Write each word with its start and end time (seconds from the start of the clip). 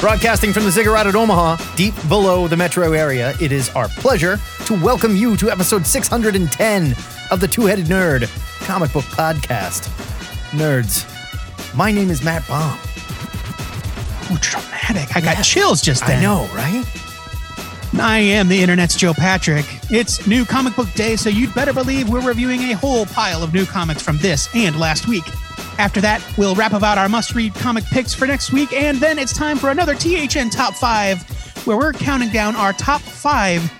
Broadcasting 0.00 0.54
from 0.54 0.64
the 0.64 0.70
Ziggurat 0.70 1.06
at 1.06 1.14
Omaha, 1.14 1.58
deep 1.76 1.92
below 2.08 2.48
the 2.48 2.56
metro 2.56 2.92
area, 2.94 3.34
it 3.38 3.52
is 3.52 3.68
our 3.70 3.86
pleasure 3.86 4.38
to 4.64 4.82
welcome 4.82 5.14
you 5.14 5.36
to 5.36 5.50
episode 5.50 5.86
610 5.86 6.96
of 7.30 7.38
the 7.38 7.46
Two 7.46 7.66
Headed 7.66 7.84
Nerd 7.84 8.26
comic 8.64 8.90
book 8.94 9.04
podcast. 9.04 9.90
Nerds, 10.52 11.04
my 11.76 11.92
name 11.92 12.08
is 12.08 12.24
Matt 12.24 12.48
Baum. 12.48 12.78
Ooh, 14.32 14.38
dramatic. 14.40 15.14
I 15.14 15.20
got 15.20 15.42
chills 15.42 15.82
just 15.82 16.06
then. 16.06 16.20
I 16.20 16.22
know, 16.22 16.48
right? 16.54 16.86
I 18.00 18.20
am 18.20 18.48
the 18.48 18.58
internet's 18.58 18.96
Joe 18.96 19.12
Patrick. 19.12 19.66
It's 19.90 20.26
new 20.26 20.46
comic 20.46 20.76
book 20.76 20.90
day, 20.94 21.16
so 21.16 21.28
you'd 21.28 21.54
better 21.54 21.74
believe 21.74 22.08
we're 22.08 22.26
reviewing 22.26 22.62
a 22.62 22.72
whole 22.72 23.04
pile 23.04 23.42
of 23.42 23.52
new 23.52 23.66
comics 23.66 24.00
from 24.00 24.16
this 24.16 24.48
and 24.54 24.80
last 24.80 25.08
week. 25.08 25.24
After 25.78 26.00
that, 26.00 26.22
we'll 26.36 26.54
wrap 26.54 26.72
about 26.72 26.98
our 26.98 27.08
must 27.08 27.34
read 27.34 27.54
comic 27.54 27.84
picks 27.84 28.14
for 28.14 28.26
next 28.26 28.52
week, 28.52 28.72
and 28.72 28.98
then 28.98 29.18
it's 29.18 29.32
time 29.32 29.56
for 29.56 29.70
another 29.70 29.94
THN 29.94 30.50
Top 30.50 30.74
5, 30.74 31.66
where 31.66 31.76
we're 31.76 31.92
counting 31.92 32.30
down 32.30 32.56
our 32.56 32.72
top 32.72 33.00
five 33.00 33.70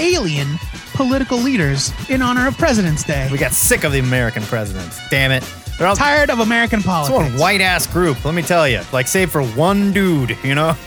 alien 0.00 0.58
political 0.94 1.38
leaders 1.38 1.92
in 2.10 2.22
honor 2.22 2.46
of 2.46 2.56
President's 2.58 3.04
Day. 3.04 3.28
We 3.30 3.38
got 3.38 3.52
sick 3.52 3.84
of 3.84 3.92
the 3.92 4.00
American 4.00 4.42
presidents. 4.42 5.00
Damn 5.10 5.30
it. 5.30 5.42
They're 5.78 5.88
all 5.88 5.96
Tired 5.96 6.28
of 6.28 6.40
American 6.40 6.82
politics. 6.82 7.18
It's 7.18 7.30
one 7.32 7.40
white 7.40 7.62
ass 7.62 7.86
group, 7.86 8.22
let 8.24 8.34
me 8.34 8.42
tell 8.42 8.68
you. 8.68 8.82
Like, 8.92 9.08
save 9.08 9.30
for 9.30 9.42
one 9.42 9.92
dude, 9.92 10.36
you 10.44 10.54
know? 10.54 10.76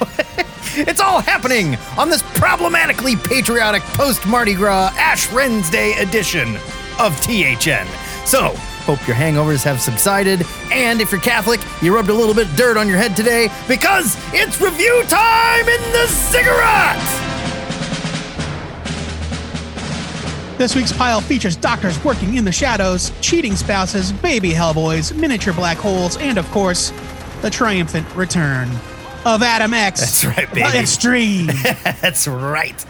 it's 0.76 1.02
all 1.02 1.20
happening 1.20 1.78
on 1.98 2.10
this 2.10 2.22
problematically 2.36 3.16
patriotic 3.16 3.82
post 3.82 4.28
Mardi 4.28 4.54
Gras 4.54 4.94
Ash 4.98 5.32
Wednesday 5.32 5.94
edition 5.94 6.58
of 7.00 7.20
THN. 7.22 7.88
So, 8.26 8.56
hope 8.84 9.06
your 9.08 9.16
hangovers 9.16 9.64
have 9.64 9.80
subsided. 9.82 10.46
And 10.72 11.02
if 11.02 11.12
you're 11.12 11.22
Catholic, 11.22 11.62
you 11.82 11.94
rubbed 11.96 12.10
a 12.10 12.14
little 12.14 12.36
bit 12.36 12.50
of 12.50 12.56
dirt 12.56 12.78
on 12.78 12.88
your 12.88 12.98
head 12.98 13.16
today 13.16 13.50
because 13.68 14.16
it's 14.34 14.60
review 14.62 15.04
time 15.08 15.68
in 15.68 15.82
the 15.92 16.06
Ziggurat! 16.08 17.00
This 20.58 20.76
week's 20.76 20.94
pile 20.94 21.20
features 21.20 21.56
doctors 21.56 22.02
working 22.04 22.36
in 22.36 22.46
the 22.46 22.52
shadows, 22.52 23.12
cheating 23.22 23.56
spouses, 23.56 24.12
baby 24.12 24.52
hellboys, 24.52 25.16
miniature 25.16 25.54
black 25.54 25.78
holes, 25.78 26.16
and 26.18 26.38
of 26.38 26.50
course, 26.52 26.94
the 27.42 27.50
triumphant 27.50 28.08
return 28.16 28.70
of 29.26 29.42
Adam 29.42 29.74
X. 29.74 30.00
That's 30.00 30.26
right, 30.26 30.54
baby. 30.54 30.78
Extreme. 30.78 31.48
That's 32.02 32.28
right. 32.28 32.86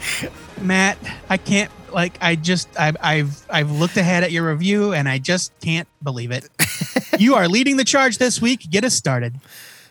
Matt, 0.60 0.98
I 1.28 1.36
can't 1.36 1.70
like 1.94 2.18
I 2.20 2.36
just 2.36 2.68
I've 2.78 2.96
I've 3.00 3.46
I've 3.48 3.70
looked 3.70 3.96
ahead 3.96 4.24
at 4.24 4.32
your 4.32 4.50
review 4.50 4.92
and 4.92 5.08
I 5.08 5.18
just 5.18 5.52
can't 5.60 5.88
believe 6.02 6.30
it. 6.30 6.48
you 7.18 7.34
are 7.36 7.48
leading 7.48 7.76
the 7.76 7.84
charge 7.84 8.18
this 8.18 8.40
week. 8.40 8.68
Get 8.70 8.84
us 8.84 8.94
started. 8.94 9.36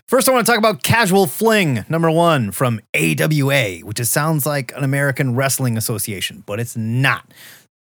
First, 0.05 0.27
I 0.27 0.33
want 0.33 0.45
to 0.45 0.51
talk 0.51 0.59
about 0.59 0.83
Casual 0.83 1.27
Fling, 1.27 1.85
number 1.87 2.11
one 2.11 2.51
from 2.51 2.81
AWA, 2.93 3.79
which 3.79 3.99
is, 4.01 4.11
sounds 4.11 4.45
like 4.45 4.75
an 4.75 4.83
American 4.83 5.33
Wrestling 5.33 5.77
Association, 5.77 6.43
but 6.45 6.59
it's 6.59 6.75
not. 6.75 7.25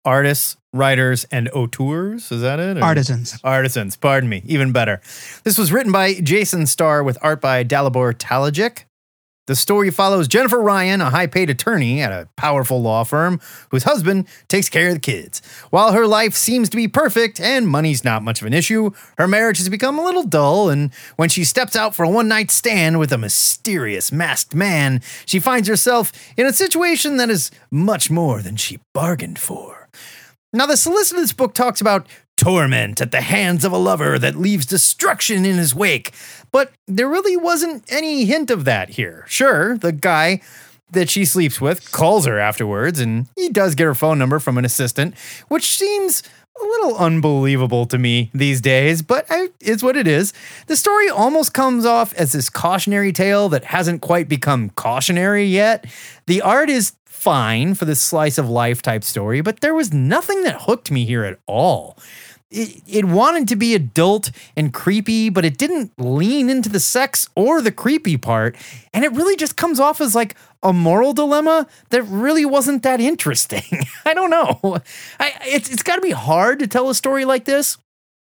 Artists, 0.04 0.58
writers, 0.74 1.26
and 1.32 1.48
auteurs, 1.50 2.32
is 2.32 2.42
that 2.42 2.60
it? 2.60 2.78
Or- 2.78 2.84
Artisans. 2.84 3.38
Artisans, 3.44 3.96
pardon 3.96 4.30
me, 4.30 4.42
even 4.46 4.72
better. 4.72 5.00
This 5.44 5.58
was 5.58 5.72
written 5.72 5.92
by 5.92 6.16
Jason 6.16 6.66
Starr 6.66 7.04
with 7.04 7.18
art 7.22 7.40
by 7.40 7.64
Dalibor 7.64 8.14
Talajic. 8.14 8.86
The 9.48 9.56
story 9.56 9.92
follows 9.92 10.28
Jennifer 10.28 10.62
Ryan, 10.62 11.00
a 11.00 11.10
high 11.10 11.26
paid 11.26 11.50
attorney 11.50 12.02
at 12.02 12.12
a 12.12 12.28
powerful 12.36 12.82
law 12.82 13.06
firm 13.06 13.40
whose 13.72 13.84
husband 13.84 14.28
takes 14.50 14.68
care 14.68 14.90
of 14.90 14.96
the 14.96 15.00
kids. 15.00 15.42
While 15.70 15.94
her 15.94 16.06
life 16.06 16.34
seems 16.34 16.68
to 16.68 16.76
be 16.76 16.90
perfect 16.90 17.40
and 17.40 17.66
money's 17.66 18.04
not 18.04 18.24
much 18.24 18.42
of 18.42 18.48
an 18.48 18.54
issue, 18.54 18.92
her 19.18 19.26
marriage 19.28 19.60
has 19.60 19.70
become 19.70 19.98
a 19.98 20.04
little 20.04 20.24
dull. 20.24 20.70
And 20.70 20.94
when 21.16 21.30
she 21.30 21.46
steps 21.46 21.78
out 21.78 21.96
for 21.96 22.04
a 22.04 22.10
one 22.10 22.28
night 22.28 22.52
stand 22.52 23.00
with 23.00 23.14
a 23.14 23.18
mysterious 23.18 24.12
masked 24.12 24.54
man, 24.54 25.02
she 25.26 25.40
finds 25.40 25.70
herself 25.70 26.12
in 26.36 26.46
a 26.46 26.52
situation 26.52 27.16
that 27.16 27.30
is 27.30 27.50
much 27.72 28.12
more 28.12 28.42
than 28.42 28.58
she 28.58 28.80
bargained 28.94 29.40
for. 29.40 29.88
Now, 30.52 30.66
the 30.66 30.76
solicitor 30.76 31.18
of 31.18 31.24
this 31.24 31.34
book 31.34 31.54
talks 31.54 31.80
about 31.80 32.06
torment 32.38 33.02
at 33.02 33.12
the 33.12 33.22
hands 33.22 33.66
of 33.66 33.72
a 33.72 33.78
lover 33.78 34.18
that 34.18 34.36
leaves 34.36 34.66
destruction 34.66 35.46
in 35.46 35.58
his 35.58 35.76
wake, 35.76 36.14
but 36.52 36.72
there 36.88 37.10
really 37.10 37.36
wasn't 37.36 37.84
any 37.92 38.26
hint 38.26 38.50
of 38.50 38.64
that 38.66 38.92
here. 38.92 39.26
Sure, 39.28 39.78
the 39.78 39.92
guy 39.92 40.42
that 40.92 41.10
she 41.10 41.26
sleeps 41.26 41.60
with 41.60 41.92
calls 41.92 42.26
her 42.26 42.40
afterwards, 42.40 43.00
and 43.00 43.28
he 43.36 43.50
does 43.50 43.76
get 43.76 43.86
her 43.86 43.96
phone 43.96 44.18
number 44.18 44.40
from 44.40 44.58
an 44.58 44.64
assistant, 44.64 45.18
which 45.50 45.76
seems 45.76 46.24
a 46.60 46.66
little 46.66 46.98
unbelievable 46.98 47.86
to 47.86 47.98
me 47.98 48.32
these 48.34 48.62
days, 48.62 49.02
but 49.02 49.26
I, 49.30 49.50
it's 49.60 49.84
what 49.84 49.98
it 49.98 50.08
is. 50.08 50.34
The 50.68 50.76
story 50.76 51.10
almost 51.10 51.54
comes 51.54 51.86
off 51.86 52.14
as 52.14 52.32
this 52.32 52.50
cautionary 52.50 53.12
tale 53.12 53.50
that 53.50 53.66
hasn't 53.66 54.02
quite 54.02 54.28
become 54.28 54.70
cautionary 54.72 55.46
yet. 55.46 55.86
The 56.26 56.42
art 56.42 56.70
is 56.70 56.94
fine 57.06 57.74
for 57.74 57.86
this 57.86 58.02
slice 58.02 58.38
of 58.38 58.50
life 58.50 58.82
type 58.82 59.04
story, 59.04 59.42
but 59.42 59.60
there 59.60 59.74
was 59.74 59.94
nothing 59.94 60.44
that 60.44 60.62
hooked 60.62 60.92
me 60.92 61.06
here 61.06 61.26
at 61.26 61.40
all. 61.46 61.98
It, 62.50 62.82
it 62.88 63.06
wanted 63.06 63.50
to 63.50 63.58
be 63.58 63.76
adult 63.76 64.32
and 64.56 64.74
creepy, 64.74 65.30
but 65.30 65.44
it 65.44 65.58
didn't 65.58 65.92
lean 65.98 66.50
into 66.50 66.70
the 66.70 66.80
sex 66.80 67.28
or 67.36 67.62
the 67.62 67.74
creepy 67.74 68.16
part. 68.18 68.56
And 68.94 69.04
it 69.04 69.12
really 69.12 69.36
just 69.36 69.58
comes 69.58 69.82
off 69.82 70.00
as 70.00 70.16
like 70.16 70.36
a 70.64 70.72
moral 70.72 71.14
dilemma 71.14 71.68
that 71.90 72.04
really 72.04 72.46
wasn't 72.46 72.84
that 72.84 73.02
interesting. 73.02 73.64
I 74.06 74.14
don't 74.14 74.30
know. 74.30 74.78
I, 75.20 75.34
it's 75.46 75.70
it's 75.70 75.84
got 75.84 75.96
to 75.96 76.02
be 76.02 76.12
hard 76.12 76.60
to 76.60 76.68
tell 76.68 76.90
a 76.90 76.96
story 76.96 77.26
like 77.26 77.46
this 77.46 77.78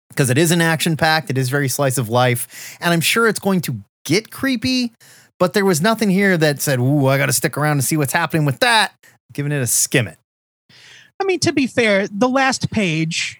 because 0.09 0.28
it 0.28 0.38
is 0.38 0.50
an 0.50 0.60
action 0.60 0.97
packed, 0.97 1.31
it 1.31 1.38
is 1.38 1.48
very 1.48 1.69
slice 1.69 1.97
of 1.97 2.09
life, 2.09 2.77
and 2.81 2.92
I'm 2.92 3.00
sure 3.00 3.28
it's 3.28 3.41
going 3.41 3.60
to 3.62 3.77
get 4.04 4.31
creepy. 4.31 4.92
But 5.38 5.54
there 5.54 5.65
was 5.65 5.81
nothing 5.81 6.10
here 6.10 6.37
that 6.37 6.60
said, 6.60 6.78
"Ooh, 6.78 7.06
I 7.06 7.16
got 7.16 7.27
to 7.27 7.32
stick 7.32 7.56
around 7.56 7.77
to 7.77 7.82
see 7.82 7.97
what's 7.97 8.12
happening 8.12 8.44
with 8.44 8.59
that." 8.60 8.92
I'm 9.03 9.32
Giving 9.32 9.53
it 9.53 9.62
a 9.62 9.66
skim 9.66 10.09
it. 10.09 10.19
I 11.21 11.25
mean, 11.25 11.38
to 11.41 11.53
be 11.53 11.66
fair, 11.66 12.09
the 12.09 12.28
last 12.28 12.71
page 12.71 13.39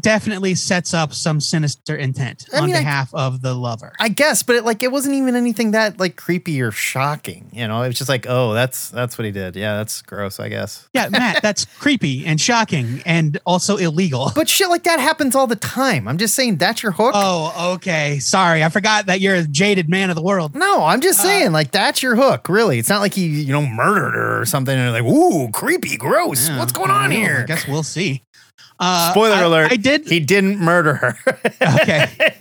definitely 0.00 0.54
sets 0.54 0.92
up 0.94 1.12
some 1.14 1.40
sinister 1.40 1.94
intent 1.94 2.46
I 2.52 2.58
on 2.58 2.66
mean, 2.66 2.74
I- 2.76 2.80
behalf 2.80 3.14
of 3.14 3.42
the 3.42 3.54
lover. 3.54 3.92
I 4.00 4.08
guess, 4.08 4.42
but 4.42 4.56
it, 4.56 4.64
like 4.64 4.82
it 4.82 4.90
wasn't 4.90 5.14
even 5.14 5.36
anything 5.36 5.70
that 5.72 6.00
like 6.00 6.16
creepy 6.16 6.60
or 6.60 6.70
shocking. 6.70 7.48
You 7.52 7.68
know, 7.68 7.82
it 7.82 7.88
was 7.88 7.98
just 7.98 8.08
like, 8.08 8.26
oh, 8.28 8.52
that's 8.54 8.90
that's 8.90 9.16
what 9.18 9.24
he 9.24 9.30
did. 9.30 9.56
Yeah, 9.56 9.76
that's 9.76 10.02
gross. 10.02 10.40
I 10.40 10.48
guess. 10.48 10.88
yeah, 10.92 11.08
Matt, 11.10 11.42
that's 11.42 11.64
creepy 11.78 12.26
and 12.26 12.40
shocking 12.40 13.02
and 13.06 13.38
also 13.46 13.76
illegal. 13.76 14.32
But 14.34 14.48
shit 14.48 14.68
like 14.68 14.82
that 14.84 14.98
happens 15.00 15.34
all 15.36 15.46
the 15.46 15.56
time. 15.56 16.08
I'm 16.08 16.18
just 16.18 16.34
saying 16.34 16.56
that's 16.56 16.82
your 16.82 16.92
hook. 16.92 17.12
Oh, 17.14 17.74
okay. 17.74 18.18
Sorry, 18.18 18.64
I 18.64 18.68
forgot 18.70 19.06
that 19.06 19.20
you're 19.20 19.36
a 19.36 19.44
jaded 19.46 19.88
man 19.88 20.10
of 20.10 20.16
the 20.16 20.22
world. 20.22 20.54
no, 20.54 20.82
I'm 20.84 21.00
just 21.00 21.20
uh, 21.20 21.24
saying 21.24 21.52
like 21.52 21.70
that's 21.70 22.02
your 22.02 22.16
hook. 22.16 22.48
Really, 22.48 22.78
it's 22.78 22.88
not 22.88 23.00
like 23.00 23.14
he 23.14 23.26
you 23.26 23.52
know 23.52 23.64
murdered 23.66 24.14
her 24.14 24.40
or 24.40 24.44
something. 24.46 24.76
And 24.76 24.92
like, 24.92 25.04
ooh, 25.04 25.50
creepy, 25.50 25.96
gross. 25.96 26.48
Yeah, 26.48 26.58
What's 26.58 26.72
going 26.72 26.90
I 26.90 27.04
on 27.04 27.10
know. 27.10 27.16
here? 27.16 27.40
I 27.42 27.46
guess 27.46 27.68
we'll 27.68 27.82
see. 27.82 28.22
Uh, 28.80 29.10
Spoiler 29.12 29.36
I- 29.36 29.40
alert. 29.42 29.72
I 29.72 29.76
did. 29.76 30.06
He 30.08 30.20
didn't 30.20 30.58
murder 30.58 30.94
her. 30.94 31.18
okay. 31.62 32.34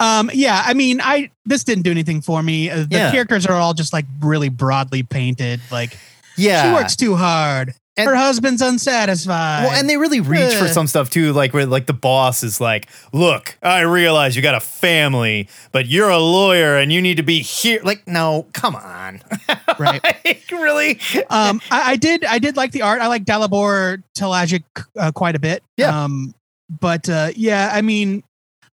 um. 0.00 0.30
Yeah. 0.32 0.62
I 0.64 0.74
mean, 0.74 1.00
I 1.00 1.30
this 1.44 1.64
didn't 1.64 1.82
do 1.82 1.90
anything 1.90 2.20
for 2.20 2.42
me. 2.42 2.70
Uh, 2.70 2.76
the 2.84 2.88
Yeah. 2.90 3.10
characters 3.10 3.46
are 3.46 3.54
all 3.56 3.74
just 3.74 3.92
like 3.92 4.06
really 4.20 4.48
broadly 4.48 5.02
painted. 5.02 5.60
Like 5.70 5.98
yeah. 6.36 6.64
she 6.68 6.72
works 6.74 6.96
too 6.96 7.16
hard. 7.16 7.74
And- 7.94 8.08
Her 8.08 8.16
husband's 8.16 8.62
unsatisfied. 8.62 9.64
Well, 9.64 9.72
and 9.78 9.86
they 9.86 9.98
really 9.98 10.20
reach 10.20 10.54
for 10.54 10.66
some 10.66 10.86
stuff 10.86 11.10
too, 11.10 11.34
like 11.34 11.52
where 11.52 11.66
like 11.66 11.84
the 11.84 11.92
boss 11.92 12.42
is 12.42 12.58
like, 12.58 12.88
"Look, 13.12 13.58
I 13.62 13.80
realize 13.80 14.34
you 14.34 14.40
got 14.40 14.54
a 14.54 14.60
family, 14.60 15.46
but 15.72 15.84
you're 15.88 16.08
a 16.08 16.16
lawyer 16.18 16.78
and 16.78 16.90
you 16.90 17.02
need 17.02 17.18
to 17.18 17.22
be 17.22 17.42
here." 17.42 17.80
Like, 17.84 18.08
no, 18.08 18.46
come 18.54 18.76
on, 18.76 19.20
Right. 19.82 20.00
Like, 20.24 20.50
really? 20.50 21.00
um, 21.30 21.60
I, 21.70 21.92
I 21.92 21.96
did. 21.96 22.24
I 22.24 22.38
did 22.38 22.56
like 22.56 22.72
the 22.72 22.82
art. 22.82 23.00
I 23.00 23.06
like 23.08 23.24
Dalibor 23.24 24.02
Talajic 24.16 24.62
uh, 24.98 25.12
quite 25.12 25.34
a 25.34 25.38
bit. 25.38 25.62
Yeah. 25.76 26.04
Um, 26.04 26.34
but 26.80 27.08
uh, 27.08 27.30
yeah, 27.36 27.70
I 27.72 27.82
mean, 27.82 28.22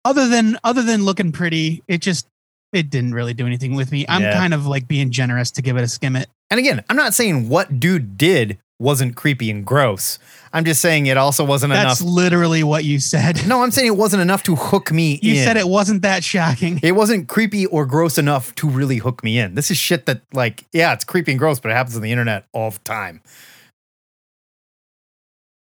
other 0.05 0.27
than 0.27 0.57
other 0.63 0.81
than 0.81 1.03
looking 1.05 1.31
pretty, 1.31 1.83
it 1.88 2.00
just 2.01 2.27
it 2.71 2.89
didn't 2.89 3.13
really 3.13 3.33
do 3.33 3.45
anything 3.45 3.75
with 3.75 3.91
me. 3.91 4.05
I'm 4.09 4.21
Yeah. 4.21 4.33
kind 4.33 4.53
of 4.53 4.65
like 4.65 4.88
being 4.88 5.11
generous 5.11 5.51
to 5.51 5.61
give 5.61 5.77
it 5.77 5.83
a 5.83 5.88
skim 5.88 6.15
it. 6.15 6.27
And 6.50 6.59
again, 6.59 6.83
I'm 6.89 6.95
not 6.95 7.13
saying 7.13 7.50
what 7.50 7.79
dude 7.79 8.17
did 8.17 8.57
wasn't 8.79 9.15
creepy 9.15 9.49
and 9.51 9.65
gross. 9.65 10.19
I'm 10.51 10.65
just 10.65 10.81
saying 10.81 11.05
it 11.05 11.15
also 11.17 11.43
wasn't 11.43 11.71
That's 11.73 11.81
enough. 11.83 11.99
That's 11.99 12.01
literally 12.01 12.63
what 12.63 12.83
you 12.83 12.99
said. 12.99 13.47
No, 13.47 13.63
I'm 13.63 13.71
saying 13.71 13.87
it 13.87 13.95
wasn't 13.97 14.21
enough 14.21 14.43
to 14.43 14.55
hook 14.55 14.91
me 14.91 15.19
You 15.21 15.35
in. 15.35 15.43
said 15.43 15.57
it 15.57 15.67
wasn't 15.67 16.01
that 16.01 16.23
shocking. 16.23 16.79
It 16.83 16.93
wasn't 16.93 17.27
creepy 17.27 17.65
or 17.67 17.85
gross 17.85 18.17
enough 18.17 18.53
to 18.55 18.69
really 18.69 18.97
hook 18.97 19.23
me 19.23 19.39
in. 19.39 19.55
This 19.55 19.71
is 19.71 19.77
shit 19.77 20.05
that, 20.07 20.21
like, 20.33 20.65
yeah, 20.73 20.93
it's 20.93 21.03
creepy 21.03 21.31
and 21.31 21.39
gross, 21.39 21.59
but 21.59 21.71
it 21.71 21.75
happens 21.75 21.95
on 21.95 22.01
the 22.01 22.11
internet 22.11 22.45
all 22.53 22.71
the 22.71 22.79
time. 22.79 23.21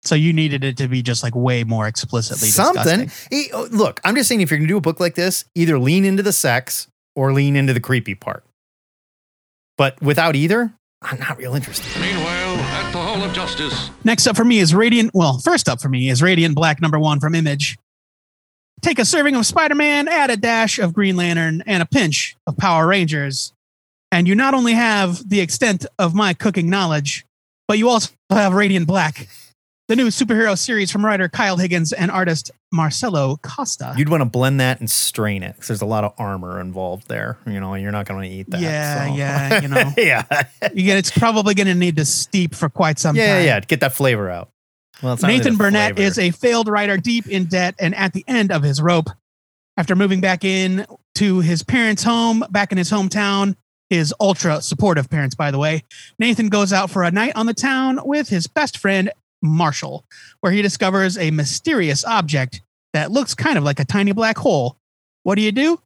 So 0.03 0.15
you 0.15 0.31
needed 0.31 0.63
it 0.63 0.77
to 0.77 0.87
be 0.87 1.01
just 1.01 1.21
like 1.23 1.35
way 1.35 1.63
more 1.63 1.87
explicitly 1.87 2.47
Something. 2.49 3.07
disgusting. 3.07 3.37
E- 3.37 3.49
oh, 3.53 3.67
Look, 3.71 3.99
I'm 4.03 4.15
just 4.15 4.29
saying 4.29 4.41
if 4.41 4.49
you're 4.51 4.57
going 4.59 4.67
to 4.67 4.73
do 4.73 4.77
a 4.77 4.81
book 4.81 4.99
like 4.99 5.15
this, 5.15 5.45
either 5.55 5.77
lean 5.79 6.05
into 6.05 6.23
the 6.23 6.31
sex 6.31 6.87
or 7.15 7.33
lean 7.33 7.55
into 7.55 7.73
the 7.73 7.79
creepy 7.81 8.15
part. 8.15 8.43
But 9.77 10.01
without 10.01 10.35
either, 10.35 10.73
I'm 11.01 11.19
not 11.19 11.37
real 11.37 11.55
interested. 11.55 11.85
Meanwhile, 11.99 12.36
at 12.55 12.91
the 12.91 12.97
Hall 12.97 13.23
of 13.23 13.33
Justice. 13.33 13.89
Next 14.03 14.27
up 14.27 14.35
for 14.35 14.45
me 14.45 14.59
is 14.59 14.73
Radiant. 14.73 15.11
Well, 15.13 15.39
first 15.39 15.67
up 15.67 15.81
for 15.81 15.89
me 15.89 16.09
is 16.09 16.21
Radiant 16.21 16.55
Black 16.55 16.81
number 16.81 16.99
one 16.99 17.19
from 17.19 17.35
Image. 17.35 17.77
Take 18.81 18.99
a 18.99 19.05
serving 19.05 19.35
of 19.35 19.45
Spider 19.45 19.75
Man, 19.75 20.07
add 20.07 20.29
a 20.29 20.37
dash 20.37 20.77
of 20.79 20.93
Green 20.93 21.15
Lantern, 21.15 21.63
and 21.65 21.81
a 21.81 21.85
pinch 21.85 22.35
of 22.45 22.57
Power 22.57 22.87
Rangers. 22.87 23.53
And 24.11 24.27
you 24.27 24.35
not 24.35 24.53
only 24.53 24.73
have 24.73 25.27
the 25.27 25.41
extent 25.41 25.85
of 25.97 26.13
my 26.13 26.33
cooking 26.33 26.69
knowledge, 26.69 27.25
but 27.67 27.77
you 27.77 27.89
also 27.89 28.11
have 28.29 28.53
Radiant 28.53 28.87
Black, 28.87 29.27
the 29.87 29.95
new 29.95 30.07
superhero 30.07 30.57
series 30.57 30.91
from 30.91 31.05
writer 31.05 31.29
Kyle 31.29 31.55
Higgins 31.57 31.93
and 31.93 32.11
artist 32.11 32.51
Marcelo 32.73 33.37
Costa. 33.37 33.93
You'd 33.97 34.09
want 34.09 34.21
to 34.21 34.25
blend 34.25 34.59
that 34.59 34.79
and 34.79 34.89
strain 34.91 35.43
it 35.43 35.53
because 35.53 35.69
there's 35.69 35.81
a 35.81 35.85
lot 35.85 36.03
of 36.03 36.13
armor 36.17 36.59
involved 36.59 37.07
there. 37.07 37.37
You 37.45 37.59
know, 37.59 37.73
you're 37.75 37.93
not 37.93 38.05
going 38.05 38.29
to 38.29 38.35
eat 38.35 38.49
that. 38.49 38.59
Yeah, 38.59 39.07
so. 39.07 39.15
yeah, 39.15 39.61
you 39.61 39.67
know. 39.69 39.91
yeah. 39.97 40.23
You 40.73 40.83
get, 40.83 40.97
it's 40.97 41.11
probably 41.11 41.53
going 41.53 41.67
to 41.67 41.75
need 41.75 41.95
to 41.97 42.05
steep 42.05 42.53
for 42.53 42.67
quite 42.67 42.99
some 42.99 43.15
yeah, 43.15 43.35
time. 43.35 43.45
yeah, 43.45 43.55
yeah, 43.55 43.59
Get 43.61 43.79
that 43.79 43.93
flavor 43.93 44.29
out. 44.29 44.49
Well, 45.01 45.13
it's 45.13 45.23
really 45.23 45.37
Nathan 45.37 45.53
the 45.53 45.57
Burnett 45.59 45.95
flavor. 45.95 46.07
is 46.07 46.19
a 46.19 46.31
failed 46.31 46.67
writer 46.67 46.97
deep 46.97 47.27
in 47.27 47.45
debt 47.45 47.75
and 47.79 47.95
at 47.95 48.13
the 48.13 48.25
end 48.27 48.51
of 48.51 48.63
his 48.63 48.81
rope. 48.81 49.09
After 49.77 49.95
moving 49.95 50.21
back 50.21 50.43
in 50.43 50.87
to 51.15 51.39
his 51.39 51.61
parents' 51.61 52.03
home, 52.03 52.43
back 52.49 52.71
in 52.71 52.79
his 52.79 52.89
hometown, 52.89 53.55
his 53.91 54.13
ultra 54.19 54.61
supportive 54.61 55.07
parents, 55.09 55.35
by 55.35 55.51
the 55.51 55.59
way, 55.59 55.83
Nathan 56.19 56.49
goes 56.49 56.73
out 56.73 56.89
for 56.89 57.03
a 57.03 57.11
night 57.11 57.33
on 57.35 57.45
the 57.45 57.53
town 57.53 57.99
with 58.03 58.27
his 58.27 58.47
best 58.47 58.79
friend, 58.79 59.11
Marshall, 59.41 60.05
where 60.41 60.51
he 60.51 60.61
discovers 60.61 61.17
a 61.17 61.31
mysterious 61.31 62.03
object 62.05 62.61
that 62.93 63.11
looks 63.11 63.33
kind 63.35 63.57
of 63.57 63.63
like 63.63 63.79
a 63.79 63.85
tiny 63.85 64.11
black 64.11 64.37
hole. 64.37 64.77
What 65.23 65.35
do 65.35 65.41
you 65.41 65.51
do? 65.51 65.79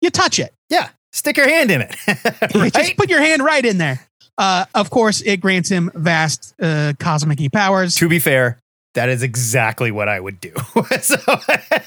You 0.00 0.10
touch 0.10 0.38
it. 0.38 0.52
yeah. 0.68 0.90
Stick 1.14 1.36
your 1.36 1.46
hand 1.46 1.70
in 1.70 1.82
it. 1.82 1.94
right? 2.54 2.72
Just 2.72 2.96
put 2.96 3.10
your 3.10 3.20
hand 3.20 3.44
right 3.44 3.64
in 3.64 3.76
there. 3.76 4.00
Uh, 4.38 4.64
of 4.74 4.88
course, 4.88 5.20
it 5.20 5.42
grants 5.42 5.68
him 5.68 5.90
vast 5.94 6.54
uh, 6.60 6.94
cosmic 6.98 7.38
powers. 7.52 7.96
to 7.96 8.08
be 8.08 8.18
fair, 8.18 8.61
that 8.94 9.08
is 9.08 9.22
exactly 9.22 9.90
what 9.90 10.08
I 10.08 10.20
would 10.20 10.40
do. 10.40 10.52
so, 11.00 11.16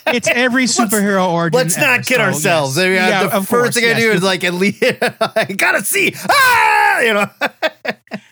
It's 0.07 0.27
every 0.27 0.63
superhero 0.65 1.29
origin. 1.31 1.57
Let's 1.57 1.77
ever, 1.77 1.85
not 1.85 2.05
kid 2.05 2.15
so, 2.15 2.21
ourselves. 2.21 2.77
yes. 2.77 2.83
I 2.83 2.87
mean, 2.87 2.95
Yeah, 2.95 3.23
the 3.23 3.29
first 3.45 3.49
course, 3.49 3.75
thing 3.75 3.83
I 3.83 3.87
yes. 3.89 3.99
do 3.99 4.11
is 4.11 4.23
like 4.23 4.43
at 4.43 4.53
least 4.53 4.83
I 5.01 5.45
gotta 5.57 5.83
see. 5.83 6.13
Ah, 6.29 6.99
you 7.01 7.13
know. 7.13 7.29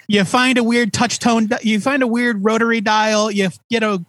you 0.08 0.24
find 0.25 0.58
a 0.58 0.64
weird 0.64 0.92
touch 0.94 1.20
tone. 1.20 1.50
You 1.62 1.80
find 1.80 2.02
a 2.04 2.08
weird 2.08 2.44
rotary 2.44 2.81
dial. 2.81 3.30
You 3.31 3.50
get 3.70 3.84
a 3.84 4.04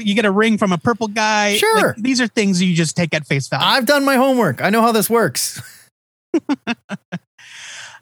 you 0.00 0.14
get 0.14 0.24
a 0.24 0.30
ring 0.32 0.58
from 0.58 0.72
a 0.72 0.78
purple 0.78 1.06
guy. 1.08 1.56
Sure. 1.56 1.88
Like, 1.88 1.96
these 1.96 2.20
are 2.20 2.26
things 2.26 2.60
you 2.60 2.74
just 2.74 2.96
take 2.96 3.14
at 3.14 3.26
face 3.26 3.48
value. 3.48 3.64
I've 3.64 3.86
done 3.86 4.04
my 4.04 4.16
homework. 4.16 4.62
I 4.62 4.68
know 4.70 4.82
how 4.82 4.92
this 4.92 5.08
works. 5.08 5.62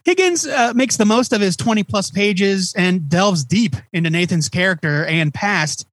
Higgins 0.04 0.46
uh, 0.46 0.72
makes 0.74 0.96
the 0.96 1.04
most 1.04 1.32
of 1.34 1.40
his 1.42 1.56
20 1.56 1.82
plus 1.84 2.10
pages 2.10 2.72
and 2.76 3.08
delves 3.10 3.44
deep 3.44 3.76
into 3.92 4.08
Nathan's 4.08 4.48
character 4.48 5.04
and 5.04 5.34
past. 5.34 5.84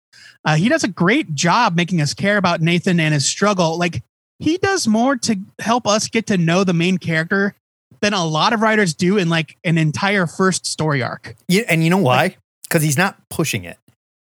Uh, 0.45 0.55
he 0.55 0.69
does 0.69 0.83
a 0.83 0.87
great 0.87 1.33
job 1.33 1.75
making 1.75 1.99
us 2.01 2.13
care 2.13 2.37
about 2.37 2.61
Nathan 2.61 2.99
and 2.99 3.13
his 3.13 3.25
struggle. 3.25 3.77
Like 3.79 4.03
he 4.39 4.57
does 4.57 4.87
more 4.87 5.15
to 5.17 5.37
help 5.59 5.87
us 5.87 6.07
get 6.07 6.27
to 6.27 6.37
know 6.37 6.63
the 6.63 6.73
main 6.73 6.97
character 6.99 7.55
than 8.01 8.13
a 8.13 8.23
lot 8.25 8.53
of 8.53 8.61
writers 8.61 8.93
do 8.93 9.17
in 9.17 9.27
like 9.29 9.57
an 9.63 9.77
entire 9.77 10.27
first 10.27 10.65
story 10.67 11.01
arc. 11.01 11.35
Yeah, 11.47 11.63
and 11.67 11.83
you 11.83 11.89
know 11.89 11.97
why? 11.97 12.37
Because 12.63 12.83
he's 12.83 12.97
not 12.97 13.17
pushing 13.29 13.63
it. 13.63 13.77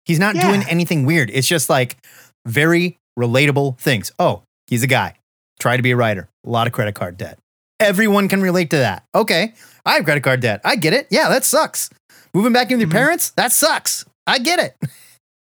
He's 0.05 0.19
not 0.19 0.35
Yeah. 0.35 0.47
doing 0.51 0.63
anything 0.69 1.05
weird. 1.05 1.31
It's 1.33 1.47
just 1.47 1.69
like 1.69 1.97
very 2.45 2.97
relatable 3.17 3.79
things. 3.79 4.11
Oh, 4.19 4.43
he's 4.67 4.83
a 4.83 4.87
guy. 4.87 5.15
Try 5.59 5.77
to 5.77 5.83
be 5.83 5.91
a 5.91 5.95
writer. 5.95 6.27
A 6.45 6.49
lot 6.49 6.67
of 6.67 6.73
credit 6.73 6.93
card 6.93 7.17
debt. 7.17 7.39
Everyone 7.79 8.27
can 8.27 8.41
relate 8.41 8.69
to 8.69 8.77
that. 8.77 9.03
Okay, 9.15 9.53
I 9.85 9.95
have 9.95 10.05
credit 10.05 10.21
card 10.21 10.41
debt. 10.41 10.61
I 10.63 10.75
get 10.75 10.93
it. 10.93 11.07
Yeah, 11.09 11.29
that 11.29 11.43
sucks. 11.45 11.89
Moving 12.33 12.53
back 12.53 12.69
in 12.69 12.77
with 12.77 12.81
your 12.81 12.89
Mhm. 12.89 12.93
parents, 13.03 13.29
that 13.31 13.51
sucks. 13.51 14.05
I 14.27 14.37
get 14.37 14.59
it. 14.59 14.75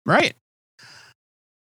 Right. 0.07 0.35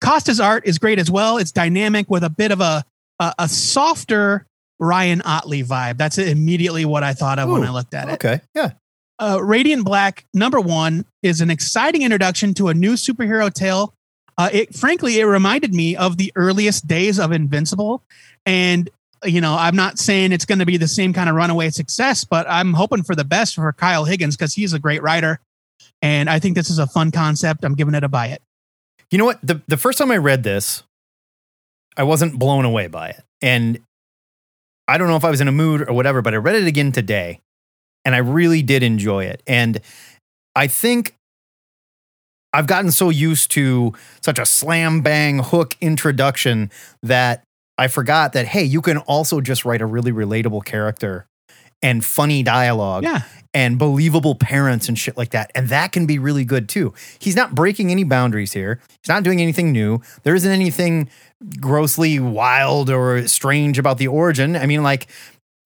Costa's 0.01 0.41
art 0.41 0.67
is 0.67 0.79
great 0.79 0.99
as 0.99 1.11
well. 1.11 1.37
It's 1.39 1.53
dynamic 1.53 2.09
with 2.09 2.25
a 2.25 2.31
bit 2.31 2.53
of 2.53 2.61
a 2.61 2.85
a, 3.19 3.35
a 3.41 3.49
softer 3.49 4.47
Ryan 4.79 5.21
Ottley 5.23 5.63
vibe. 5.63 5.99
That's 5.99 6.19
immediately 6.19 6.85
what 6.85 7.03
I 7.05 7.13
thought 7.13 7.39
of 7.39 7.51
when 7.51 7.63
I 7.63 7.71
looked 7.71 7.95
at 7.95 8.09
it. 8.09 8.13
Okay, 8.15 8.41
yeah. 8.55 8.73
Uh, 9.19 9.39
Radiant 9.43 9.85
Black 9.85 10.25
number 10.33 10.59
one 10.59 11.05
is 11.23 11.43
an 11.43 11.51
exciting 11.51 12.03
introduction 12.03 12.55
to 12.55 12.69
a 12.69 12.75
new 12.75 12.95
superhero 12.95 13.53
tale. 13.53 13.93
Uh, 14.39 14.49
it 14.51 14.75
frankly, 14.75 15.21
it 15.21 15.25
reminded 15.25 15.75
me 15.75 15.95
of 15.95 16.17
the 16.17 16.33
earliest 16.35 16.89
days 16.89 17.21
of 17.21 17.31
Invincible, 17.31 18.03
and 18.47 18.89
you 19.23 19.43
know, 19.43 19.55
I'm 19.55 19.77
not 19.77 19.99
saying 19.99 20.33
it's 20.33 20.47
going 20.47 20.61
to 20.61 20.67
be 20.67 20.79
the 20.79 20.89
same 20.89 21.13
kind 21.13 21.29
of 21.29 21.37
runaway 21.37 21.69
success, 21.69 22.25
but 22.25 22.47
I'm 22.49 22.73
hoping 22.73 23.03
for 23.03 23.15
the 23.15 23.25
best 23.25 23.57
for 23.57 23.71
Kyle 23.75 24.07
Higgins 24.07 24.35
because 24.35 24.55
he's 24.55 24.73
a 24.73 24.79
great 24.79 25.03
writer, 25.03 25.41
and 26.01 26.31
I 26.31 26.39
think 26.39 26.57
this 26.57 26.71
is 26.71 26.79
a 26.79 26.87
fun 26.87 27.11
concept. 27.11 27.65
I'm 27.65 27.75
giving 27.75 27.95
it 27.95 28.03
a 28.03 28.09
buy 28.09 28.29
it. 28.29 28.41
You 29.11 29.19
know 29.19 29.25
what? 29.25 29.39
The 29.43 29.61
the 29.67 29.77
first 29.77 29.99
time 29.99 30.11
I 30.11 30.17
read 30.17 30.43
this, 30.43 30.83
I 31.97 32.05
wasn't 32.05 32.39
blown 32.39 32.65
away 32.65 32.87
by 32.87 33.11
it. 33.11 33.23
And 33.43 33.81
I 34.89 34.99
don't 34.99 35.09
know 35.09 35.17
if 35.17 35.25
I 35.25 35.31
was 35.31 35.41
in 35.41 35.49
a 35.49 35.53
mood 35.53 35.89
or 35.89 35.93
whatever, 35.93 36.23
but 36.23 36.35
I 36.35 36.39
read 36.39 36.57
it 36.57 36.67
again 36.67 36.93
today 36.93 37.41
and 38.05 38.15
I 38.15 38.19
really 38.19 38.63
did 38.63 38.83
enjoy 38.83 39.25
it. 39.25 39.43
And 39.47 39.81
I 40.57 40.67
think 40.67 41.15
I've 42.53 42.67
gotten 42.67 42.91
so 42.91 43.11
used 43.11 43.51
to 43.53 43.95
such 44.23 44.39
a 44.39 44.47
slam 44.47 45.03
bang 45.03 45.39
hook 45.39 45.77
introduction 45.81 46.71
that 47.03 47.45
I 47.79 47.89
forgot 47.89 48.33
that 48.35 48.47
hey, 48.47 48.65
you 48.65 48.83
can 48.83 48.99
also 48.99 49.41
just 49.41 49.65
write 49.65 49.81
a 49.81 49.87
really 49.87 50.13
relatable 50.13 50.65
character 50.65 51.27
and 51.83 52.05
funny 52.05 52.43
dialogue 52.43 53.05
Yeah. 53.05 53.23
And 53.53 53.79
believable 53.79 54.35
parents 54.35 54.89
and 54.89 54.99
shit 54.99 55.17
like 55.17 55.31
that. 55.31 55.51
And 55.55 55.69
that 55.69 55.93
can 55.93 56.07
be 56.07 56.19
really 56.19 56.45
good 56.45 56.69
too. 56.69 56.95
He's 57.19 57.37
not 57.37 57.55
breaking 57.55 57.91
any 57.91 58.05
boundaries 58.05 58.53
here. 58.53 58.81
He's 58.89 59.09
not 59.09 59.23
doing 59.23 59.41
anything 59.41 59.73
new. 59.73 60.01
There 60.23 60.35
isn't 60.35 60.51
anything 60.51 61.09
grossly 61.59 62.21
wild 62.21 62.91
or 62.91 63.27
strange 63.27 63.79
about 63.79 63.99
the 63.99 64.09
origin. 64.09 64.57
I 64.57 64.67
mean, 64.67 64.83
like, 64.83 65.09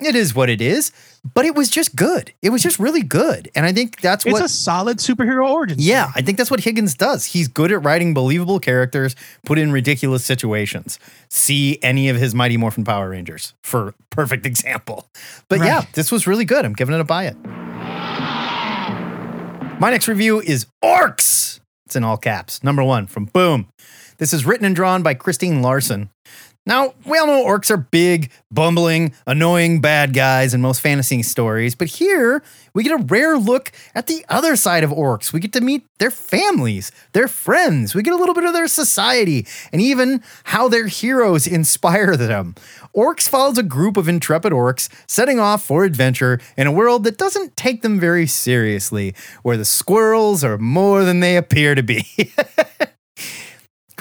it 0.00 0.14
is 0.16 0.34
what 0.34 0.50
it 0.50 0.60
is, 0.60 0.90
but 1.34 1.44
it 1.46 1.54
was 1.54 1.70
just 1.70 1.94
good. 1.96 2.32
It 2.42 2.50
was 2.50 2.62
just 2.62 2.78
really 2.78 3.02
good. 3.02 3.50
And 3.54 3.64
I 3.64 3.72
think 3.72 4.00
that's 4.00 4.26
It's 4.26 4.32
what 4.32 4.42
a 4.44 4.48
solid 4.48 4.98
superhero 4.98 5.48
origin. 5.48 5.78
story. 5.78 5.88
yeah, 5.88 6.10
I 6.14 6.20
think 6.22 6.36
that's 6.36 6.50
what 6.50 6.60
Higgins 6.60 6.94
does. 6.94 7.24
He's 7.26 7.48
good 7.48 7.70
at 7.72 7.82
writing 7.84 8.12
believable 8.12 8.58
characters 8.60 9.14
put 9.46 9.58
in 9.58 9.70
ridiculous 9.72 10.24
situations. 10.24 10.98
See 11.30 11.78
any 11.82 12.08
of 12.08 12.16
his 12.16 12.34
Mighty 12.34 12.56
Morphin 12.56 12.84
Power 12.84 13.08
Rangers 13.10 13.54
for 13.62 13.94
perfect 14.10 14.44
example. 14.46 15.08
But 15.48 15.60
yeah, 15.60 15.84
this 15.94 16.10
was 16.12 16.26
really 16.26 16.44
good. 16.44 16.64
I'm 16.64 16.72
giving 16.74 16.94
it 16.94 17.00
a 17.00 17.04
buy 17.04 17.26
it. 17.26 17.36
My 19.80 19.90
next 19.90 20.08
review 20.08 20.40
is 20.40 20.66
Orcs. 20.82 21.60
It's 21.86 21.96
in 21.96 22.04
all 22.04 22.16
caps. 22.16 22.62
Number 22.62 22.82
one 22.82 23.06
from 23.06 23.26
Boom. 23.26 23.68
This 24.18 24.32
is 24.32 24.46
written 24.46 24.64
and 24.64 24.74
drawn 24.76 25.02
by 25.02 25.14
Christine 25.14 25.60
Larsen. 25.60 26.10
Now, 26.66 26.94
we 27.04 27.18
all 27.18 27.26
know 27.26 27.44
orcs 27.44 27.70
are 27.70 27.76
big, 27.76 28.30
bumbling, 28.50 29.12
annoying 29.26 29.82
bad 29.82 30.14
guys 30.14 30.54
in 30.54 30.62
most 30.62 30.80
fantasy 30.80 31.22
stories, 31.22 31.74
but 31.74 31.88
here 31.88 32.42
we 32.72 32.82
get 32.82 32.98
a 32.98 33.04
rare 33.04 33.36
look 33.36 33.70
at 33.94 34.06
the 34.06 34.24
other 34.30 34.56
side 34.56 34.82
of 34.82 34.90
orcs. 34.90 35.30
We 35.30 35.40
get 35.40 35.52
to 35.52 35.60
meet 35.60 35.84
their 35.98 36.10
families, 36.10 36.90
their 37.12 37.28
friends, 37.28 37.94
we 37.94 38.02
get 38.02 38.14
a 38.14 38.16
little 38.16 38.34
bit 38.34 38.44
of 38.44 38.54
their 38.54 38.66
society, 38.66 39.46
and 39.72 39.82
even 39.82 40.22
how 40.44 40.68
their 40.68 40.86
heroes 40.86 41.46
inspire 41.54 42.16
them. 42.16 42.54
Orcs 42.96 43.28
follows 43.28 43.58
a 43.58 43.62
group 43.62 43.98
of 43.98 44.08
intrepid 44.08 44.52
orcs 44.52 44.88
setting 45.06 45.38
off 45.38 45.62
for 45.66 45.84
adventure 45.84 46.40
in 46.56 46.66
a 46.66 46.72
world 46.72 47.04
that 47.04 47.18
doesn't 47.18 47.58
take 47.58 47.82
them 47.82 48.00
very 48.00 48.26
seriously, 48.26 49.14
where 49.42 49.58
the 49.58 49.66
squirrels 49.66 50.42
are 50.42 50.56
more 50.56 51.04
than 51.04 51.20
they 51.20 51.36
appear 51.36 51.74
to 51.74 51.82
be. 51.82 52.06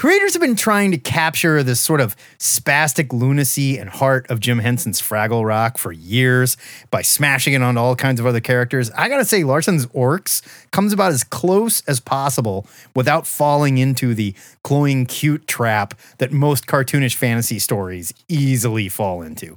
Creators 0.04 0.34
have 0.34 0.42
been 0.42 0.58
trying 0.58 0.92
to 0.92 0.98
capture 0.98 1.64
this 1.64 1.80
sort 1.80 2.02
of 2.02 2.14
spastic 2.38 3.14
lunacy 3.14 3.78
and 3.78 3.90
heart 3.90 4.30
of 4.30 4.42
Jim 4.42 4.60
Henson's 4.60 5.02
Fraggle 5.02 5.46
Rock 5.46 5.78
for 5.78 5.94
years 5.94 6.58
by 6.92 7.02
smashing 7.02 7.54
it 7.54 7.62
onto 7.62 7.80
all 7.80 7.96
kinds 7.96 8.20
of 8.20 8.26
other 8.26 8.42
characters. 8.42 8.92
I 8.98 9.08
gotta 9.08 9.24
say, 9.24 9.46
Larsen's 9.46 9.86
Orcs 9.86 10.42
comes 10.72 10.92
about 10.92 11.14
as 11.14 11.24
close 11.24 11.80
as 11.86 12.02
possible 12.02 12.68
without 12.94 13.26
falling 13.26 13.78
into 13.78 14.14
the 14.14 14.36
cloying 14.62 15.06
cute 15.06 15.48
trap 15.48 15.98
that 16.18 16.34
most 16.34 16.68
cartoonish 16.68 17.16
fantasy 17.16 17.58
stories 17.58 18.14
easily 18.28 18.90
fall 18.90 19.22
into. 19.22 19.56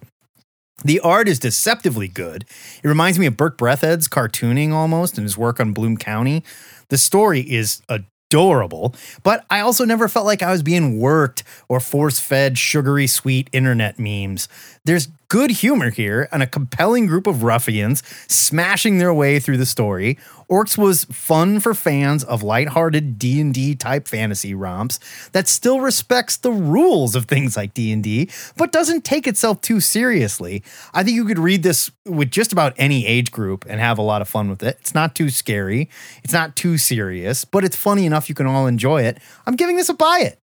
The 0.85 1.00
art 1.00 1.26
is 1.26 1.41
deceptively 1.41 2.07
good. 2.07 2.45
It 2.85 2.87
reminds 2.87 3.19
me 3.19 3.26
of 3.26 3.37
Burke 3.37 3.59
Breathed's 3.59 4.07
cartooning 4.07 4.71
almost 4.71 5.19
and 5.19 5.25
his 5.25 5.37
work 5.37 5.59
on 5.59 5.73
Bloom 5.73 5.97
County. 5.97 6.45
The 6.88 6.99
story 6.99 7.41
is 7.41 7.83
adorable, 8.28 8.95
but 9.23 9.45
I 9.50 9.61
also 9.61 9.85
never 9.85 10.09
felt 10.09 10.26
like 10.26 10.42
I 10.42 10.50
was 10.50 10.62
being 10.62 10.99
worked 10.99 11.45
or 11.68 11.78
force 11.80 12.18
fed 12.18 12.59
sugary 12.59 13.06
sweet 13.06 13.49
internet 13.52 13.99
memes. 13.99 14.49
There's 14.87 15.09
good 15.26 15.50
humor 15.50 15.90
here 15.90 16.28
and 16.31 16.45
a 16.45 16.47
compelling 16.47 17.07
group 17.07 17.26
of 17.26 17.43
ruffians 17.43 18.05
smashing 18.28 18.99
their 18.99 19.12
way 19.12 19.40
through 19.40 19.57
the 19.57 19.66
story. 19.66 20.16
Orcs 20.49 20.78
was 20.78 21.02
fun 21.07 21.59
for 21.59 21.75
fans 21.75 22.23
of 22.23 22.45
lighthearted 22.45 23.19
D&D 23.19 23.75
type 23.75 24.07
fantasy 24.07 24.55
romps 24.55 25.00
that 25.33 25.49
still 25.49 25.81
respects 25.81 26.37
the 26.37 26.52
rules 26.52 27.16
of 27.16 27.25
things 27.25 27.57
like 27.57 27.75
D&D 27.75 28.31
but 28.57 28.71
doesn't 28.71 29.05
take 29.05 29.26
itself 29.26 29.61
too 29.61 29.81
seriously. 29.81 30.62
I 30.95 31.02
think 31.02 31.16
you 31.16 31.25
could 31.25 31.40
read 31.40 31.64
this 31.64 31.90
with 32.05 32.31
just 32.31 32.52
about 32.52 32.73
any 32.76 33.05
age 33.09 33.33
group 33.33 33.64
and 33.69 33.81
have 33.81 33.99
a 33.99 34.02
lot 34.02 34.23
of 34.23 34.28
fun 34.28 34.49
with 34.49 34.62
it. 34.62 34.76
It's 34.78 34.95
not 34.95 35.16
too 35.16 35.31
scary, 35.31 35.90
it's 36.23 36.33
not 36.33 36.55
too 36.55 36.78
serious, 36.78 37.45
but 37.45 37.64
it's 37.64 37.75
funny 37.75 38.07
enough 38.07 38.28
you 38.28 38.37
can 38.37 38.47
all 38.47 38.69
enjoy 38.69 39.02
it. 39.02 39.19
I'm 39.49 39.57
giving 39.57 39.75
this 39.75 39.88
a 39.88 39.95
buy 39.95 40.21
it. 40.21 40.38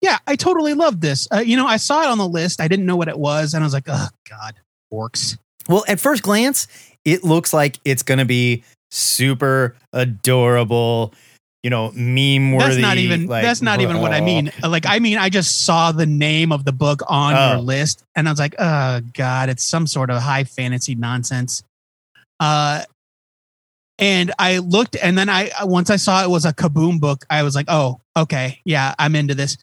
Yeah, 0.00 0.18
I 0.26 0.36
totally 0.36 0.74
loved 0.74 1.00
this. 1.00 1.26
Uh, 1.32 1.38
you 1.38 1.56
know, 1.56 1.66
I 1.66 1.76
saw 1.78 2.02
it 2.02 2.08
on 2.08 2.18
the 2.18 2.28
list. 2.28 2.60
I 2.60 2.68
didn't 2.68 2.86
know 2.86 2.96
what 2.96 3.08
it 3.08 3.18
was, 3.18 3.54
and 3.54 3.62
I 3.64 3.66
was 3.66 3.72
like, 3.74 3.84
"Oh 3.88 4.08
God, 4.28 4.54
orcs." 4.92 5.36
Well, 5.68 5.84
at 5.88 5.98
first 6.00 6.22
glance, 6.22 6.68
it 7.04 7.24
looks 7.24 7.52
like 7.52 7.78
it's 7.84 8.02
going 8.02 8.18
to 8.18 8.24
be 8.26 8.62
super 8.90 9.74
adorable, 9.92 11.14
you 11.62 11.70
know, 11.70 11.90
meme 11.92 12.52
worthy. 12.52 12.66
That's 12.74 12.82
not 12.82 12.98
even. 12.98 13.26
like, 13.26 13.42
that's 13.44 13.62
not 13.62 13.80
even 13.80 14.00
what 14.00 14.12
I 14.12 14.20
mean. 14.32 14.52
Like, 14.62 14.84
I 14.86 14.98
mean, 14.98 15.16
I 15.18 15.30
just 15.30 15.64
saw 15.64 15.90
the 15.92 16.06
name 16.06 16.52
of 16.52 16.64
the 16.64 16.72
book 16.72 17.00
on 17.08 17.34
Oh. 17.34 17.52
your 17.52 17.60
list, 17.62 18.04
and 18.14 18.28
I 18.28 18.32
was 18.32 18.38
like, 18.38 18.54
"Oh 18.58 19.00
God, 19.14 19.48
it's 19.48 19.64
some 19.64 19.86
sort 19.86 20.10
of 20.10 20.20
high 20.22 20.44
fantasy 20.44 20.94
nonsense." 20.94 21.62
Uh, 22.40 22.82
and 23.98 24.32
I 24.38 24.58
looked, 24.58 24.96
and 25.02 25.16
then 25.16 25.28
I 25.28 25.50
once 25.62 25.90
I 25.90 25.96
saw 25.96 26.22
it 26.22 26.30
was 26.30 26.44
a 26.44 26.52
Kaboom 26.52 27.00
book, 27.00 27.24
I 27.30 27.42
was 27.42 27.54
like, 27.54 27.66
"Oh, 27.68 28.00
okay, 28.16 28.60
yeah, 28.64 28.94
I'm 28.98 29.14
into 29.14 29.34
this," 29.34 29.56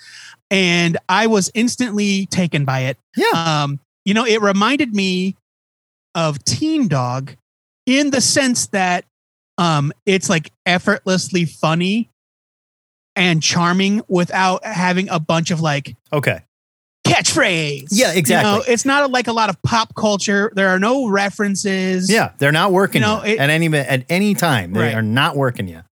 and 0.49 0.97
I 1.09 1.27
was 1.27 1.51
instantly 1.53 2.27
taken 2.27 2.65
by 2.65 2.81
it. 2.81 2.97
Yeah. 3.15 3.63
Um, 3.63 3.79
you 4.05 4.13
know, 4.13 4.25
it 4.25 4.41
reminded 4.41 4.93
me 4.93 5.35
of 6.15 6.43
Teen 6.43 6.87
Dog 6.87 7.35
in 7.85 8.11
the 8.11 8.21
sense 8.21 8.67
that 8.67 9.05
um 9.57 9.91
it's 10.05 10.29
like 10.29 10.51
effortlessly 10.65 11.45
funny 11.45 12.09
and 13.15 13.43
charming 13.43 14.01
without 14.07 14.63
having 14.63 15.09
a 15.09 15.19
bunch 15.19 15.51
of 15.51 15.61
like 15.61 15.95
Okay. 16.13 16.41
Catchphrase. 17.05 17.87
Yeah, 17.91 18.13
exactly. 18.13 18.51
You 18.51 18.57
know, 18.57 18.63
it's 18.67 18.85
not 18.85 19.09
like 19.11 19.27
a 19.27 19.33
lot 19.33 19.49
of 19.49 19.61
pop 19.63 19.95
culture. 19.95 20.51
There 20.55 20.69
are 20.69 20.79
no 20.79 21.07
references. 21.07 22.11
Yeah, 22.11 22.31
they're 22.37 22.51
not 22.51 22.71
working 22.71 23.01
You 23.01 23.07
know, 23.07 23.21
it- 23.21 23.39
at 23.39 23.49
any 23.49 23.67
at 23.77 24.05
any 24.09 24.33
time. 24.33 24.73
They 24.73 24.79
Right. 24.81 24.95
are 24.95 25.01
not 25.01 25.35
working 25.35 25.67
yet. 25.67 25.85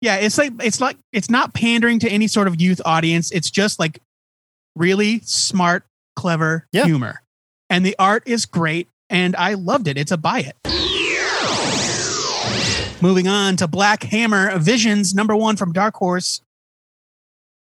Yeah, 0.00 0.16
it's 0.16 0.36
like 0.38 0.52
it's 0.62 0.80
like 0.80 0.96
it's 1.12 1.30
not 1.30 1.54
pandering 1.54 1.98
to 2.00 2.08
any 2.10 2.26
sort 2.28 2.46
of 2.48 2.60
youth 2.60 2.80
audience. 2.84 3.30
It's 3.30 3.50
just 3.50 3.78
like 3.78 4.00
really 4.76 5.20
smart, 5.24 5.84
clever 6.16 6.66
Yeah. 6.72 6.84
humor. 6.84 7.22
And 7.70 7.86
the 7.86 7.96
art 7.98 8.22
is 8.26 8.44
great 8.44 8.88
and 9.08 9.34
I 9.36 9.54
loved 9.54 9.88
it. 9.88 9.96
It's 9.96 10.12
a 10.12 10.16
buy 10.18 10.40
it. 10.40 10.56
Moving 13.00 13.28
on 13.28 13.56
to 13.56 13.66
Black 13.68 14.02
Hammer 14.04 14.58
Visions 14.58 15.14
number 15.14 15.36
1 15.36 15.56
from 15.56 15.72
Dark 15.72 15.94
Horse. 15.96 16.40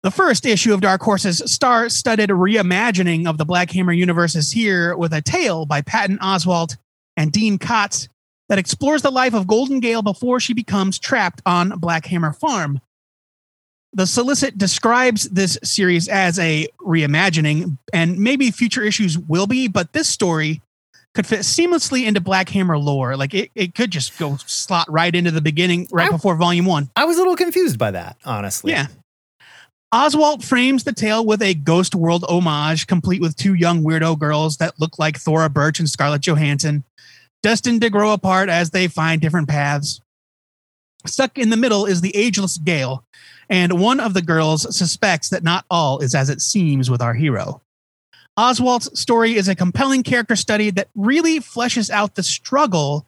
The 0.02 0.10
first 0.10 0.44
issue 0.46 0.74
of 0.74 0.80
Dark 0.80 1.00
Horse's 1.00 1.42
star-studded 1.46 2.30
reimagining 2.30 3.28
of 3.28 3.38
the 3.38 3.44
Black 3.44 3.70
Hammer 3.70 3.92
universe 3.92 4.34
is 4.34 4.50
here 4.50 4.96
with 4.96 5.12
a 5.12 5.22
tale 5.22 5.64
by 5.64 5.80
Patton 5.80 6.18
Oswalt 6.18 6.76
and 7.16 7.30
Dean 7.30 7.56
Kotz 7.56 8.08
that 8.48 8.58
explores 8.58 9.02
the 9.02 9.12
life 9.12 9.32
of 9.32 9.46
Golden 9.46 9.78
Gail 9.78 10.02
before 10.02 10.40
she 10.40 10.54
becomes 10.54 10.98
trapped 10.98 11.40
on 11.46 11.78
Black 11.78 12.06
Hammer 12.06 12.32
Farm. 12.32 12.80
The 13.92 14.06
solicit 14.06 14.58
describes 14.58 15.28
this 15.28 15.56
series 15.62 16.08
as 16.08 16.38
a 16.38 16.66
reimagining, 16.80 17.78
and 17.92 18.18
maybe 18.18 18.50
future 18.50 18.82
issues 18.82 19.16
will 19.18 19.46
be, 19.46 19.68
but 19.68 19.92
this 19.92 20.08
story 20.08 20.62
could 21.14 21.26
fit 21.26 21.40
seamlessly 21.40 22.06
into 22.06 22.20
Black 22.20 22.48
Hammer 22.48 22.76
lore. 22.78 23.16
Like 23.16 23.34
it, 23.34 23.50
it 23.54 23.74
could 23.74 23.90
just 23.92 24.18
go 24.18 24.36
slot 24.46 24.90
right 24.90 25.14
into 25.14 25.30
the 25.30 25.42
beginning 25.42 25.86
right 25.92 26.08
I- 26.08 26.12
before 26.12 26.34
volume 26.34 26.64
one. 26.64 26.90
I 26.96 27.04
was 27.04 27.18
a 27.18 27.20
little 27.20 27.36
confused 27.36 27.78
by 27.78 27.92
that, 27.92 28.16
honestly. 28.24 28.72
Yeah. 28.72 28.86
Oswalt 29.92 30.42
frames 30.42 30.84
the 30.84 30.94
tale 30.94 31.26
with 31.26 31.42
a 31.42 31.52
Ghost 31.52 31.94
World 31.94 32.24
homage, 32.26 32.86
complete 32.86 33.20
with 33.20 33.36
two 33.36 33.52
young 33.52 33.84
weirdo 33.84 34.18
girls 34.18 34.56
that 34.56 34.80
look 34.80 34.98
like 34.98 35.18
Thora 35.18 35.50
Birch 35.50 35.78
and 35.78 35.88
Scarlett 35.88 36.22
Johansson, 36.22 36.84
destined 37.42 37.82
to 37.82 37.90
grow 37.90 38.14
apart 38.14 38.48
as 38.48 38.70
they 38.70 38.88
find 38.88 39.20
different 39.20 39.48
paths. 39.48 40.00
Stuck 41.04 41.36
in 41.36 41.50
the 41.50 41.58
middle 41.58 41.84
is 41.84 42.00
the 42.00 42.16
ageless 42.16 42.56
Gail, 42.56 43.04
and 43.50 43.78
one 43.78 44.00
of 44.00 44.14
the 44.14 44.22
girls 44.22 44.62
suspects 44.74 45.28
that 45.28 45.42
not 45.42 45.66
all 45.68 45.98
is 45.98 46.14
as 46.14 46.30
it 46.30 46.40
seems 46.40 46.88
with 46.88 47.02
our 47.02 47.12
hero. 47.12 47.60
Oswalt's 48.38 48.98
story 48.98 49.34
is 49.34 49.46
a 49.46 49.54
compelling 49.54 50.02
character 50.02 50.36
study 50.36 50.70
that 50.70 50.88
really 50.94 51.38
fleshes 51.38 51.90
out 51.90 52.14
the 52.14 52.22
struggle 52.22 53.06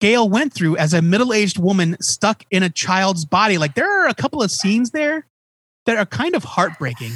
Gail 0.00 0.30
went 0.30 0.54
through 0.54 0.78
as 0.78 0.94
a 0.94 1.02
middle 1.02 1.32
aged 1.32 1.58
woman 1.58 1.96
stuck 2.00 2.44
in 2.50 2.62
a 2.62 2.70
child's 2.70 3.26
body. 3.26 3.58
Like, 3.58 3.74
there 3.74 4.02
are 4.02 4.08
a 4.08 4.14
couple 4.14 4.42
of 4.42 4.50
scenes 4.50 4.92
there 4.92 5.26
that 5.90 5.98
are 5.98 6.06
kind 6.06 6.34
of 6.34 6.44
heartbreaking 6.44 7.12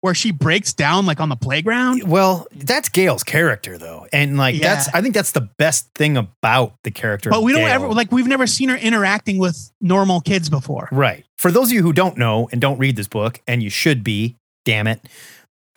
where 0.00 0.14
she 0.14 0.30
breaks 0.30 0.72
down, 0.72 1.06
like 1.06 1.20
on 1.20 1.28
the 1.28 1.36
playground. 1.36 2.02
Well, 2.04 2.46
that's 2.54 2.88
Gail's 2.88 3.24
character 3.24 3.78
though. 3.78 4.06
And 4.12 4.36
like 4.36 4.54
Yeah. 4.56 4.74
that's 4.74 4.88
I 4.94 5.00
think 5.00 5.14
that's 5.14 5.32
the 5.32 5.48
best 5.58 5.88
thing 5.94 6.16
about 6.16 6.74
the 6.84 6.90
character. 6.90 7.30
But 7.30 7.42
we 7.42 7.52
don't 7.52 7.62
Gail. 7.62 7.70
ever, 7.70 7.88
like, 7.88 8.12
we've 8.12 8.26
never 8.26 8.46
seen 8.46 8.68
her 8.68 8.76
interacting 8.76 9.38
with 9.38 9.70
normal 9.80 10.20
kids 10.20 10.48
before. 10.50 10.88
Right. 10.92 11.24
For 11.38 11.50
those 11.50 11.68
of 11.68 11.72
you 11.72 11.82
who 11.82 11.92
don't 11.92 12.18
know 12.18 12.48
and 12.52 12.60
don't 12.60 12.78
read 12.78 12.96
this 12.96 13.08
book, 13.08 13.40
and 13.48 13.62
you 13.62 13.70
should 13.70 14.04
be, 14.04 14.36
damn 14.64 14.86
it, 14.86 15.00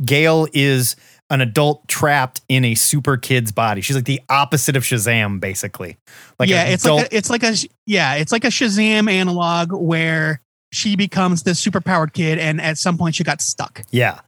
Gail 0.03 0.47
is 0.53 0.95
an 1.31 1.41
adult 1.41 1.87
trapped 1.87 2.41
in 2.49 2.65
a 2.65 2.73
super 2.75 3.15
kid's 3.15 3.51
body. 3.51 3.81
She's 3.81 3.95
like 3.95 4.05
the 4.05 4.21
opposite 4.29 4.75
of 4.75 4.83
Shazam, 4.83 5.39
basically. 5.39 5.97
Like 6.39 6.49
yeah, 6.49 6.63
it's 6.65 6.83
adult, 6.85 7.01
like 7.03 7.13
a, 7.13 7.17
it's 7.17 7.29
like 7.29 7.43
a 7.43 7.53
yeah, 7.85 8.15
it's 8.15 8.31
like 8.31 8.43
a 8.45 8.49
Shazam 8.49 9.09
analog 9.11 9.71
where 9.71 10.41
she 10.71 10.95
becomes 10.95 11.43
this 11.43 11.63
superpowered 11.63 12.13
kid, 12.13 12.37
and 12.39 12.61
at 12.61 12.77
some 12.77 12.97
point 12.97 13.15
she 13.15 13.23
got 13.23 13.41
stuck. 13.41 13.81
yeah, 13.91 14.19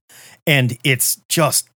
and 0.48 0.78
it's 0.84 1.22
just 1.30 1.70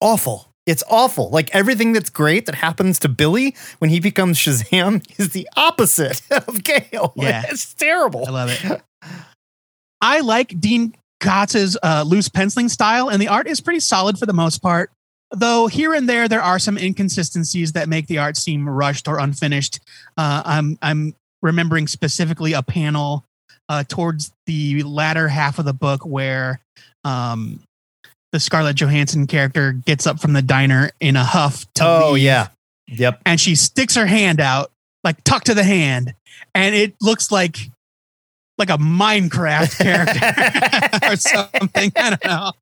awful. 0.00 0.46
It's 0.66 0.84
awful. 0.88 1.30
Like 1.30 1.54
everything 1.54 1.92
that's 1.92 2.10
great 2.10 2.46
that 2.46 2.54
happens 2.54 2.98
to 3.00 3.08
Billy 3.08 3.56
when 3.78 3.90
he 3.90 3.98
becomes 3.98 4.38
Shazam 4.38 5.04
is 5.18 5.30
the 5.30 5.48
opposite 5.56 6.22
of 6.30 6.62
Gail. 6.62 7.12
Yeah. 7.16 7.42
it's 7.48 7.74
terrible. 7.74 8.24
I 8.26 8.30
love 8.30 8.50
it. 8.50 8.82
I 10.00 10.20
like 10.20 10.60
Dean 10.60 10.94
Kotz's 11.20 11.76
uh, 11.82 12.04
loose 12.06 12.28
penciling 12.28 12.68
style, 12.68 13.08
and 13.08 13.20
the 13.20 13.28
art 13.28 13.46
is 13.46 13.60
pretty 13.60 13.80
solid 13.80 14.18
for 14.18 14.26
the 14.26 14.32
most 14.32 14.58
part. 14.58 14.90
Though 15.32 15.66
here 15.66 15.94
and 15.94 16.08
there, 16.08 16.28
there 16.28 16.42
are 16.42 16.58
some 16.58 16.76
inconsistencies 16.76 17.72
that 17.72 17.88
make 17.88 18.06
the 18.06 18.18
art 18.18 18.36
seem 18.36 18.68
rushed 18.68 19.06
or 19.08 19.18
unfinished. 19.18 19.80
Uh, 20.16 20.42
I'm 20.44 20.78
I'm 20.82 21.14
remembering 21.42 21.86
specifically 21.86 22.52
a 22.52 22.62
panel 22.62 23.24
uh, 23.70 23.84
towards 23.86 24.32
the 24.46 24.82
latter 24.82 25.28
half 25.28 25.60
of 25.60 25.64
the 25.64 25.72
book 25.72 26.04
where 26.04 26.60
um, 27.04 27.62
the 28.32 28.40
Scarlett 28.40 28.74
Johansson 28.74 29.28
character 29.28 29.70
gets 29.72 30.08
up 30.08 30.18
from 30.18 30.32
the 30.32 30.42
diner 30.42 30.90
in 30.98 31.14
a 31.14 31.22
huff. 31.22 31.72
To 31.74 31.84
Oh 31.86 32.12
leave 32.14 32.24
yeah, 32.24 32.48
yep. 32.88 33.22
and 33.24 33.40
she 33.40 33.54
sticks 33.54 33.94
her 33.94 34.06
hand 34.06 34.40
out, 34.40 34.72
like 35.04 35.22
tuck 35.22 35.44
to 35.44 35.54
the 35.54 35.62
hand, 35.62 36.14
and 36.52 36.74
it 36.74 36.96
looks 37.00 37.30
like 37.30 37.58
like 38.58 38.70
a 38.70 38.76
Minecraft 38.76 39.78
character 39.78 40.98
or 41.12 41.14
something. 41.14 41.92
I 41.96 42.10
don't 42.10 42.24
know. 42.24 42.52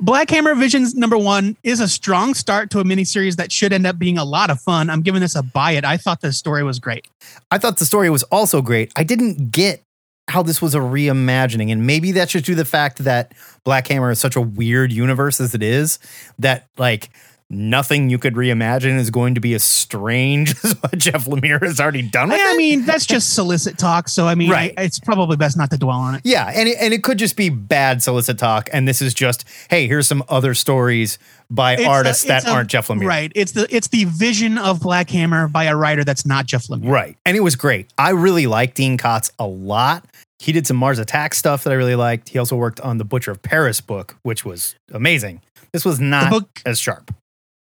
Black 0.00 0.28
Hammer 0.30 0.54
Visions 0.54 0.94
number 0.94 1.16
one 1.16 1.56
is 1.62 1.80
a 1.80 1.86
strong 1.86 2.34
start 2.34 2.70
to 2.70 2.80
a 2.80 2.84
miniseries 2.84 3.36
that 3.36 3.52
should 3.52 3.72
end 3.72 3.86
up 3.86 3.98
being 3.98 4.18
a 4.18 4.24
lot 4.24 4.50
of 4.50 4.60
fun. 4.60 4.90
I'm 4.90 5.02
giving 5.02 5.20
this 5.20 5.36
a 5.36 5.42
buy 5.42 5.72
it. 5.72 5.84
I 5.84 5.96
thought 5.96 6.20
the 6.20 6.32
story 6.32 6.64
was 6.64 6.78
great. 6.78 7.06
I 7.50 7.58
thought 7.58 7.78
the 7.78 7.86
story 7.86 8.10
was 8.10 8.24
also 8.24 8.60
great. 8.60 8.92
I 8.96 9.04
didn't 9.04 9.52
get 9.52 9.82
how 10.28 10.42
this 10.42 10.60
was 10.60 10.74
a 10.74 10.78
reimagining, 10.78 11.70
and 11.70 11.86
maybe 11.86 12.10
that's 12.12 12.32
just 12.32 12.46
due 12.46 12.52
to 12.52 12.56
the 12.56 12.64
fact 12.64 12.98
that 13.04 13.32
Black 13.62 13.86
Hammer 13.88 14.10
is 14.10 14.18
such 14.18 14.36
a 14.36 14.40
weird 14.40 14.90
universe 14.90 15.40
as 15.40 15.54
it 15.54 15.62
is 15.62 15.98
that 16.38 16.66
like 16.76 17.10
nothing 17.54 18.10
you 18.10 18.18
could 18.18 18.34
reimagine 18.34 18.98
is 18.98 19.10
going 19.10 19.34
to 19.34 19.40
be 19.40 19.54
as 19.54 19.62
strange 19.62 20.52
as 20.64 20.72
what 20.80 20.98
Jeff 20.98 21.26
Lemire 21.26 21.62
has 21.62 21.80
already 21.80 22.02
done 22.02 22.28
with 22.28 22.40
I 22.40 22.52
it. 22.52 22.56
mean, 22.56 22.84
that's 22.84 23.06
just 23.06 23.34
solicit 23.34 23.78
talk. 23.78 24.08
So 24.08 24.26
I 24.26 24.34
mean, 24.34 24.50
Right. 24.50 24.74
I- 24.76 24.82
it's 24.82 24.98
probably 25.00 25.36
best 25.36 25.56
not 25.56 25.70
to 25.70 25.78
dwell 25.78 25.98
on 25.98 26.14
it. 26.16 26.22
yeah, 26.24 26.50
and 26.54 26.68
it, 26.68 26.76
and 26.80 26.92
it 26.94 27.02
could 27.02 27.18
just 27.18 27.36
be 27.36 27.48
bad 27.48 28.02
solicit 28.02 28.38
talk, 28.38 28.68
and 28.72 28.86
this 28.88 29.00
is 29.00 29.14
just 29.14 29.44
hey, 29.70 29.86
here's 29.86 30.06
some 30.06 30.22
other 30.28 30.54
stories 30.54 31.18
by 31.50 31.74
It's 31.74 31.84
artists 31.86 32.24
a- 32.24 32.28
that 32.28 32.44
a- 32.46 32.50
aren't 32.50 32.70
Jeff 32.70 32.88
Lemire. 32.88 33.06
Right. 33.06 33.32
It's 33.34 33.52
the 33.52 33.66
it's 33.74 33.88
the 33.88 34.04
vision 34.04 34.58
of 34.58 34.80
Black 34.80 35.10
Hammer 35.10 35.48
by 35.48 35.64
a 35.64 35.76
writer 35.76 36.04
that's 36.04 36.26
not 36.26 36.46
Jeff 36.46 36.66
Lemire. 36.68 36.88
Right. 36.90 37.16
And 37.24 37.36
it 37.36 37.40
was 37.40 37.56
great. 37.56 37.92
I 37.98 38.10
really 38.10 38.46
liked 38.46 38.76
Dean 38.76 38.98
Kotz 38.98 39.30
a 39.38 39.46
lot. 39.46 40.04
He 40.40 40.52
did 40.52 40.66
some 40.66 40.76
Mars 40.76 40.98
Attack 40.98 41.32
stuff 41.34 41.64
that 41.64 41.70
I 41.70 41.74
really 41.74 41.94
liked. 41.94 42.28
He 42.30 42.38
also 42.38 42.56
worked 42.56 42.80
on 42.80 42.98
the 42.98 43.04
Butcher 43.04 43.30
of 43.30 43.40
Paris 43.42 43.80
book, 43.80 44.16
which 44.22 44.44
was 44.44 44.74
amazing. 44.92 45.40
This 45.72 45.84
was 45.84 46.00
not 46.00 46.30
book- 46.30 46.60
as 46.66 46.78
sharp. 46.78 47.14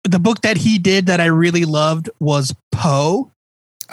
The 0.04 0.18
book 0.18 0.40
that 0.42 0.56
he 0.56 0.78
did 0.78 1.06
that 1.06 1.21
I 1.21 1.26
really 1.26 1.64
loved 1.64 2.11
was 2.18 2.54
Poe. 2.71 3.30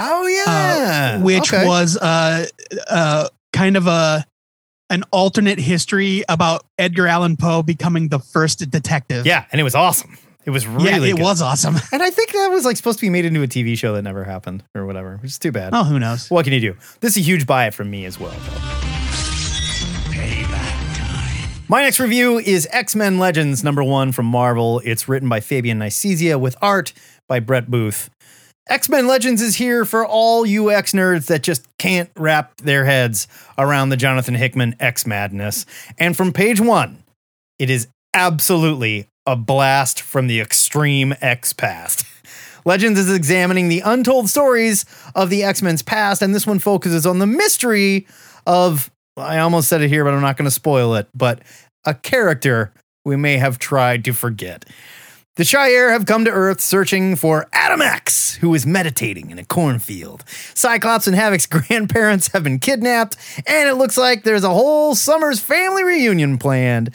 Oh 0.01 0.44
uh, 0.48 1.20
which 1.20 1.51
was 1.51 1.98
uh, 1.98 2.46
uh, 2.89 3.28
kind 3.51 3.75
of 3.75 3.86
a 3.88 4.25
an 4.89 5.04
alternate 5.12 5.60
history 5.60 6.24
about 6.30 6.66
Edgar 6.78 7.06
Allan 7.06 7.38
Poe 7.38 7.62
becoming 7.62 8.08
the 8.08 8.20
first 8.20 8.70
detective. 8.72 9.25
yeah, 9.25 9.46
and 9.51 9.60
it 9.60 9.63
was 9.63 9.75
awesome. 9.75 10.18
It 10.46 10.51
was 10.51 10.66
really 10.66 10.89
yeah, 10.89 11.13
it 11.13 11.18
good. 11.18 11.22
was 11.22 11.42
awesome. 11.42 11.75
And 11.92 12.01
I 12.01 12.10
think 12.10 12.32
that 12.32 12.48
was 12.48 12.66
like 12.66 12.78
supposed 12.78 12.98
to 13.00 13.06
be 13.06 13.10
made 13.10 13.25
into 13.25 13.44
a 13.44 13.48
TV 13.48 13.78
show 13.78 13.94
that 13.94 14.01
never 14.01 14.24
happened 14.24 14.63
or 14.74 14.86
whatever, 14.86 15.18
which 15.18 15.32
is 15.32 15.38
too 15.38 15.51
bad. 15.51 15.74
Oh, 15.75 15.84
who 15.84 16.00
knows? 16.00 16.30
What 16.32 16.44
can 16.46 16.54
you 16.54 16.62
do? 16.62 16.78
This 17.01 17.18
is 17.18 17.18
a 17.18 17.25
huge 17.25 17.46
buy 17.46 17.68
it 17.68 17.74
from 17.74 17.92
me 17.92 18.06
as 18.06 18.20
well. 18.20 18.32
though. 18.32 18.88
My 21.72 21.84
next 21.84 22.00
review 22.00 22.40
is 22.40 22.68
X 22.72 22.96
Men 22.96 23.20
Legends 23.20 23.64
number 23.64 23.84
one 23.84 24.12
from 24.12 24.26
Marvel. 24.26 24.82
It's 24.84 25.08
written 25.08 25.30
by 25.30 25.40
Fabian 25.40 25.78
Nicieza 25.78 26.40
with 26.40 26.56
art 26.64 26.94
by 27.28 27.40
Brett 27.40 27.70
Booth. 27.70 28.10
X 28.68 28.90
Men 28.90 29.06
Legends 29.06 29.40
is 29.40 29.58
here 29.58 29.86
for 29.86 30.04
all 30.04 30.48
you 30.48 30.72
X 30.72 30.94
nerds 30.94 31.28
that 31.28 31.44
just 31.44 31.68
can't 31.78 32.10
wrap 32.18 32.58
their 32.58 32.86
heads 32.86 33.28
around 33.56 33.90
the 33.90 33.98
Jonathan 33.98 34.34
Hickman 34.34 34.78
X 34.80 35.06
madness. 35.06 35.68
And 36.00 36.18
from 36.18 36.34
page 36.34 36.60
one, 36.60 37.04
it 37.60 37.70
is 37.70 37.88
absolutely 38.16 39.06
a 39.28 39.36
blast 39.36 40.02
from 40.02 40.26
the 40.26 40.42
extreme 40.42 41.14
X 41.22 41.54
past. 41.54 42.04
Legends 42.66 43.00
is 43.00 43.14
examining 43.14 43.70
the 43.70 43.82
untold 43.82 44.28
stories 44.28 44.86
of 45.14 45.30
the 45.30 45.44
X 45.44 45.62
Men's 45.62 45.84
past, 45.84 46.24
and 46.24 46.34
this 46.34 46.48
one 46.48 46.58
focuses 46.58 47.06
on 47.06 47.20
the 47.20 47.28
mystery 47.28 48.08
of, 48.48 48.90
I 49.20 49.40
almost 49.40 49.70
said 49.70 49.82
it 49.82 49.90
here, 49.90 50.04
but 50.04 50.14
I'm 50.14 50.22
not 50.22 50.38
going 50.38 50.46
to 50.46 50.52
spoil 50.52 50.96
it, 50.96 51.08
but 51.14 51.42
a 51.86 51.94
character 51.94 52.72
we 53.06 53.16
may 53.16 53.38
have 53.38 53.60
tried 53.60 54.04
to 54.06 54.14
forget. 54.14 54.66
The 55.36 55.46
Shi'ar 55.46 55.92
have 55.92 56.06
come 56.06 56.26
to 56.26 56.32
Earth 56.32 56.60
searching 56.60 57.16
for 57.16 57.48
Adam 57.54 57.82
X, 57.82 58.36
who 58.36 58.54
is 58.54 58.66
meditating 58.66 59.30
in 59.30 59.40
a 59.40 59.46
cornfield. 59.46 60.26
Cyclops 60.54 61.08
and 61.08 61.16
Havoc's 61.16 61.46
grandparents 61.70 62.28
have 62.34 62.44
been 62.44 62.60
kidnapped, 62.60 63.16
and 63.48 63.70
it 63.70 63.76
looks 63.76 63.98
like 63.98 64.24
there's 64.24 64.44
a 64.44 64.50
whole 64.50 64.96
Summers 64.96 65.40
family 65.40 65.84
reunion 65.84 66.38
planned. 66.38 66.94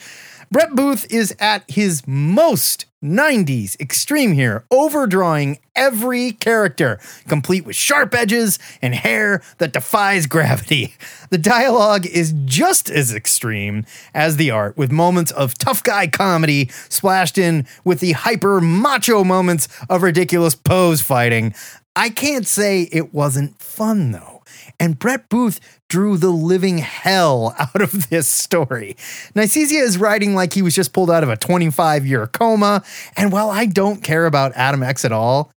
Brett 0.55 0.77
Booth 0.77 1.13
is 1.13 1.35
at 1.41 1.69
his 1.69 2.07
most 2.07 2.87
90s 3.03 3.75
extreme 3.81 4.31
here, 4.35 4.65
overdrawing 4.71 5.59
every 5.75 6.31
character, 6.31 7.01
complete 7.27 7.67
with 7.67 7.75
sharp 7.75 8.15
edges 8.15 8.61
and 8.81 8.95
hair 8.95 9.43
that 9.59 9.73
defies 9.73 10.27
gravity. 10.27 10.95
The 11.31 11.39
dialogue 11.39 12.07
is 12.07 12.33
just 12.45 12.89
as 12.89 13.13
extreme 13.13 13.85
as 14.15 14.37
the 14.37 14.53
art, 14.53 14.77
with 14.77 14.93
moments 14.93 15.33
of 15.33 15.59
tough 15.59 15.83
guy 15.83 16.07
comedy 16.07 16.71
splashed 16.89 17.37
in 17.37 17.67
with 17.83 17.99
the 17.99 18.13
hyper 18.13 18.61
macho 18.61 19.25
moments 19.25 19.67
of 19.91 20.05
ridiculous 20.05 20.55
pose 20.55 21.01
fighting. 21.01 21.53
I 21.97 22.11
can't 22.11 22.47
say 22.47 22.83
it 22.93 23.13
wasn't 23.13 23.59
fun 23.59 24.13
though. 24.13 24.34
And 24.79 24.99
Brett 24.99 25.29
Booth 25.29 25.61
drew 25.89 26.17
the 26.17 26.31
living 26.31 26.79
hell 26.79 27.55
out 27.59 27.81
of 27.81 28.11
this 28.11 28.29
story. 28.29 28.97
Nicieza 29.35 29.81
is 29.81 29.99
writing 29.99 30.35
like 30.35 30.53
he 30.53 30.63
was 30.63 30.75
just 30.75 30.93
pulled 30.93 31.11
out 31.11 31.23
of 31.23 31.29
a 31.29 31.37
25 31.37 32.07
year 32.07 32.27
coma. 32.27 32.83
And 33.17 33.33
while 33.33 33.51
I 33.51 33.67
don't 33.67 34.03
care 34.03 34.27
about 34.27 34.53
Adam 34.55 34.83
X 34.83 35.05
at 35.05 35.13
all, 35.13 35.51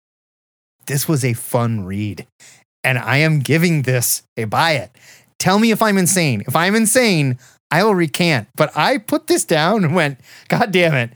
this 0.88 1.08
was 1.08 1.24
a 1.24 1.34
fun 1.34 1.86
read. 1.86 2.28
And 2.84 2.98
I 2.98 3.18
am 3.18 3.40
giving 3.40 3.82
this 3.82 4.24
a 4.38 4.46
buy 4.46 4.74
it. 4.74 4.92
Tell 5.40 5.60
me 5.60 5.72
if 5.72 5.82
I'm 5.82 5.98
insane. 5.98 6.44
If 6.48 6.56
I'm 6.56 6.76
insane, 6.76 7.38
I 7.70 7.84
will 7.84 7.96
recant. 7.96 8.48
But 8.56 8.76
I 8.76 8.98
put 8.98 9.28
this 9.28 9.44
down 9.44 9.84
and 9.84 9.94
went, 9.94 10.20
God 10.48 10.72
damn 10.72 10.94
it. 10.94 11.12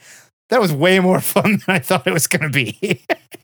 That 0.50 0.62
was 0.62 0.74
way 0.74 1.00
more 1.00 1.22
fun 1.22 1.62
than 1.66 1.76
I 1.76 1.80
thought 1.80 2.08
it 2.08 2.14
was 2.14 2.28
going 2.28 2.44
to 2.44 2.50
be. 2.50 3.02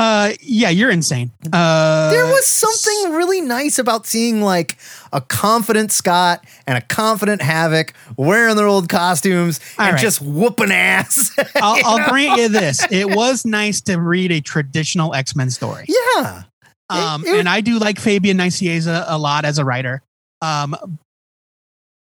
Uh, 0.00 0.32
yeah, 0.40 0.70
you're 0.70 0.90
insane. 0.90 1.30
Uh, 1.52 2.10
there 2.10 2.24
was 2.24 2.46
something 2.46 3.12
really 3.12 3.42
nice 3.42 3.78
about 3.78 4.06
seeing 4.06 4.40
like 4.40 4.78
a 5.12 5.20
confident 5.20 5.92
Scott 5.92 6.42
and 6.66 6.78
a 6.78 6.80
confident 6.80 7.42
Havoc 7.42 7.92
wearing 8.16 8.56
their 8.56 8.66
old 8.66 8.88
costumes 8.88 9.60
and 9.78 9.92
right. 9.92 10.00
just 10.00 10.22
whooping 10.22 10.72
ass. 10.72 11.36
I'll, 11.56 11.84
I'll 11.84 12.08
grant 12.08 12.40
you 12.40 12.48
this. 12.48 12.82
It 12.90 13.10
was 13.14 13.44
nice 13.44 13.82
to 13.82 14.00
read 14.00 14.32
a 14.32 14.40
traditional 14.40 15.14
X 15.14 15.36
Men 15.36 15.50
story. 15.50 15.84
yeah. 15.86 16.44
Um, 16.88 17.22
it- 17.26 17.38
and 17.38 17.46
I 17.46 17.60
do 17.60 17.78
like 17.78 17.98
Fabian 18.00 18.38
Nicieza 18.38 19.04
a 19.06 19.18
lot 19.18 19.44
as 19.44 19.58
a 19.58 19.66
writer. 19.66 20.02
Um, 20.40 20.98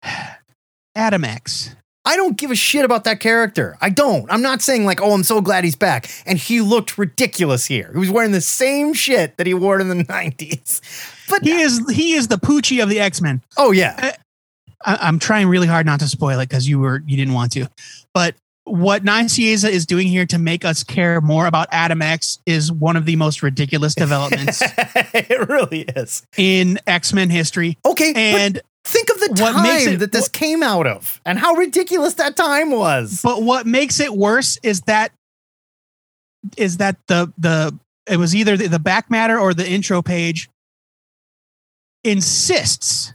Adam 0.94 1.24
X. 1.24 1.74
I 2.04 2.16
don't 2.16 2.36
give 2.38 2.50
a 2.50 2.54
shit 2.56 2.84
about 2.84 3.04
that 3.04 3.20
character. 3.20 3.76
I 3.80 3.90
don't. 3.90 4.30
I'm 4.32 4.40
not 4.42 4.62
saying 4.62 4.84
like, 4.86 5.02
oh, 5.02 5.12
I'm 5.12 5.22
so 5.22 5.40
glad 5.40 5.64
he's 5.64 5.76
back. 5.76 6.08
And 6.26 6.38
he 6.38 6.60
looked 6.62 6.96
ridiculous 6.96 7.66
here. 7.66 7.90
He 7.92 7.98
was 7.98 8.10
wearing 8.10 8.32
the 8.32 8.40
same 8.40 8.94
shit 8.94 9.36
that 9.36 9.46
he 9.46 9.52
wore 9.54 9.78
in 9.80 9.88
the 9.88 9.94
90s. 10.04 10.80
But 11.28 11.42
He 11.44 11.60
is 11.60 11.80
he 11.90 12.14
is 12.14 12.28
the 12.28 12.38
Poochie 12.38 12.82
of 12.82 12.88
the 12.88 13.00
X 13.00 13.20
Men. 13.20 13.42
oh 13.58 13.70
yeah. 13.72 13.96
Uh, 14.02 14.12
I, 14.84 15.06
I'm 15.08 15.18
trying 15.18 15.46
really 15.48 15.66
hard 15.66 15.84
not 15.86 16.00
to 16.00 16.08
spoil 16.08 16.40
it 16.40 16.48
because 16.48 16.66
you 16.66 16.78
were 16.78 17.02
you 17.06 17.16
didn't 17.16 17.34
want 17.34 17.52
to, 17.52 17.68
but 18.14 18.34
what 18.64 19.02
Nicieza 19.04 19.68
is 19.68 19.84
doing 19.84 20.06
here 20.06 20.24
to 20.26 20.38
make 20.38 20.64
us 20.64 20.84
care 20.84 21.20
more 21.20 21.46
about 21.46 21.66
Adam 21.72 22.00
X 22.02 22.38
is 22.46 22.70
one 22.70 22.96
of 22.96 23.04
the 23.04 23.16
most 23.16 23.42
ridiculous 23.42 23.94
developments 24.06 24.62
it 25.12 25.48
really 25.48 25.80
is. 25.82 26.24
in 26.36 26.78
X 26.86 27.12
Men 27.12 27.30
history. 27.30 27.76
Okay, 27.84 28.12
And 28.16 28.60
think 28.84 29.10
of 29.10 29.20
the 29.20 29.42
what 29.42 29.52
time 29.52 29.88
it- 29.94 29.98
that 29.98 30.12
this 30.12 30.28
came 30.28 30.62
out 30.62 30.86
of 30.86 31.20
and 31.24 31.38
how 31.38 31.54
ridiculous 31.54 32.14
that 32.14 32.36
time 32.36 32.70
was. 32.70 33.20
but 33.22 33.42
what 33.42 33.66
makes 33.66 34.00
it 34.00 34.12
worse 34.14 34.58
is 34.62 34.80
that 34.82 35.12
is 36.56 36.78
that 36.78 36.96
the 37.06 37.32
the 37.38 37.78
it 38.06 38.16
was 38.16 38.34
either 38.34 38.56
the, 38.56 38.66
the 38.68 38.78
back 38.78 39.10
matter 39.10 39.38
or 39.38 39.52
the 39.54 39.68
intro 39.68 40.00
page 40.02 40.48
insists 42.04 43.12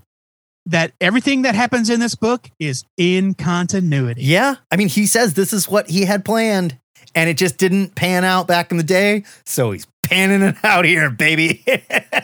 that 0.68 0.94
everything 1.02 1.44
that 1.44 1.56
happens 1.56 1.90
in 1.90 2.00
this 2.00 2.16
book 2.16 2.50
is 2.60 2.84
in 2.98 3.34
continuity. 3.34 4.24
Yeah. 4.24 4.56
I 4.72 4.78
mean, 4.78 4.88
he 4.90 5.06
says 5.06 5.34
this 5.34 5.54
is 5.54 5.70
what 5.70 5.90
he 5.90 6.06
had 6.06 6.26
planned, 6.26 6.78
and 7.14 7.30
it 7.30 7.38
just 7.38 7.58
didn't 7.58 7.96
pan 7.96 8.24
out 8.24 8.48
back 8.48 8.72
in 8.72 8.78
the 8.78 8.84
day. 8.84 9.24
So 9.46 9.72
he's 9.72 9.88
panning 10.04 10.42
it 10.42 10.56
out 10.64 10.86
here, 10.86 11.10
baby. 11.10 11.64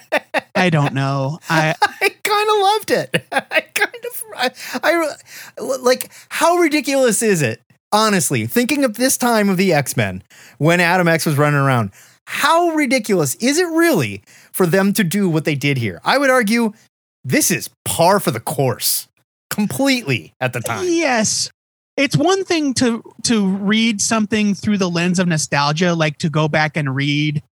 I 0.56 0.70
don't 0.70 0.94
know. 0.94 1.40
I 1.50 1.76
I 1.82 2.16
of 2.52 2.62
loved 2.62 2.92
it. 2.92 3.26
I 3.32 3.62
kind 3.62 4.06
of, 4.12 4.24
I, 4.36 4.52
I, 4.84 5.78
like, 5.78 6.12
how 6.30 6.58
ridiculous 6.58 7.22
is 7.22 7.42
it? 7.42 7.62
Honestly, 7.92 8.46
thinking 8.46 8.86
of 8.86 8.96
this 8.96 9.18
time 9.18 9.50
of 9.50 9.58
the 9.58 9.74
X 9.74 9.98
Men 9.98 10.24
when 10.58 10.80
Adam 10.80 11.08
X 11.10 11.26
was 11.26 11.38
running 11.38 11.60
around, 11.60 11.92
how 12.26 12.70
ridiculous 12.70 13.36
is 13.36 13.58
it 13.58 13.68
really 13.68 14.24
for 14.54 14.66
them 14.66 14.94
to 14.94 15.04
do 15.04 15.28
what 15.30 15.44
they 15.44 15.56
did 15.56 15.78
here? 15.78 16.00
I 16.06 16.18
would 16.18 16.30
argue 16.30 16.72
this 17.24 17.52
is 17.52 17.70
par 17.84 18.20
for 18.20 18.32
the 18.32 18.40
course 18.40 19.10
completely 19.50 20.34
at 20.40 20.54
the 20.54 20.62
time. 20.62 20.86
Yes. 20.88 21.52
It's 21.98 22.16
one 22.16 22.46
thing 22.46 22.74
to 22.76 23.04
to 23.26 23.48
read 23.48 24.02
something 24.02 24.56
through 24.56 24.78
the 24.78 24.90
lens 24.90 25.20
of 25.20 25.28
nostalgia, 25.28 25.94
like 25.94 26.18
to 26.20 26.30
go 26.30 26.48
back 26.48 26.78
and 26.78 26.96
read 26.96 27.44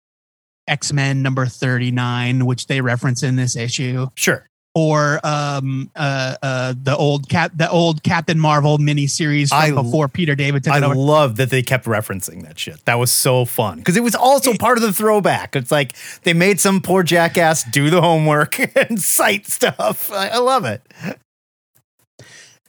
X 0.67 0.93
Men 0.93 1.21
number 1.21 1.45
thirty 1.45 1.91
nine, 1.91 2.45
which 2.45 2.67
they 2.67 2.79
reference 2.79 3.21
in 3.21 3.35
this 3.35 3.55
issue, 3.55 4.07
Sure. 4.15 4.48
Or 4.75 5.19
um, 5.25 5.89
uh, 5.95 6.35
uh, 6.41 6.73
the 6.81 6.95
old 6.95 7.27
cap, 7.27 7.51
the 7.55 7.69
old 7.69 8.03
Captain 8.03 8.39
Marvel 8.39 8.77
miniseries 8.77 9.49
from 9.49 9.57
I- 9.77 9.81
before 9.81 10.07
Peter 10.07 10.35
David 10.35 10.63
took 10.63 10.73
I 10.73 10.81
over. 10.81 10.95
love 10.95 11.35
that 11.37 11.49
they 11.49 11.61
kept 11.63 11.85
referencing 11.85 12.43
that 12.43 12.59
shit. 12.59 12.83
That 12.85 12.99
was 12.99 13.11
so 13.11 13.45
fun 13.45 13.77
because 13.77 13.97
it 13.97 14.03
was 14.03 14.15
also 14.15 14.53
part 14.53 14.77
of 14.77 14.83
the 14.83 14.93
throwback. 14.93 15.55
It's 15.55 15.71
like 15.71 15.93
they 16.23 16.33
made 16.33 16.59
some 16.59 16.81
poor 16.81 17.03
jackass 17.03 17.63
do 17.63 17.89
the 17.89 18.01
homework 18.01 18.59
and 18.89 19.01
cite 19.01 19.47
stuff. 19.47 20.11
I, 20.11 20.29
I 20.29 20.37
love 20.37 20.65
it. 20.65 20.81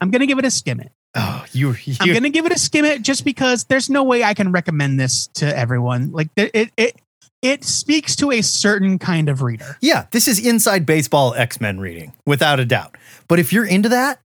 I'm 0.00 0.10
gonna 0.10 0.26
give 0.26 0.38
it 0.38 0.44
a 0.44 0.50
skim 0.50 0.80
it. 0.80 0.92
Oh, 1.14 1.44
you, 1.52 1.74
you 1.84 1.96
I'm 2.00 2.12
gonna 2.14 2.30
give 2.30 2.46
it 2.46 2.52
a 2.52 2.58
skim 2.58 2.84
it 2.84 3.02
just 3.02 3.24
because 3.24 3.64
there's 3.64 3.90
no 3.90 4.04
way 4.04 4.22
I 4.24 4.32
can 4.34 4.52
recommend 4.52 4.98
this 4.98 5.26
to 5.34 5.56
everyone. 5.58 6.12
Like 6.12 6.28
it 6.36 6.70
it 6.76 6.96
it, 7.42 7.48
it 7.48 7.64
speaks 7.64 8.16
to 8.16 8.30
a 8.30 8.42
certain 8.42 8.98
kind 8.98 9.28
of 9.28 9.42
reader. 9.42 9.76
yeah, 9.80 10.06
this 10.10 10.28
is 10.28 10.44
inside 10.44 10.86
baseball 10.86 11.34
X 11.34 11.60
Men 11.60 11.78
reading 11.80 12.12
without 12.26 12.60
a 12.60 12.64
doubt. 12.64 12.96
But 13.28 13.38
if 13.38 13.52
you're 13.52 13.66
into 13.66 13.88
that, 13.90 14.20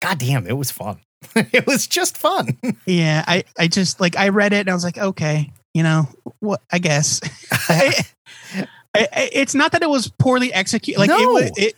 goddamn, 0.00 0.46
it 0.46 0.56
was 0.56 0.70
fun. 0.70 0.98
it 1.36 1.66
was 1.66 1.86
just 1.86 2.16
fun. 2.18 2.58
Yeah, 2.86 3.24
I, 3.26 3.44
I 3.58 3.68
just 3.68 4.00
like 4.00 4.16
I 4.16 4.28
read 4.30 4.52
it 4.52 4.60
and 4.60 4.70
I 4.70 4.74
was 4.74 4.84
like, 4.84 4.98
okay, 4.98 5.52
you 5.74 5.82
know, 5.82 6.08
what 6.40 6.60
I 6.72 6.78
guess. 6.78 7.20
I- 7.68 8.04
I- 8.94 9.30
it's 9.32 9.54
not 9.54 9.72
that 9.72 9.82
it 9.82 9.88
was 9.88 10.08
poorly 10.18 10.52
executed. 10.52 10.98
Like 11.00 11.10
it 11.10 11.18
No. 11.18 11.30
was, 11.32 11.50
it, 11.56 11.74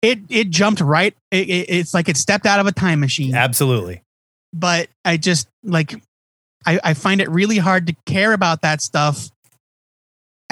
it, 0.00 0.18
it 0.28 0.50
jumped 0.50 0.80
right. 0.80 1.14
It, 1.30 1.48
it- 1.48 1.66
it's 1.70 1.94
like 1.94 2.08
it 2.08 2.16
stepped 2.16 2.46
out 2.46 2.60
of 2.60 2.66
a 2.66 2.72
time 2.72 3.00
machine. 3.00 3.34
Absolutely. 3.34 4.02
But 4.52 4.88
I 5.04 5.16
just 5.16 5.48
like, 5.64 5.94
I, 6.66 6.78
I 6.84 6.94
find 6.94 7.20
it 7.20 7.28
really 7.30 7.58
hard 7.58 7.86
to 7.88 7.96
care 8.06 8.32
about 8.32 8.60
that 8.62 8.80
stuff 8.82 9.30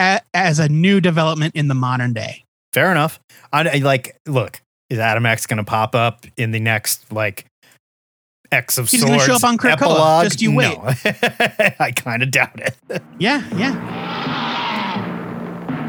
a, 0.01 0.21
as 0.35 0.59
a 0.59 0.69
new 0.69 1.01
development 1.01 1.55
in 1.55 1.69
the 1.69 1.75
modern 1.75 2.13
day. 2.13 2.45
Fair 2.73 2.91
enough. 2.91 3.21
I, 3.53 3.79
like. 3.79 4.17
Look, 4.27 4.63
is 4.89 4.99
Adam 4.99 5.27
X 5.27 5.47
going 5.47 5.59
to 5.59 5.65
pop 5.65 5.95
up 5.95 6.27
in 6.37 6.51
the 6.51 6.61
next 6.61 7.13
like 7.13 7.47
X 8.53 8.79
of 8.79 8.89
He's 8.91 9.03
Swords 9.03 9.25
show 9.25 9.35
up 9.35 9.45
on 9.45 9.57
Krakoa. 9.57 9.73
epilogue? 9.73 10.25
Just 10.25 10.43
you 10.43 10.55
wait. 10.55 10.77
No. 10.77 10.85
I 11.79 11.93
kind 11.95 12.23
of 12.23 12.31
doubt 12.31 12.61
it. 12.61 12.77
Yeah, 13.19 13.43
yeah. 13.57 13.75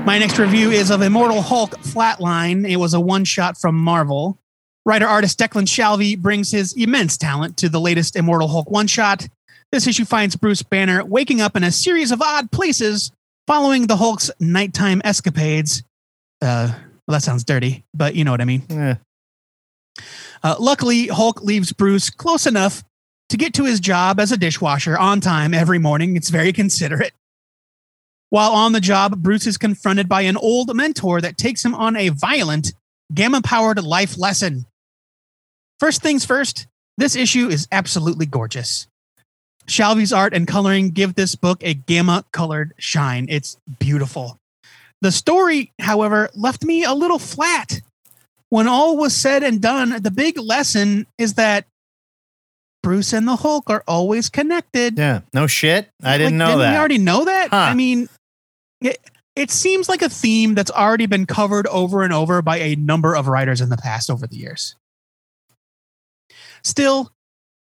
My 0.06 0.17
next 0.17 0.38
review 0.38 0.69
is 0.71 0.89
of 0.91 1.02
Immortal 1.02 1.41
Hulk 1.41 1.71
Flatline. 1.82 2.69
It 2.69 2.76
was 2.76 2.93
a 2.93 3.00
one 3.00 3.24
shot 3.24 3.58
from 3.58 3.76
Marvel. 3.76 4.38
Writer 4.86 5.08
artist 5.08 5.39
Declan 5.39 5.65
Shalvey 5.67 6.17
brings 6.17 6.52
his 6.52 6.74
immense 6.74 7.15
talent 7.17 7.56
to 7.58 7.69
the 7.69 7.80
latest 7.80 8.15
Immortal 8.15 8.47
Hulk 8.47 8.69
one 8.69 8.88
shot. 8.88 9.28
This 9.71 9.88
issue 9.88 10.04
finds 10.06 10.36
Bruce 10.36 10.63
Banner 10.63 11.06
waking 11.06 11.39
up 11.39 11.56
in 11.56 11.63
a 11.63 11.71
series 11.71 12.12
of 12.12 12.21
odd 12.21 12.52
places 12.52 13.12
following 13.51 13.85
the 13.85 13.97
Hulk's 13.97 14.31
nighttime 14.39 15.01
escapades. 15.03 15.83
Uh, 16.41 16.71
well, 17.05 17.15
that 17.15 17.21
sounds 17.21 17.43
dirty, 17.43 17.83
but 17.93 18.15
you 18.15 18.23
know 18.23 18.31
what 18.31 18.39
I 18.39 18.45
mean. 18.45 18.63
Eh. 18.69 18.95
Uh, 20.41 20.55
luckily, 20.57 21.07
Hulk 21.07 21.41
leaves 21.41 21.73
Bruce 21.73 22.09
close 22.09 22.47
enough 22.47 22.81
to 23.27 23.35
get 23.35 23.53
to 23.55 23.65
his 23.65 23.81
job 23.81 24.21
as 24.21 24.31
a 24.31 24.37
dishwasher 24.37 24.97
on 24.97 25.19
time 25.19 25.53
every 25.53 25.79
morning. 25.79 26.15
It's 26.15 26.29
very 26.29 26.53
considerate. 26.53 27.11
While 28.29 28.53
on 28.53 28.71
the 28.71 28.79
job, 28.79 29.21
Bruce 29.21 29.45
is 29.45 29.57
confronted 29.57 30.07
by 30.07 30.21
an 30.21 30.37
old 30.37 30.73
mentor 30.73 31.19
that 31.19 31.37
takes 31.37 31.65
him 31.65 31.75
on 31.75 31.97
a 31.97 32.07
violent, 32.07 32.73
gamma 33.13 33.41
powered 33.41 33.83
life 33.83 34.17
lesson. 34.17 34.65
First 35.77 36.01
things 36.01 36.23
first, 36.23 36.67
this 36.97 37.17
issue 37.17 37.49
is 37.49 37.67
absolutely 37.69 38.27
gorgeous. 38.27 38.87
Shalvey's 39.67 40.12
art 40.13 40.34
and 40.34 40.47
coloring 40.47 40.89
give 40.89 41.15
this 41.15 41.36
book 41.36 41.60
a 41.62 41.74
gamma 41.74 42.26
colored 42.32 42.74
shine. 42.78 43.28
It's 43.30 43.58
beautiful. 43.80 44.38
The 45.02 45.12
story, 45.12 45.71
however, 45.80 46.30
left 46.36 46.63
me 46.63 46.84
a 46.84 46.93
little 46.93 47.19
flat. 47.19 47.82
When 48.50 48.67
all 48.67 48.97
was 48.97 49.15
said 49.15 49.43
and 49.43 49.62
done, 49.62 50.02
the 50.02 50.12
big 50.12 50.38
lesson 50.38 51.08
is 51.17 51.36
that 51.36 51.65
Bruce 52.84 53.13
and 53.13 53.28
the 53.28 53.38
Hulk 53.38 53.69
are 53.69 53.84
always 53.88 54.30
connected. 54.30 54.97
Yeah. 54.97 55.21
No 55.34 55.47
shit. 55.47 55.88
I 56.04 56.17
didn't 56.17 56.34
Like, 56.34 56.39
know 56.39 56.45
didn't 56.47 56.60
that. 56.60 56.71
We 56.71 56.78
already 56.78 56.97
know 56.97 57.26
that. 57.26 57.50
Huh. 57.50 57.56
I 57.56 57.74
mean, 57.74 58.10
it, 58.82 58.97
it 59.36 59.52
seems 59.52 59.88
like 59.88 60.02
a 60.02 60.10
theme 60.10 60.56
that's 60.56 60.71
already 60.71 61.06
been 61.06 61.26
covered 61.26 61.65
over 61.67 62.04
and 62.04 62.12
over 62.12 62.41
by 62.41 62.58
a 62.58 62.76
number 62.76 63.15
of 63.15 63.28
writers 63.28 63.62
in 63.62 63.69
the 63.69 63.78
past 63.78 64.10
over 64.10 64.28
the 64.28 64.36
years. 64.36 64.76
Still, 66.63 67.12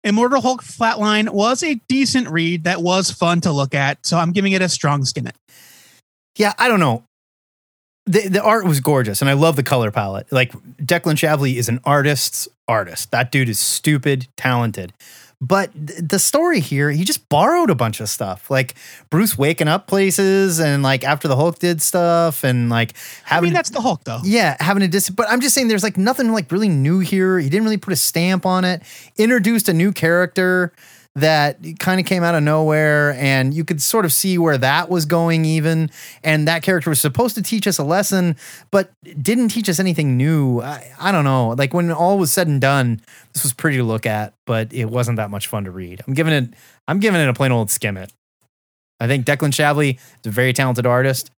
Immortal 0.07 0.41
Hulk 0.41 0.63
Flatline 0.63 1.31
was 1.31 1.65
a 1.65 1.75
decent 1.89 2.29
read 2.29 2.63
that 2.63 2.81
was 2.81 3.11
fun 3.11 3.41
to 3.41 3.51
look 3.51 3.75
at, 3.75 4.07
so 4.07 4.17
I'm 4.17 4.31
giving 4.31 4.53
it 4.53 4.63
a 4.63 4.69
strong 4.69 5.05
skin 5.05 5.27
it. 5.27 5.35
Yeah, 6.37 6.53
I 6.59 6.69
don't 6.69 6.79
know. 6.79 7.03
The 8.07 8.29
the 8.29 8.41
art 8.43 8.65
was 8.67 8.79
gorgeous, 8.79 9.21
and 9.21 9.29
I 9.29 9.33
love 9.33 9.57
the 9.57 9.65
color 9.65 9.91
palette. 9.91 10.31
Like 10.31 10.53
Declan 10.53 11.17
Shalvey 11.17 11.57
is 11.57 11.69
an 11.69 11.81
artist's 11.85 12.47
artist. 12.69 13.11
That 13.11 13.33
dude 13.33 13.49
is 13.49 13.59
stupid, 13.59 14.29
talented. 14.37 14.93
But 15.41 15.71
th- 15.75 16.01
the 16.01 16.19
story 16.19 16.61
here, 16.61 16.91
he 16.91 17.05
just 17.05 17.29
borrowed 17.29 17.69
a 17.69 17.75
bunch 17.75 18.01
of 18.01 18.09
stuff, 18.09 18.51
like 18.51 18.75
Bruce 19.11 19.37
waking 19.37 19.69
up 19.69 19.87
places, 19.87 20.59
and 20.59 20.83
like 20.83 21.05
after 21.05 21.29
the 21.29 21.37
Hulk 21.37 21.59
did 21.59 21.83
stuff, 21.83 22.43
and 22.43 22.71
like 22.71 22.95
I 23.27 23.35
having 23.35 23.49
mean, 23.49 23.53
that's 23.55 23.69
the 23.69 23.83
Hulk, 23.83 24.03
though. 24.05 24.21
yeah, 24.25 24.57
having 24.61 24.83
a 24.83 24.89
dis. 24.89 25.11
But 25.11 25.29
I'm 25.29 25.41
just 25.43 25.55
saying, 25.55 25.69
there's 25.69 25.83
like 25.83 25.99
nothing 25.99 26.33
like 26.33 26.51
really 26.51 26.71
new 26.71 27.01
here. 27.01 27.39
He 27.39 27.51
didn't 27.51 27.65
really 27.65 27.77
put 27.77 27.93
a 27.93 27.97
stamp 27.97 28.47
on 28.47 28.65
it. 28.65 28.83
Introduced 29.19 29.69
a 29.69 29.75
new 29.75 29.93
character 29.93 30.73
that 31.17 31.59
kind 31.79 31.99
of 31.99 32.07
came 32.07 32.23
out 32.23 32.35
of 32.35 32.43
nowhere, 32.43 33.15
and 33.15 33.53
you 33.53 33.65
could 33.65 33.83
sort 33.83 34.05
of 34.05 34.13
see 34.13 34.39
where 34.39 34.57
that 34.59 34.89
was 34.89 35.05
going. 35.07 35.45
Even, 35.45 35.91
and 36.23 36.47
that 36.47 36.63
character 36.63 36.91
was 36.91 37.01
supposed 37.01 37.35
to 37.37 37.43
teach 37.43 37.67
us 37.67 37.79
a 37.79 37.85
lesson, 37.85 38.37
but 38.71 38.91
didn't 39.21 39.49
teach 39.49 39.69
us 39.69 39.81
anything 39.81 40.17
new. 40.17 40.61
I, 40.61 40.93
I 41.01 41.13
don't 41.13 41.25
know. 41.25 41.49
Like 41.51 41.75
when 41.75 41.91
all 41.91 42.19
was 42.19 42.31
said 42.31 42.47
and 42.49 42.61
done, 42.61 43.01
this 43.33 43.43
was 43.43 43.53
pretty 43.53 43.79
to 43.79 43.83
look 43.85 44.07
at, 44.07 44.35
but 44.47 44.73
it 44.73 44.87
wasn't 44.87 45.17
that 45.17 45.31
much 45.31 45.47
fun 45.49 45.65
to 45.65 45.71
read. 45.71 46.03
I'm 46.07 46.15
giving 46.15 46.33
it. 46.33 46.55
I'm 46.87 47.01
giving 47.01 47.21
it 47.21 47.29
a 47.29 47.35
plain 47.35 47.51
old 47.53 47.71
skim 47.71 47.97
it. 47.97 48.13
I 49.01 49.07
think 49.07 49.27
Declan 49.27 49.51
Shalvey 49.53 49.97
is 49.97 50.27
a 50.27 50.31
very 50.31 50.53
talented 50.53 50.87
artist. 50.87 51.31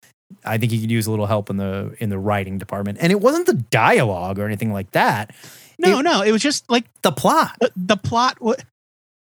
I 0.44 0.58
think 0.58 0.72
he 0.72 0.82
could 0.82 0.92
use 0.92 1.08
a 1.08 1.12
little 1.12 1.26
help 1.26 1.50
in 1.50 1.58
the 1.58 1.96
in 2.00 2.10
the 2.10 2.18
writing 2.20 2.58
department. 2.58 2.98
And 3.02 3.12
it 3.12 3.22
wasn't 3.22 3.46
the 3.46 3.54
dialogue 3.54 4.40
or 4.40 4.46
anything 4.46 4.74
like 4.74 4.92
that. 4.92 5.34
No, 5.80 6.00
It- 6.00 6.04
no, 6.04 6.22
it 6.22 6.32
was 6.32 6.42
just 6.42 6.70
like 6.70 6.86
The 7.04 7.12
plot. 7.12 7.56
the, 7.62 7.72
the 7.76 7.98
plot. 7.98 8.38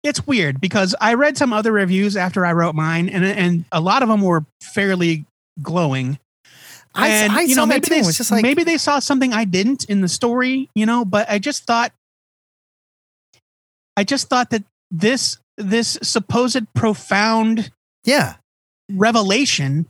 It's 0.02 0.26
weird 0.26 0.60
because 0.60 0.94
I 1.00 1.14
read 1.14 1.36
some 1.36 1.52
other 1.52 1.72
reviews 1.72 2.16
after 2.16 2.46
I 2.46 2.52
wrote 2.52 2.74
mine, 2.74 3.08
and 3.08 3.24
and 3.24 3.64
a 3.72 3.80
lot 3.80 4.02
of 4.02 4.08
them 4.08 4.22
were 4.22 4.44
fairly 4.62 5.24
glowing. 5.60 6.18
I, 6.94 7.08
and 7.08 7.32
I 7.32 7.40
you 7.42 7.56
know 7.56 7.66
maybe 7.66 7.88
they 7.88 8.00
was 8.00 8.16
just 8.16 8.30
like 8.30 8.42
maybe 8.42 8.64
they 8.64 8.78
saw 8.78 8.98
something 8.98 9.32
I 9.32 9.44
didn't 9.44 9.84
in 9.84 10.00
the 10.00 10.08
story, 10.08 10.70
you 10.74 10.86
know. 10.86 11.04
But 11.04 11.28
I 11.28 11.38
just 11.38 11.64
thought, 11.64 11.92
I 13.96 14.04
just 14.04 14.28
thought 14.28 14.50
that 14.50 14.64
this 14.90 15.38
this 15.56 15.98
supposed 16.02 16.72
profound 16.74 17.70
yeah. 18.04 18.36
revelation 18.90 19.86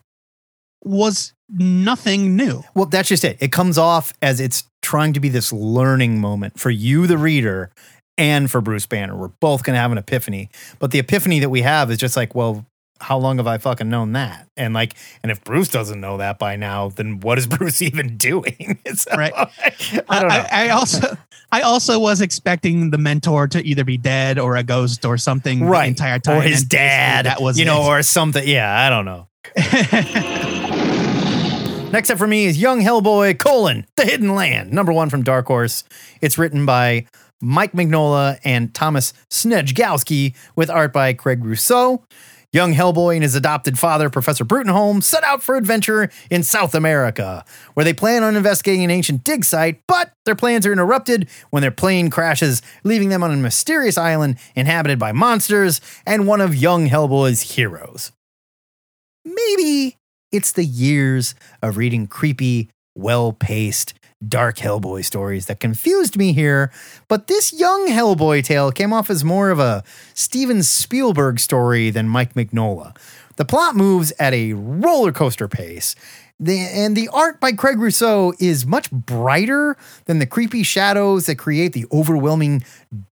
was 0.83 1.35
nothing 1.49 2.37
new. 2.37 2.65
Well, 2.75 2.87
that's 2.87 3.09
just 3.09 3.25
it. 3.25 3.37
It 3.41 3.53
comes 3.53 3.79
off 3.79 4.13
as 4.23 4.41
it's 4.41 4.65
trying 4.83 5.13
to 5.13 5.21
be 5.21 5.29
this 5.29 5.53
learning 5.53 6.21
moment 6.21 6.59
for 6.59 6.71
you, 6.71 7.07
the 7.07 7.19
reader, 7.19 7.71
and 8.19 8.51
for 8.51 8.61
Bruce 8.61 8.87
Banner. 8.87 9.17
We're 9.17 9.29
both 9.29 9.63
going 9.63 9.75
to 9.75 9.81
have 9.81 9.93
an 9.93 9.99
epiphany. 9.99 10.51
But 10.79 10.91
the 10.91 10.99
epiphany 10.99 11.39
that 11.39 11.49
we 11.49 11.63
have 11.63 11.91
is 11.91 11.97
just 11.97 12.17
like, 12.17 12.35
well, 12.35 12.67
how 13.01 13.17
long 13.17 13.37
have 13.37 13.47
I 13.47 13.59
fucking 13.59 13.89
known 13.89 14.13
that? 14.13 14.49
And 14.57 14.75
like, 14.75 14.95
and 15.23 15.31
if 15.31 15.43
Bruce 15.45 15.69
doesn't 15.69 16.01
know 16.01 16.17
that 16.19 16.39
by 16.39 16.57
now, 16.57 16.89
then 16.89 17.21
what 17.21 17.39
is 17.39 17.47
Bruce 17.47 17.81
even 17.81 18.17
doing? 18.17 18.79
So, 18.95 19.17
Right. 19.17 19.33
I 19.37 20.21
don't 20.21 20.29
know. 20.29 20.35
I, 20.35 20.49
I 20.51 20.69
also 20.71 21.17
I 21.53 21.61
also 21.61 21.99
was 22.01 22.21
expecting 22.21 22.91
the 22.91 22.99
mentor 22.99 23.47
to 23.49 23.65
either 23.65 23.85
be 23.85 23.97
dead 23.97 24.39
or 24.39 24.57
a 24.57 24.65
ghost 24.65 25.05
or 25.05 25.17
something 25.19 25.65
right. 25.65 25.83
the 25.85 25.89
entire 25.89 26.19
time. 26.19 26.39
or 26.39 26.43
his 26.43 26.63
and 26.63 26.71
dad. 26.71 27.27
That 27.27 27.41
was 27.41 27.59
you 27.59 27.65
know, 27.65 27.83
it. 27.83 27.87
or 27.87 28.03
something. 28.03 28.47
Yeah, 28.47 28.77
I 28.77 28.91
don't 28.91 29.05
know. 29.05 29.29
Next 31.93 32.11
up 32.11 32.19
for 32.19 32.27
me 32.27 32.47
is 32.47 32.61
Young 32.61 32.81
Hellboy, 32.81 33.39
colon, 33.39 33.87
The 33.97 34.05
Hidden 34.05 34.35
Land, 34.35 34.73
number 34.73 34.93
one 34.93 35.09
from 35.09 35.23
Dark 35.23 35.47
Horse. 35.47 35.85
It's 36.21 36.37
written 36.37 36.67
by 36.67 37.07
Mike 37.41 37.73
Mignola 37.73 38.39
and 38.45 38.75
Thomas 38.75 39.13
Sniegoski 39.31 40.35
with 40.57 40.71
art 40.71 40.93
by 40.93 41.13
Craig 41.13 41.45
Rousseau. 41.45 42.05
Young 42.51 42.73
Hellboy 42.73 43.15
and 43.15 43.23
his 43.23 43.35
adopted 43.35 43.79
father, 43.79 44.09
Professor 44.09 44.43
Bruttenholm, 44.43 45.03
set 45.03 45.23
out 45.23 45.43
for 45.43 45.57
adventure 45.57 46.09
in 46.31 46.43
South 46.43 46.75
America, 46.75 47.45
where 47.75 47.85
they 47.85 47.93
plan 47.93 48.23
on 48.23 48.37
investigating 48.37 48.83
an 48.85 48.91
ancient 48.91 49.23
dig 49.23 49.45
site, 49.45 49.83
but 49.87 50.13
their 50.25 50.35
plans 50.35 50.65
are 50.67 50.73
interrupted 50.73 51.29
when 51.51 51.61
their 51.61 51.71
plane 51.71 52.09
crashes, 52.09 52.63
leaving 52.85 53.11
them 53.11 53.23
on 53.23 53.31
a 53.31 53.37
mysterious 53.37 53.99
island 53.99 54.39
inhabited 54.55 54.99
by 54.99 55.13
monsters 55.13 55.83
and 56.07 56.27
one 56.27 56.41
of 56.41 56.57
Young 56.57 56.89
Hellboy's 56.89 57.55
heroes. 57.55 58.13
Maybe 59.27 59.97
it's 60.33 60.53
the 60.53 60.65
years 60.65 61.35
of 61.63 61.77
reading 61.77 62.07
creepy, 62.07 62.71
well 62.95 63.35
paced, 63.35 63.93
dark 64.27 64.57
Hellboy 64.57 65.05
stories 65.05 65.47
that 65.47 65.61
confused 65.61 66.17
me 66.17 66.33
here, 66.33 66.71
but 67.07 67.27
this 67.27 67.53
young 67.53 67.89
Hellboy 67.89 68.43
tale 68.45 68.73
came 68.73 68.93
off 68.93 69.11
as 69.11 69.25
more 69.25 69.51
of 69.51 69.59
a 69.59 69.85
Steven 70.15 70.63
Spielberg 70.63 71.39
story 71.39 71.91
than 71.91 72.09
Mike 72.09 72.35
Mignola. 72.35 72.97
The 73.37 73.45
plot 73.45 73.77
moves 73.77 74.13
at 74.19 74.35
a 74.35 74.53
roller 74.55 75.13
coaster 75.13 75.47
pace. 75.47 75.95
The, 76.41 76.59
and 76.59 76.97
the 76.97 77.09
art 77.09 77.41
by 77.41 77.53
Craig 77.53 77.79
Rousseau 77.79 78.33
is 78.39 78.65
much 78.65 78.91
brighter 78.93 79.77
than 80.05 80.21
the 80.21 80.27
creepy 80.27 80.63
shadows 80.63 81.27
that 81.27 81.37
create 81.37 81.73
the 81.73 81.87
overwhelming 81.93 82.63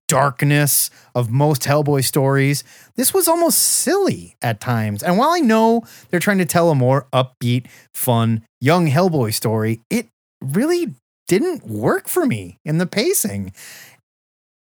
darkness 0.07 0.89
of 1.13 1.29
most 1.29 1.63
Hellboy 1.63 2.05
stories. 2.05 2.63
This 2.95 3.13
was 3.13 3.27
almost 3.27 3.59
silly 3.59 4.37
at 4.41 4.61
times. 4.61 5.03
And 5.03 5.17
while 5.17 5.31
I 5.31 5.39
know 5.39 5.83
they're 6.09 6.21
trying 6.21 6.37
to 6.37 6.45
tell 6.45 6.69
a 6.69 6.75
more 6.75 7.07
upbeat, 7.11 7.67
fun, 7.93 8.45
young 8.61 8.87
Hellboy 8.87 9.33
story, 9.33 9.81
it 9.89 10.07
really 10.41 10.93
didn't 11.27 11.65
work 11.67 12.07
for 12.07 12.25
me 12.25 12.59
in 12.63 12.77
the 12.77 12.85
pacing. 12.85 13.53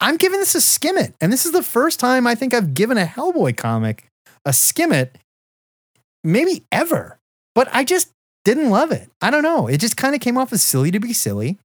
I'm 0.01 0.17
giving 0.17 0.39
this 0.39 0.55
a 0.55 0.61
skim 0.61 0.97
it. 0.97 1.15
And 1.21 1.33
this 1.33 1.47
is 1.47 1.53
the 1.53 1.63
first 1.63 1.99
time 2.01 2.27
I 2.27 2.35
think 2.35 2.55
I've 2.55 2.75
given 2.75 2.99
a 2.99 3.05
Hellboy 3.05 3.57
comic 3.57 4.09
a 4.45 4.53
skim 4.53 4.93
it, 4.93 5.19
maybe 6.25 6.65
ever. 6.73 7.19
But 7.55 7.69
I 7.73 7.85
just 7.85 8.11
didn't 8.45 8.71
love 8.71 8.93
it. 8.93 9.11
I 9.21 9.31
don't 9.31 9.43
know. 9.43 9.67
It 9.67 9.79
just 9.79 9.97
kind 9.97 10.15
of 10.15 10.21
came 10.21 10.39
off 10.39 10.53
as 10.53 10.63
silly 10.63 10.91
to 10.91 11.01
be 11.01 11.13
silly, 11.13 11.59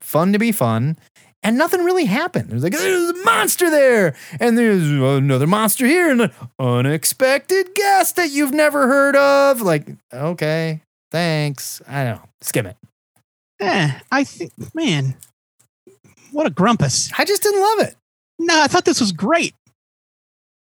fun 0.00 0.32
to 0.32 0.38
be 0.38 0.52
fun, 0.52 0.98
and 1.42 1.58
nothing 1.58 1.82
really 1.84 2.04
happened. 2.04 2.50
There's 2.50 2.62
like, 2.62 2.72
there's 2.72 3.10
a 3.10 3.24
monster 3.24 3.70
there, 3.70 4.14
and 4.38 4.56
there's 4.56 4.88
another 4.88 5.46
monster 5.46 5.86
here, 5.86 6.10
and 6.10 6.20
an 6.22 6.32
unexpected 6.58 7.74
guest 7.74 8.16
that 8.16 8.30
you've 8.30 8.54
never 8.54 8.86
heard 8.86 9.16
of. 9.16 9.62
Like, 9.62 9.88
okay, 10.12 10.82
thanks. 11.10 11.82
I 11.88 12.04
don't 12.04 12.16
know. 12.16 12.28
Skim 12.40 12.66
it. 12.66 12.76
Eh, 13.60 13.90
I 14.12 14.24
think, 14.24 14.52
man, 14.74 15.16
what 16.32 16.46
a 16.46 16.50
grumpus. 16.50 17.10
I 17.16 17.24
just 17.24 17.42
didn't 17.42 17.60
love 17.60 17.88
it. 17.88 17.96
No, 18.38 18.60
I 18.60 18.66
thought 18.66 18.84
this 18.84 19.00
was 19.00 19.12
great. 19.12 19.54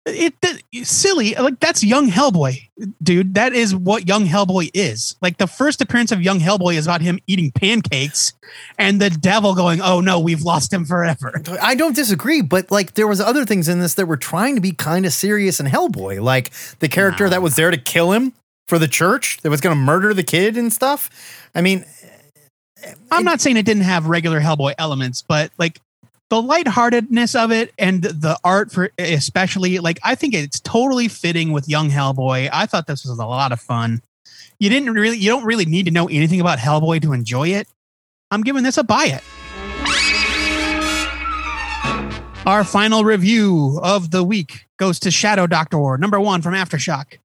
It, 0.07 0.35
it 0.73 0.87
silly 0.87 1.35
like 1.35 1.61
that's 1.61 1.85
young 1.85 2.09
Hellboy, 2.09 2.63
dude. 3.03 3.35
That 3.35 3.53
is 3.53 3.77
what 3.77 4.09
young 4.09 4.25
Hellboy 4.25 4.71
is. 4.73 5.17
Like 5.21 5.37
the 5.37 5.47
first 5.47 5.83
appearance 5.83 6.13
of 6.13 6.23
young 6.23 6.41
Hellboy 6.41 6.77
is 6.77 6.87
about 6.87 7.03
him 7.03 7.19
eating 7.27 7.53
pancakes, 7.53 8.33
and 8.79 9.03
the 9.03 9.11
devil 9.11 9.55
going, 9.55 9.83
"Oh 9.83 10.01
no, 10.01 10.19
we've 10.19 10.41
lost 10.41 10.73
him 10.73 10.87
forever." 10.87 11.43
I 11.61 11.75
don't 11.75 11.95
disagree, 11.95 12.41
but 12.41 12.71
like 12.71 12.95
there 12.95 13.07
was 13.07 13.21
other 13.21 13.45
things 13.45 13.69
in 13.69 13.81
this 13.81 13.95
that 13.95 14.07
were 14.07 14.17
trying 14.17 14.55
to 14.55 14.63
be 14.63 14.73
kind 14.73 15.05
of 15.05 15.13
serious 15.13 15.61
and 15.61 15.69
Hellboy, 15.69 16.23
like 16.23 16.53
the 16.79 16.89
character 16.89 17.29
that 17.29 17.43
was 17.43 17.57
there 17.57 17.71
to 17.71 17.77
kill 17.77 18.13
him 18.13 18.33
for 18.67 18.79
the 18.79 18.89
church 18.89 19.39
that 19.43 19.51
was 19.51 19.61
going 19.61 19.75
to 19.77 19.81
murder 19.81 20.15
the 20.15 20.23
kid 20.23 20.57
and 20.57 20.73
stuff. 20.73 21.11
I 21.55 21.63
mean, 21.63 21.85
I'm 23.11 23.25
not 23.25 23.41
saying 23.41 23.57
it 23.57 23.67
didn't 23.67 23.83
have 23.83 24.07
regular 24.07 24.41
Hellboy 24.41 24.75
elements, 24.79 25.23
but 25.23 25.51
like 25.59 25.81
the 26.31 26.43
lightheartedness 26.43 27.35
of 27.35 27.51
it 27.51 27.73
and 27.79 28.03
the 28.03 28.39
art 28.45 28.71
for 28.71 28.91
especially 28.99 29.79
like 29.79 29.99
I 30.05 30.15
think 30.15 30.35
it's 30.35 30.61
totally 30.61 31.09
fitting 31.09 31.53
with 31.53 31.69
young 31.69 31.91
Hellboy. 31.91 32.51
I 32.53 32.67
thought 32.67 32.87
this 32.87 33.05
was 33.05 33.19
a 33.19 33.27
lot 33.27 33.53
of 33.53 33.61
fun. 33.61 34.03
You 34.59 34.69
didn't 34.69 34.93
really 34.93 35.19
you 35.19 35.31
don't 35.31 35.45
really 35.45 35.65
need 35.65 35.87
to 35.87 35.91
know 35.91 36.09
anything 36.09 36.41
about 36.41 36.59
Hellboy 36.59 37.03
to 37.03 37.13
enjoy 37.13 37.49
it. 37.49 37.69
I'm 38.31 38.43
giving 38.43 38.63
this 38.63 38.77
a 38.77 38.85
buy 38.85 39.07
it. 39.07 39.23
Our 42.47 42.65
final 42.65 43.05
review 43.05 43.79
of 43.83 44.11
the 44.11 44.25
week 44.25 44.67
goes 44.79 44.99
to 45.01 45.11
Shadow 45.11 45.47
Doctor, 45.47 45.99
number 45.99 46.19
one 46.21 46.41
from 46.41 46.55
Aftershock. 46.55 47.19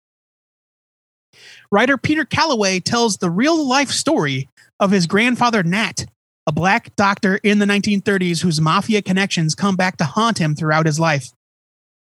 Writer 1.71 1.97
Peter 1.97 2.25
Calloway 2.25 2.79
tells 2.79 3.17
the 3.17 3.29
real 3.29 3.67
life 3.67 3.89
story 3.89 4.49
of 4.83 4.91
his 4.91 5.07
grandfather 5.07 5.63
Nat, 5.63 6.05
a 6.45 6.51
black 6.51 6.93
doctor 6.97 7.37
in 7.37 7.59
the 7.59 7.65
1930s 7.65 8.41
whose 8.41 8.59
mafia 8.59 9.01
connections 9.01 9.55
come 9.55 9.77
back 9.77 9.95
to 9.95 10.03
haunt 10.03 10.39
him 10.39 10.55
throughout 10.55 10.85
his 10.85 10.99
life. 10.99 11.29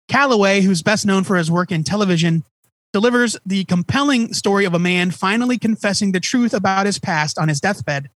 Calloway, 0.09 0.63
who's 0.63 0.83
best 0.83 1.05
known 1.05 1.25
for 1.25 1.37
his 1.37 1.51
work 1.51 1.71
in 1.71 1.85
television, 1.85 2.43
delivers 2.95 3.37
the 3.45 3.65
compelling 3.65 4.33
story 4.33 4.65
of 4.65 4.73
a 4.73 4.79
man 4.79 5.11
finally 5.11 5.59
confessing 5.59 6.13
the 6.13 6.21
truth 6.21 6.55
about 6.55 6.87
his 6.87 6.99
past 6.99 7.39
on 7.39 7.49
his 7.49 7.61
deathbed. 7.61 8.09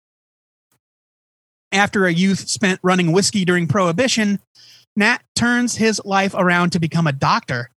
After 1.72 2.06
a 2.06 2.12
youth 2.12 2.48
spent 2.48 2.78
running 2.84 3.10
whiskey 3.10 3.44
during 3.44 3.66
Prohibition, 3.66 4.38
Nat 4.94 5.22
turns 5.34 5.74
his 5.74 6.00
life 6.04 6.34
around 6.34 6.70
to 6.70 6.78
become 6.78 7.08
a 7.08 7.12
doctor. 7.12 7.70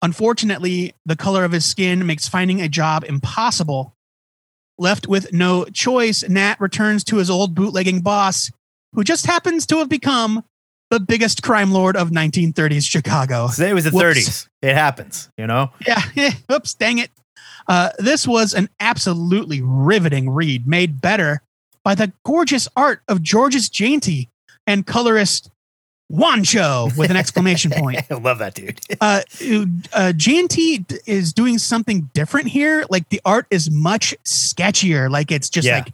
Unfortunately, 0.00 0.94
the 1.04 1.16
color 1.16 1.44
of 1.44 1.52
his 1.52 1.66
skin 1.66 2.06
makes 2.06 2.28
finding 2.28 2.62
a 2.62 2.68
job 2.68 3.04
impossible. 3.04 3.94
Left 4.78 5.06
with 5.06 5.32
no 5.32 5.64
choice, 5.66 6.28
Nat 6.28 6.60
returns 6.60 7.04
to 7.04 7.16
his 7.16 7.30
old 7.30 7.54
bootlegging 7.54 8.00
boss, 8.00 8.50
who 8.92 9.04
just 9.04 9.26
happens 9.26 9.66
to 9.66 9.78
have 9.78 9.88
become 9.88 10.44
the 10.90 11.00
biggest 11.00 11.42
crime 11.42 11.72
lord 11.72 11.96
of 11.96 12.10
1930s 12.10 12.88
Chicago. 12.88 13.44
It 13.58 13.74
was 13.74 13.84
the 13.84 13.90
Whoops. 13.90 14.18
30s. 14.18 14.48
It 14.62 14.74
happens, 14.74 15.30
you 15.38 15.46
know? 15.46 15.70
Yeah, 15.86 16.02
oops, 16.52 16.74
dang 16.74 16.98
it. 16.98 17.10
Uh, 17.66 17.90
this 17.98 18.28
was 18.28 18.52
an 18.52 18.68
absolutely 18.80 19.62
riveting 19.62 20.30
read, 20.30 20.66
made 20.66 21.00
better 21.00 21.42
by 21.82 21.94
the 21.94 22.12
gorgeous 22.24 22.68
art 22.76 23.02
of 23.08 23.22
Georges 23.22 23.68
Jeanty 23.68 24.28
and 24.66 24.86
colorist 24.86 25.50
Wancho 26.12 26.96
with 26.96 27.10
an 27.10 27.16
exclamation 27.16 27.70
point. 27.76 28.00
I 28.10 28.14
love 28.14 28.38
that 28.38 28.54
dude. 28.54 28.80
Uh, 29.00 29.22
uh, 29.92 30.12
Jeanty 30.12 30.84
is 31.06 31.32
doing 31.32 31.58
something 31.58 32.10
different 32.14 32.48
here. 32.48 32.84
Like 32.90 33.08
the 33.08 33.20
art 33.24 33.46
is 33.50 33.70
much 33.70 34.14
sketchier. 34.24 35.10
Like 35.10 35.32
it's 35.32 35.48
just 35.48 35.66
Yeah. 35.66 35.78
like, 35.78 35.92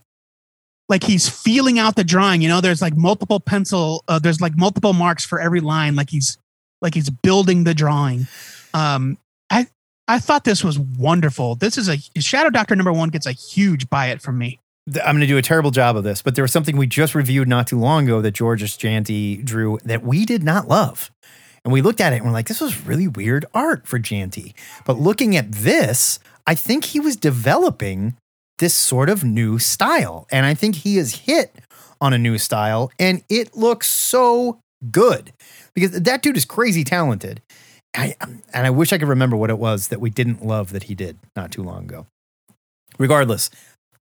like 0.88 1.04
he's 1.04 1.28
feeling 1.28 1.78
out 1.78 1.94
the 1.96 2.04
drawing. 2.04 2.42
You 2.42 2.48
know, 2.48 2.60
there's 2.60 2.82
like 2.82 2.96
multiple 2.96 3.38
pencil. 3.40 4.02
Uh, 4.08 4.18
there's 4.18 4.40
like 4.40 4.56
multiple 4.56 4.92
marks 4.92 5.24
for 5.24 5.40
every 5.40 5.60
line. 5.60 5.94
Like 5.94 6.10
he's 6.10 6.36
like 6.82 6.94
he's 6.94 7.10
building 7.10 7.64
the 7.64 7.74
drawing. 7.74 8.26
Um, 8.74 9.16
I 9.50 9.68
I 10.08 10.18
thought 10.18 10.42
this 10.42 10.64
was 10.64 10.78
wonderful. 10.78 11.54
This 11.54 11.78
is 11.78 11.88
a 11.88 11.96
Shadow 12.20 12.50
Doctor 12.50 12.74
number 12.74 12.92
one 12.92 13.10
gets 13.10 13.26
a 13.26 13.32
huge 13.32 13.88
buy 13.88 14.06
it 14.08 14.20
from 14.20 14.38
me. 14.38 14.58
I'm 14.88 15.14
going 15.14 15.20
to 15.20 15.26
do 15.26 15.36
a 15.36 15.42
terrible 15.42 15.70
job 15.70 15.96
of 15.96 16.04
this, 16.04 16.22
but 16.22 16.34
there 16.34 16.42
was 16.42 16.52
something 16.52 16.76
we 16.76 16.86
just 16.86 17.14
reviewed 17.14 17.48
not 17.48 17.66
too 17.66 17.78
long 17.78 18.04
ago 18.04 18.20
that 18.22 18.32
Georges 18.32 18.76
Jeanty 18.76 19.36
drew 19.36 19.78
that 19.84 20.02
we 20.02 20.24
did 20.24 20.42
not 20.42 20.68
love. 20.68 21.10
And 21.64 21.72
we 21.72 21.82
looked 21.82 22.00
at 22.00 22.12
it 22.12 22.16
and 22.16 22.26
we're 22.26 22.32
like, 22.32 22.48
this 22.48 22.60
was 22.60 22.86
really 22.86 23.06
weird 23.06 23.44
art 23.54 23.86
for 23.86 23.98
Jeanty. 23.98 24.54
But 24.86 24.98
looking 24.98 25.36
at 25.36 25.52
this, 25.52 26.18
I 26.46 26.54
think 26.54 26.86
he 26.86 27.00
was 27.00 27.16
developing 27.16 28.16
this 28.58 28.74
sort 28.74 29.10
of 29.10 29.22
new 29.22 29.58
style. 29.58 30.26
And 30.30 30.46
I 30.46 30.54
think 30.54 30.76
he 30.76 30.96
has 30.96 31.14
hit 31.14 31.54
on 32.00 32.12
a 32.12 32.18
new 32.18 32.38
style 32.38 32.90
and 32.98 33.22
it 33.28 33.56
looks 33.56 33.88
so 33.88 34.58
good 34.90 35.32
because 35.74 35.92
that 35.92 36.22
dude 36.22 36.36
is 36.36 36.46
crazy 36.46 36.84
talented. 36.84 37.42
I, 37.94 38.14
um, 38.20 38.42
and 38.54 38.66
I 38.66 38.70
wish 38.70 38.92
I 38.92 38.98
could 38.98 39.08
remember 39.08 39.36
what 39.36 39.50
it 39.50 39.58
was 39.58 39.88
that 39.88 40.00
we 40.00 40.10
didn't 40.10 40.44
love 40.44 40.72
that 40.72 40.84
he 40.84 40.94
did 40.94 41.18
not 41.36 41.50
too 41.50 41.62
long 41.62 41.84
ago. 41.84 42.06
Regardless, 42.98 43.50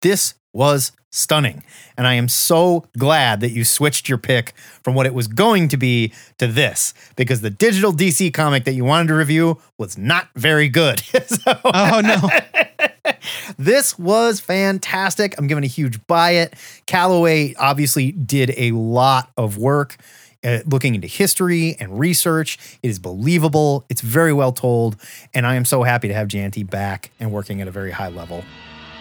this 0.01 0.35
was 0.53 0.91
stunning. 1.09 1.63
And 1.97 2.07
I 2.07 2.13
am 2.15 2.27
so 2.27 2.85
glad 2.97 3.39
that 3.41 3.51
you 3.51 3.63
switched 3.63 4.09
your 4.09 4.17
pick 4.17 4.53
from 4.83 4.95
what 4.95 5.05
it 5.05 5.13
was 5.13 5.27
going 5.27 5.67
to 5.69 5.77
be 5.77 6.11
to 6.39 6.47
this 6.47 6.93
because 7.15 7.41
the 7.41 7.49
digital 7.51 7.91
DC 7.91 8.33
comic 8.33 8.63
that 8.65 8.73
you 8.73 8.83
wanted 8.83 9.09
to 9.09 9.13
review 9.15 9.59
was 9.77 9.97
not 9.97 10.29
very 10.35 10.69
good. 10.69 11.01
So- 11.27 11.59
Oh 11.65 12.01
no, 12.03 13.13
this 13.57 13.97
was 13.99 14.39
fantastic. 14.39 15.35
I'm 15.37 15.47
giving 15.47 15.63
a 15.63 15.67
huge 15.67 16.05
buy 16.07 16.31
it. 16.31 16.53
Calloway 16.87 17.53
obviously 17.55 18.11
did 18.11 18.53
a 18.57 18.71
lot 18.71 19.31
of 19.37 19.57
work 19.57 19.97
uh, 20.43 20.59
looking 20.65 20.95
into 20.95 21.07
history 21.07 21.75
and 21.79 21.99
research. 21.99 22.57
It 22.81 22.89
is 22.89 22.99
believable. 22.99 23.85
It's 23.89 24.01
very 24.01 24.33
well 24.33 24.51
told. 24.51 24.97
And 25.33 25.45
I 25.45 25.55
am 25.55 25.65
so 25.65 25.83
happy 25.83 26.07
to 26.07 26.13
have 26.13 26.27
Jeanty 26.27 26.63
back 26.63 27.11
and 27.19 27.31
working 27.31 27.61
at 27.61 27.67
a 27.67 27.71
very 27.71 27.91
high 27.91 28.09
level. 28.09 28.43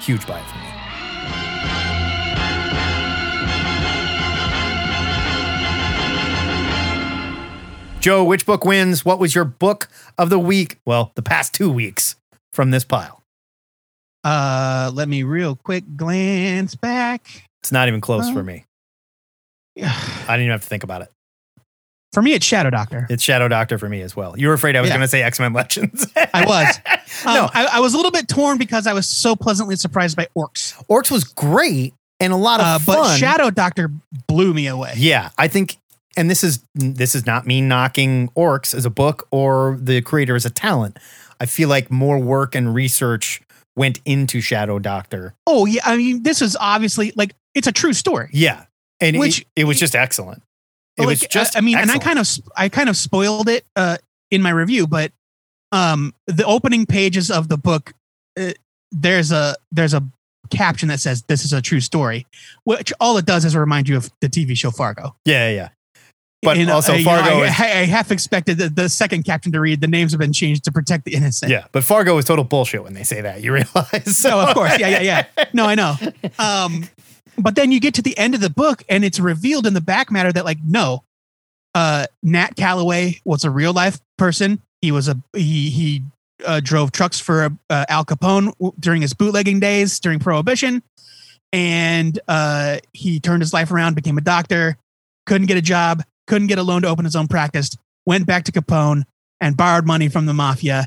Huge 0.01 0.27
buy 0.27 0.41
for 0.43 0.59
me. 0.59 0.82
Joe, 8.03 8.25
which 8.25 8.45
book 8.47 8.65
wins? 8.65 9.05
What 9.05 9.19
was 9.21 9.35
your 9.35 9.45
book 9.45 9.89
of 10.19 10.29
the 10.29 10.39
week? 10.39 10.79
Well, 10.85 11.13
the 11.15 11.23
past 11.23 11.55
two 11.55 11.71
weeks 11.71 12.17
from 12.53 12.71
this 12.73 12.85
pile. 12.85 13.23
uh, 14.25 14.91
let 14.93 15.09
me 15.09 15.23
real 15.23 15.55
quick 15.57 15.85
glance 15.97 16.75
back. 16.75 17.27
It's 17.63 17.71
not 17.73 17.87
even 17.89 18.01
close 18.01 18.29
for 18.31 18.43
me. 18.43 18.65
Yeah. 19.77 19.93
I 19.95 20.33
didn't 20.33 20.43
even 20.43 20.51
have 20.53 20.63
to 20.63 20.67
think 20.69 20.83
about 20.83 21.03
it. 21.03 21.11
For 22.13 22.21
me, 22.23 22.35
it's 22.35 22.45
Shadow 22.45 22.71
Doctor. 22.71 23.07
It's 23.09 23.23
Shadow 23.23 23.49
Doctor 23.49 23.79
for 23.79 23.89
me 23.89 24.03
as 24.03 24.15
well. 24.15 24.37
You 24.39 24.49
were 24.49 24.55
afraid 24.55 24.77
I 24.77 24.81
was 24.81 24.89
Yeah. 24.91 24.97
going 24.97 25.05
to 25.05 25.09
say 25.09 25.23
X 25.23 25.39
Men 25.41 25.53
Legends. 25.53 26.07
I 26.35 26.45
was. 26.45 26.79
Um, 27.27 27.35
no, 27.35 27.51
I, 27.53 27.67
I 27.75 27.81
was 27.81 27.93
a 27.93 27.99
little 27.99 28.11
bit 28.11 28.27
torn 28.27 28.57
because 28.59 28.87
I 28.87 28.95
was 28.95 29.07
so 29.07 29.37
pleasantly 29.37 29.77
surprised 29.77 30.17
by 30.17 30.29
Orcs. 30.37 30.83
Orcs 30.89 31.11
was 31.11 31.25
great 31.25 31.93
and 32.21 32.33
a 32.33 32.37
lot 32.37 32.59
of 32.59 32.67
Uh, 32.67 32.79
fun. 32.79 32.97
but 32.97 33.17
Shadow 33.19 33.51
Doctor 33.51 33.91
blew 34.27 34.53
me 34.55 34.67
away. 34.67 34.95
Yeah, 34.97 35.29
I 35.37 35.47
think, 35.47 35.77
and 36.17 36.31
this 36.31 36.45
is 36.45 36.65
this 36.75 37.15
is 37.15 37.27
not 37.27 37.47
me 37.47 37.61
knocking 37.61 38.29
Orcs 38.37 38.75
as 38.75 38.85
a 38.85 38.91
book 38.91 39.27
or 39.31 39.79
the 39.81 40.01
creator 40.03 40.35
as 40.35 40.45
a 40.45 40.51
talent. 40.51 40.99
I 41.41 41.47
feel 41.47 41.69
like 41.69 41.91
more 41.91 42.19
work 42.19 42.55
and 42.55 42.75
research 42.75 43.41
went 43.77 44.01
into 44.05 44.41
Shadow 44.41 44.79
Doctor. 44.79 45.35
Oh 45.47 45.67
yeah, 45.67 45.83
I 45.85 45.97
mean, 45.97 46.23
this 46.23 46.43
is 46.43 46.57
obviously 46.61 47.13
like 47.17 47.35
it's 47.55 47.67
a 47.67 47.73
true 47.73 47.93
story. 47.93 48.29
Yeah, 48.33 48.65
and 49.01 49.19
Which- 49.19 49.41
it, 49.41 49.47
it 49.57 49.65
was 49.65 49.79
just 49.79 49.95
excellent. 49.95 50.43
It 50.99 51.03
But, 51.03 51.07
was 51.07 51.21
just. 51.21 51.57
I, 51.57 51.63
mean, 51.63 51.79
and 51.79 51.91
I 51.91 51.97
kind 51.99 52.19
of 52.19 52.29
I 52.55 52.69
kind 52.69 52.91
of 52.91 52.97
spoiled 52.99 53.49
it 53.49 53.65
uh, 53.77 53.97
in 54.31 54.43
my 54.43 54.51
review, 54.51 54.87
but 54.87 55.11
um, 55.73 56.13
the 56.27 56.45
opening 56.45 56.85
pages 56.85 57.31
of 57.31 57.49
the 57.49 57.57
book, 57.57 57.95
uh, 58.39 58.53
there's 58.91 59.33
a 59.33 59.57
there's 59.71 59.95
a 59.95 60.05
caption 60.51 60.89
that 60.91 61.01
says 61.01 61.23
"This 61.23 61.47
is 61.47 61.55
a 61.55 61.63
true 61.63 61.81
story," 61.81 62.27
which 62.65 62.93
all 63.01 63.17
it 63.17 63.25
does 63.25 63.47
is 63.47 63.57
remind 63.57 63.89
you 63.89 63.97
of 63.97 64.11
the 64.21 64.29
TV 64.29 64.55
show 64.55 64.71
Fargo. 64.71 65.17
yeah, 65.25 65.49
yeah. 65.51 65.69
But 66.43 66.57
And, 66.59 66.69
uh, 66.71 66.75
also 66.75 66.95
you 66.95 67.05
know, 67.05 67.11
Fargo 67.13 67.37
I, 67.43 67.45
is- 67.47 67.61
I, 67.61 67.65
half 67.87 68.11
expected 68.11 68.59
the, 68.59 68.69
the 68.69 68.89
second 68.89 69.23
captain 69.23 69.53
to 69.53 69.61
read 69.61 69.81
the 69.81 69.87
names 69.87 70.11
have 70.11 70.19
been 70.19 70.33
changed 70.33 70.65
to 70.65 70.73
protect 70.73 71.05
the 71.05 71.15
innocent. 71.15 71.53
Yeah, 71.53 71.67
but 71.71 71.85
Fargo 71.85 72.19
is 72.19 72.25
total 72.25 72.45
bullshit 72.45 72.83
when 72.83 72.95
they 72.95 73.05
say 73.05 73.21
that. 73.21 73.43
You 73.43 73.53
realize? 73.53 74.17
So 74.19 74.41
of 74.41 74.55
course, 74.55 74.77
yeah, 74.79 74.89
yeah, 74.89 75.01
yeah. 75.39 75.45
No, 75.53 75.67
I 75.67 75.77
know. 75.77 75.95
Um, 76.41 76.89
but 77.39 77.55
then 77.55 77.71
you 77.71 77.79
get 77.81 77.95
to 77.95 78.03
the 78.03 78.19
end 78.19 78.35
of 78.35 78.41
the 78.41 78.51
book, 78.51 78.83
and 78.89 79.05
it's 79.05 79.21
revealed 79.21 79.67
in 79.67 79.75
the 79.75 79.81
back 79.81 80.11
matter 80.11 80.33
that 80.33 80.45
like 80.45 80.59
no, 80.67 81.05
uh, 81.77 82.07
Nat 82.25 82.57
Calloway 82.57 83.21
was 83.25 83.45
a 83.45 83.51
real 83.51 83.73
life 83.73 84.01
person. 84.19 84.61
He 84.81 84.91
was 84.91 85.07
a 85.09 85.17
he 85.35 85.71
he 85.71 86.03
uh, 86.45 86.59
drove 86.59 86.91
trucks 86.91 87.21
for 87.21 87.51
uh, 87.71 87.85
Al 87.89 88.05
Capone 88.05 88.53
w- 88.59 88.73
during 88.81 89.01
his 89.01 89.15
bootlegging 89.15 89.61
days 89.61 90.01
during 90.01 90.19
Prohibition, 90.19 90.83
and 91.53 92.19
uh, 92.27 92.79
he 92.93 93.21
turned 93.21 93.43
his 93.43 93.53
life 93.53 93.71
around, 93.71 93.95
became 93.95 94.19
a 94.19 94.23
doctor, 94.23 94.77
couldn't 95.27 95.47
get 95.47 95.57
a 95.57 95.63
job, 95.63 96.03
couldn't 96.27 96.49
get 96.49 96.59
a 96.59 96.63
loan 96.63 96.83
to 96.83 96.89
open 96.89 97.05
his 97.05 97.17
own 97.17 97.29
practice, 97.29 97.71
went 98.07 98.27
back 98.27 98.45
to 98.45 98.53
Capone 98.53 99.05
and 99.41 99.57
borrowed 99.57 99.87
money 99.87 100.09
from 100.09 100.27
the 100.27 100.35
mafia. 100.35 100.87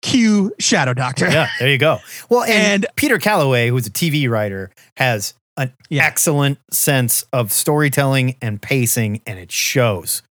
Cue 0.00 0.52
Shadow 0.58 0.94
Doctor. 0.94 1.28
yeah, 1.30 1.48
there 1.58 1.68
you 1.70 1.78
go. 1.78 1.98
Well, 2.28 2.42
and, 2.42 2.84
And- 2.84 2.86
Peter 2.96 3.18
Calloway, 3.18 3.68
who's 3.68 3.86
a 3.86 3.90
TV 3.90 4.28
writer, 4.28 4.70
has 4.96 5.34
an 5.56 5.72
Yeah. 5.90 6.04
excellent 6.04 6.58
sense 6.72 7.24
of 7.32 7.52
storytelling 7.52 8.36
and 8.42 8.60
pacing, 8.60 9.20
and 9.26 9.38
it 9.38 9.52
shows. 9.52 10.22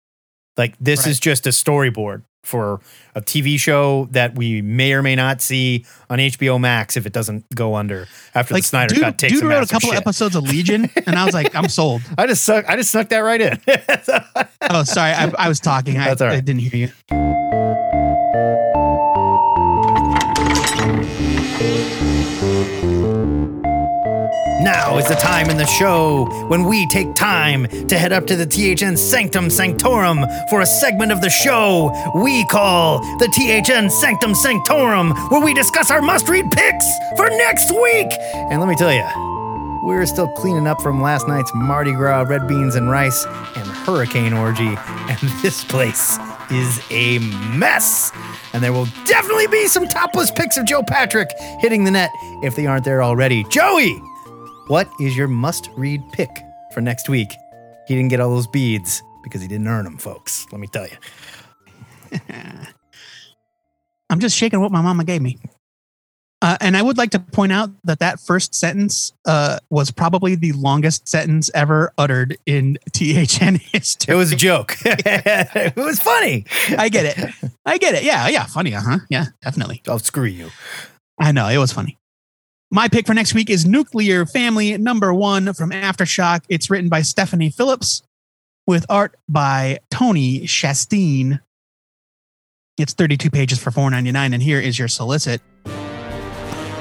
Like 0.56 0.74
this 0.80 1.00
Right. 1.00 1.08
is 1.10 1.20
just 1.20 1.46
a 1.46 1.50
storyboard 1.50 2.22
for 2.42 2.80
a 3.14 3.20
TV 3.20 3.58
show 3.58 4.08
that 4.12 4.34
we 4.34 4.62
may 4.62 4.92
or 4.92 5.02
may 5.02 5.14
not 5.14 5.40
see 5.40 5.84
on 6.08 6.18
HBO 6.18 6.60
Max 6.60 6.96
if 6.96 7.06
it 7.06 7.12
doesn't 7.12 7.44
go 7.54 7.74
under 7.74 8.06
after 8.34 8.54
the 8.54 8.62
Snyder 8.62 8.94
dude, 8.94 9.04
cut 9.04 9.18
takes 9.18 9.34
dude 9.34 9.44
a 9.44 9.46
wrote 9.46 9.64
a 9.64 9.66
couple 9.72 9.90
shit. 9.90 9.98
episodes 9.98 10.34
of 10.36 10.44
Legion, 10.44 10.90
and 11.06 11.16
I 11.16 11.24
was 11.24 11.34
like, 11.34 11.54
I'm 11.54 11.68
sold. 11.68 12.02
I 12.18 12.26
just 12.26 12.44
suck. 12.44 12.68
I 12.68 12.76
just 12.76 12.90
snuck 12.90 13.08
that 13.10 13.18
right 13.18 13.40
in. 13.40 13.60
Oh, 14.72 14.84
sorry, 14.84 15.10
I, 15.12 15.32
I 15.36 15.48
was 15.48 15.58
talking. 15.58 15.98
I, 15.98 16.04
That's 16.08 16.20
all 16.20 16.28
right. 16.28 16.36
I 16.36 16.40
didn't 16.40 16.60
hear 16.60 16.88
you. 17.10 17.49
Is 25.00 25.08
the 25.08 25.14
time 25.14 25.48
in 25.48 25.56
the 25.56 25.66
show 25.66 26.26
when 26.48 26.64
we 26.64 26.86
take 26.88 27.14
time 27.14 27.66
to 27.88 27.96
head 27.96 28.12
up 28.12 28.26
to 28.26 28.36
the 28.36 28.44
THN 28.44 28.98
Sanctum 28.98 29.48
Sanctorum 29.48 30.26
for 30.50 30.60
a 30.60 30.66
segment 30.66 31.10
of 31.10 31.22
the 31.22 31.30
show 31.30 31.90
we 32.14 32.44
call 32.46 32.98
the 33.18 33.28
THN 33.28 33.88
Sanctum 33.88 34.34
Sanctorum, 34.34 35.14
where 35.30 35.42
we 35.42 35.54
discuss 35.54 35.90
our 35.90 36.02
must 36.02 36.28
read 36.28 36.50
picks 36.50 36.86
for 37.16 37.30
next 37.30 37.70
week. 37.70 38.08
And 38.50 38.60
let 38.60 38.68
me 38.68 38.76
tell 38.76 38.92
you, 38.92 39.80
we're 39.82 40.04
still 40.04 40.28
cleaning 40.28 40.66
up 40.66 40.82
from 40.82 41.00
last 41.00 41.26
night's 41.26 41.50
Mardi 41.54 41.92
Gras 41.92 42.26
red 42.28 42.46
beans 42.46 42.74
and 42.74 42.90
rice 42.90 43.24
and 43.56 43.66
hurricane 43.66 44.34
orgy, 44.34 44.76
and 44.76 45.18
this 45.42 45.64
place 45.64 46.18
is 46.50 46.80
a 46.90 47.20
mess. 47.56 48.12
And 48.52 48.62
there 48.62 48.74
will 48.74 48.88
definitely 49.06 49.46
be 49.46 49.66
some 49.66 49.86
topless 49.86 50.30
pics 50.30 50.58
of 50.58 50.66
Joe 50.66 50.82
Patrick 50.82 51.30
hitting 51.60 51.84
the 51.84 51.90
net 51.90 52.10
if 52.42 52.54
they 52.54 52.66
aren't 52.66 52.84
there 52.84 53.02
already. 53.02 53.44
Joey, 53.44 54.02
what 54.70 54.88
is 55.00 55.16
your 55.16 55.26
must 55.26 55.68
read 55.76 56.00
pick 56.12 56.30
for 56.72 56.80
next 56.80 57.08
week? 57.08 57.32
He 57.88 57.96
didn't 57.96 58.08
get 58.08 58.20
all 58.20 58.30
those 58.30 58.46
beads 58.46 59.02
because 59.24 59.42
he 59.42 59.48
didn't 59.48 59.66
earn 59.66 59.82
them, 59.82 59.98
folks. 59.98 60.46
Let 60.52 60.60
me 60.60 60.68
tell 60.68 60.86
you. 60.86 62.20
I'm 64.10 64.20
just 64.20 64.36
shaking 64.36 64.60
what 64.60 64.70
my 64.70 64.80
mama 64.80 65.02
gave 65.02 65.22
me. 65.22 65.38
Uh, 66.40 66.56
and 66.60 66.76
I 66.76 66.82
would 66.82 66.98
like 66.98 67.10
to 67.10 67.18
point 67.18 67.50
out 67.50 67.70
that 67.82 67.98
that 67.98 68.20
first 68.20 68.54
sentence 68.54 69.12
uh, 69.26 69.58
was 69.70 69.90
probably 69.90 70.36
the 70.36 70.52
longest 70.52 71.08
sentence 71.08 71.50
ever 71.52 71.92
uttered 71.98 72.38
in 72.46 72.78
THN 72.92 73.56
history. 73.56 74.14
It 74.14 74.16
was 74.16 74.30
a 74.30 74.36
joke. 74.36 74.76
it 74.84 75.74
was 75.74 75.98
funny. 75.98 76.46
I 76.78 76.88
get 76.88 77.18
it. 77.18 77.52
I 77.66 77.76
get 77.76 77.94
it. 77.94 78.04
Yeah, 78.04 78.28
yeah, 78.28 78.46
funny, 78.46 78.72
uh 78.76 78.80
huh. 78.80 78.98
Yeah, 79.10 79.26
definitely. 79.42 79.82
Oh, 79.88 79.98
screw 79.98 80.26
you. 80.26 80.50
I 81.18 81.32
know 81.32 81.48
it 81.48 81.58
was 81.58 81.72
funny. 81.72 81.99
My 82.72 82.86
pick 82.86 83.04
for 83.04 83.14
next 83.14 83.34
week 83.34 83.50
is 83.50 83.66
Nuclear 83.66 84.24
Family 84.24 84.78
Number 84.78 85.12
One 85.12 85.52
from 85.54 85.70
Aftershock. 85.72 86.44
It's 86.48 86.70
written 86.70 86.88
by 86.88 87.02
Stephanie 87.02 87.50
Phillips 87.50 88.00
with 88.64 88.86
art 88.88 89.16
by 89.28 89.80
Tony 89.90 90.42
Shasteen. 90.42 91.40
It's 92.78 92.92
32 92.92 93.28
pages 93.28 93.58
for 93.58 93.72
$4.99, 93.72 94.34
and 94.34 94.40
here 94.40 94.60
is 94.60 94.78
your 94.78 94.86
solicit. 94.86 95.40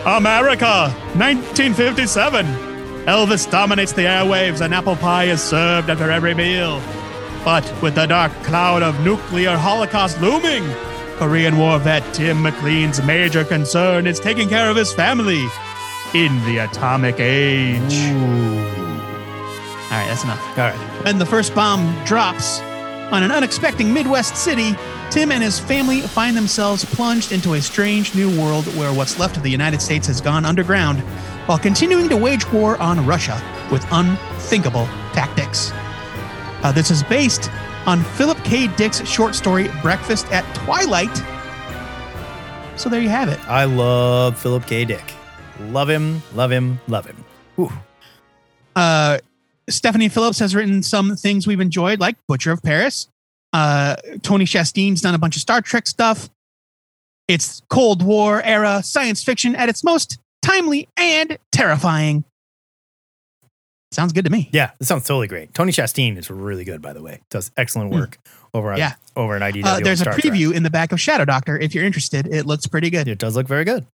America, 0.05 0.89
1957. 1.17 2.45
Elvis 3.07 3.49
dominates 3.49 3.91
the 3.91 4.03
airwaves 4.03 4.61
and 4.61 4.75
apple 4.75 4.95
pie 4.95 5.23
is 5.23 5.41
served 5.41 5.89
after 5.89 6.11
every 6.11 6.35
meal. 6.35 6.79
But 7.43 7.63
with 7.81 7.95
the 7.95 8.05
dark 8.05 8.31
cloud 8.43 8.83
of 8.83 8.99
nuclear 9.03 9.57
holocaust 9.57 10.21
looming, 10.21 10.63
Korean 11.17 11.57
War 11.57 11.79
vet 11.79 12.03
Tim 12.13 12.43
McLean's 12.43 13.01
major 13.01 13.43
concern 13.43 14.05
is 14.05 14.19
taking 14.19 14.47
care 14.47 14.69
of 14.69 14.75
his 14.77 14.93
family 14.93 15.49
in 16.13 16.43
the 16.45 16.59
atomic 16.59 17.19
age. 17.19 18.11
All 19.89 19.95
right, 19.95 20.07
that's 20.07 20.23
enough. 20.23 20.41
All 20.57 20.65
right. 20.65 21.05
When 21.05 21.17
the 21.17 21.25
first 21.25 21.55
bomb 21.55 21.95
drops 22.05 22.59
on 23.11 23.23
an 23.23 23.31
unexpected 23.31 23.87
Midwest 23.87 24.35
city, 24.35 24.75
Tim 25.09 25.31
and 25.31 25.41
his 25.41 25.59
family 25.59 26.01
find 26.01 26.37
themselves 26.37 26.85
plunged 26.85 27.31
into 27.31 27.53
a 27.53 27.61
strange 27.61 28.13
new 28.13 28.29
world 28.39 28.65
where 28.75 28.93
what's 28.93 29.17
left 29.17 29.37
of 29.37 29.43
the 29.43 29.49
United 29.49 29.81
States 29.81 30.05
has 30.07 30.21
gone 30.21 30.45
underground 30.45 30.99
while 31.47 31.57
continuing 31.57 32.07
to 32.09 32.17
wage 32.17 32.47
war 32.51 32.79
on 32.79 33.03
Russia 33.05 33.41
with 33.71 33.83
unthinkable 33.91 34.85
tactics. 35.13 35.71
Uh, 36.61 36.71
this 36.71 36.91
is 36.91 37.01
based 37.03 37.49
on 37.87 38.03
Philip 38.03 38.37
K. 38.43 38.67
Dick's 38.75 39.03
short 39.07 39.33
story 39.33 39.69
Breakfast 39.81 40.27
at 40.31 40.43
Twilight. 40.55 41.15
So 42.79 42.89
there 42.89 43.01
you 43.01 43.09
have 43.09 43.29
it. 43.29 43.39
I 43.49 43.65
love 43.65 44.37
Philip 44.37 44.67
K. 44.67 44.85
Dick. 44.85 45.13
Love 45.59 45.89
him, 45.89 46.21
love 46.33 46.51
him, 46.51 46.79
love 46.87 47.05
him. 47.05 47.23
Uh, 48.75 49.19
Stephanie 49.69 50.09
Phillips 50.09 50.39
has 50.39 50.55
written 50.55 50.81
some 50.81 51.15
things 51.15 51.45
we've 51.45 51.59
enjoyed, 51.59 51.99
like 51.99 52.15
Butcher 52.27 52.51
of 52.51 52.63
Paris. 52.63 53.07
Uh, 53.51 53.95
Tony 54.21 54.45
Shasteen's 54.45 55.01
done 55.01 55.15
a 55.15 55.17
bunch 55.17 55.35
of 55.35 55.41
Star 55.41 55.61
Trek 55.61 55.87
stuff. 55.87 56.29
It's 57.27 57.61
Cold 57.69 58.01
War 58.01 58.41
era 58.41 58.81
science 58.83 59.23
fiction 59.23 59.55
at 59.55 59.69
its 59.69 59.83
most 59.83 60.17
timely 60.41 60.87
and 60.97 61.37
terrifying. 61.51 62.23
Sounds 63.91 64.13
good 64.13 64.25
to 64.25 64.31
me. 64.31 64.49
Yeah, 64.53 64.71
this 64.79 64.87
sounds 64.87 65.07
totally 65.07 65.27
great. 65.27 65.53
Tony 65.53 65.71
Shasteen 65.71 66.15
is 66.17 66.29
really 66.29 66.63
good, 66.63 66.81
by 66.81 66.93
the 66.93 67.01
way. 67.01 67.21
Does 67.31 67.49
excellent 67.57 67.91
work 67.91 68.19
over 68.53 68.69
on 68.69 68.75
Hmm. 68.75 68.79
Yeah. 68.81 68.93
over 69.15 69.35
an 69.35 69.41
IDW. 69.41 69.65
Uh, 69.65 69.79
there's 69.79 70.01
a 70.01 70.05
preview 70.05 70.47
Trek. 70.49 70.57
in 70.57 70.63
the 70.63 70.69
back 70.69 70.91
of 70.91 71.01
Shadow 71.01 71.25
Doctor. 71.25 71.57
If 71.57 71.73
you're 71.73 71.83
interested, 71.83 72.27
it 72.27 72.45
looks 72.45 72.67
pretty 72.67 72.89
good. 72.91 73.07
It 73.07 73.17
does 73.17 73.35
look 73.35 73.47
very 73.47 73.65
good. 73.65 73.87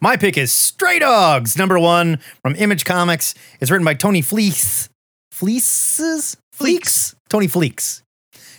My 0.00 0.16
pick 0.16 0.36
is 0.36 0.52
Stray 0.52 0.98
Dogs, 0.98 1.56
number 1.56 1.78
one 1.78 2.18
from 2.42 2.54
Image 2.56 2.84
Comics. 2.84 3.34
It's 3.60 3.70
written 3.70 3.84
by 3.86 3.94
Tony 3.94 4.20
Fleecs. 4.22 4.88
Fleeces? 5.32 6.36
Fleeks? 6.54 7.14
Tony 7.30 7.46
Fleecs. 7.46 8.02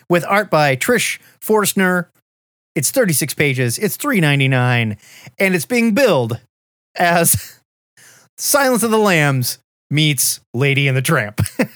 With 0.09 0.25
art 0.25 0.49
by 0.49 0.75
Trish 0.75 1.19
Forstner. 1.39 2.09
It's 2.75 2.89
36 2.89 3.33
pages. 3.35 3.77
It's 3.77 3.95
$3.99. 3.97 4.97
And 5.37 5.55
it's 5.55 5.65
being 5.65 5.93
billed 5.93 6.39
as 6.95 7.59
Silence 8.37 8.81
of 8.83 8.91
the 8.91 8.97
Lambs 8.97 9.59
meets 9.89 10.39
Lady 10.53 10.87
and 10.87 10.95
the 10.97 11.01
Tramp. 11.01 11.41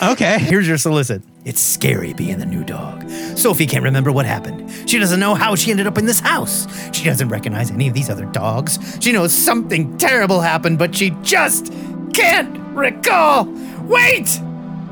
Okay. 0.00 0.40
Here's 0.40 0.66
your 0.66 0.78
solicit. 0.78 1.22
It's 1.44 1.60
scary 1.60 2.12
being 2.12 2.38
the 2.38 2.46
new 2.46 2.64
dog. 2.64 3.08
Sophie 3.36 3.66
can't 3.66 3.84
remember 3.84 4.10
what 4.10 4.26
happened. 4.26 4.68
She 4.90 4.98
doesn't 4.98 5.20
know 5.20 5.36
how 5.36 5.54
she 5.54 5.70
ended 5.70 5.86
up 5.86 5.96
in 5.96 6.06
this 6.06 6.18
house. 6.18 6.66
She 6.92 7.04
doesn't 7.04 7.28
recognize 7.28 7.70
any 7.70 7.86
of 7.86 7.94
these 7.94 8.10
other 8.10 8.24
dogs. 8.24 8.80
She 9.00 9.12
knows 9.12 9.32
something 9.32 9.96
terrible 9.98 10.40
happened, 10.40 10.80
but 10.80 10.92
she 10.96 11.10
just 11.22 11.72
can't 12.14 12.58
recall. 12.74 13.44
Wait! 13.84 14.40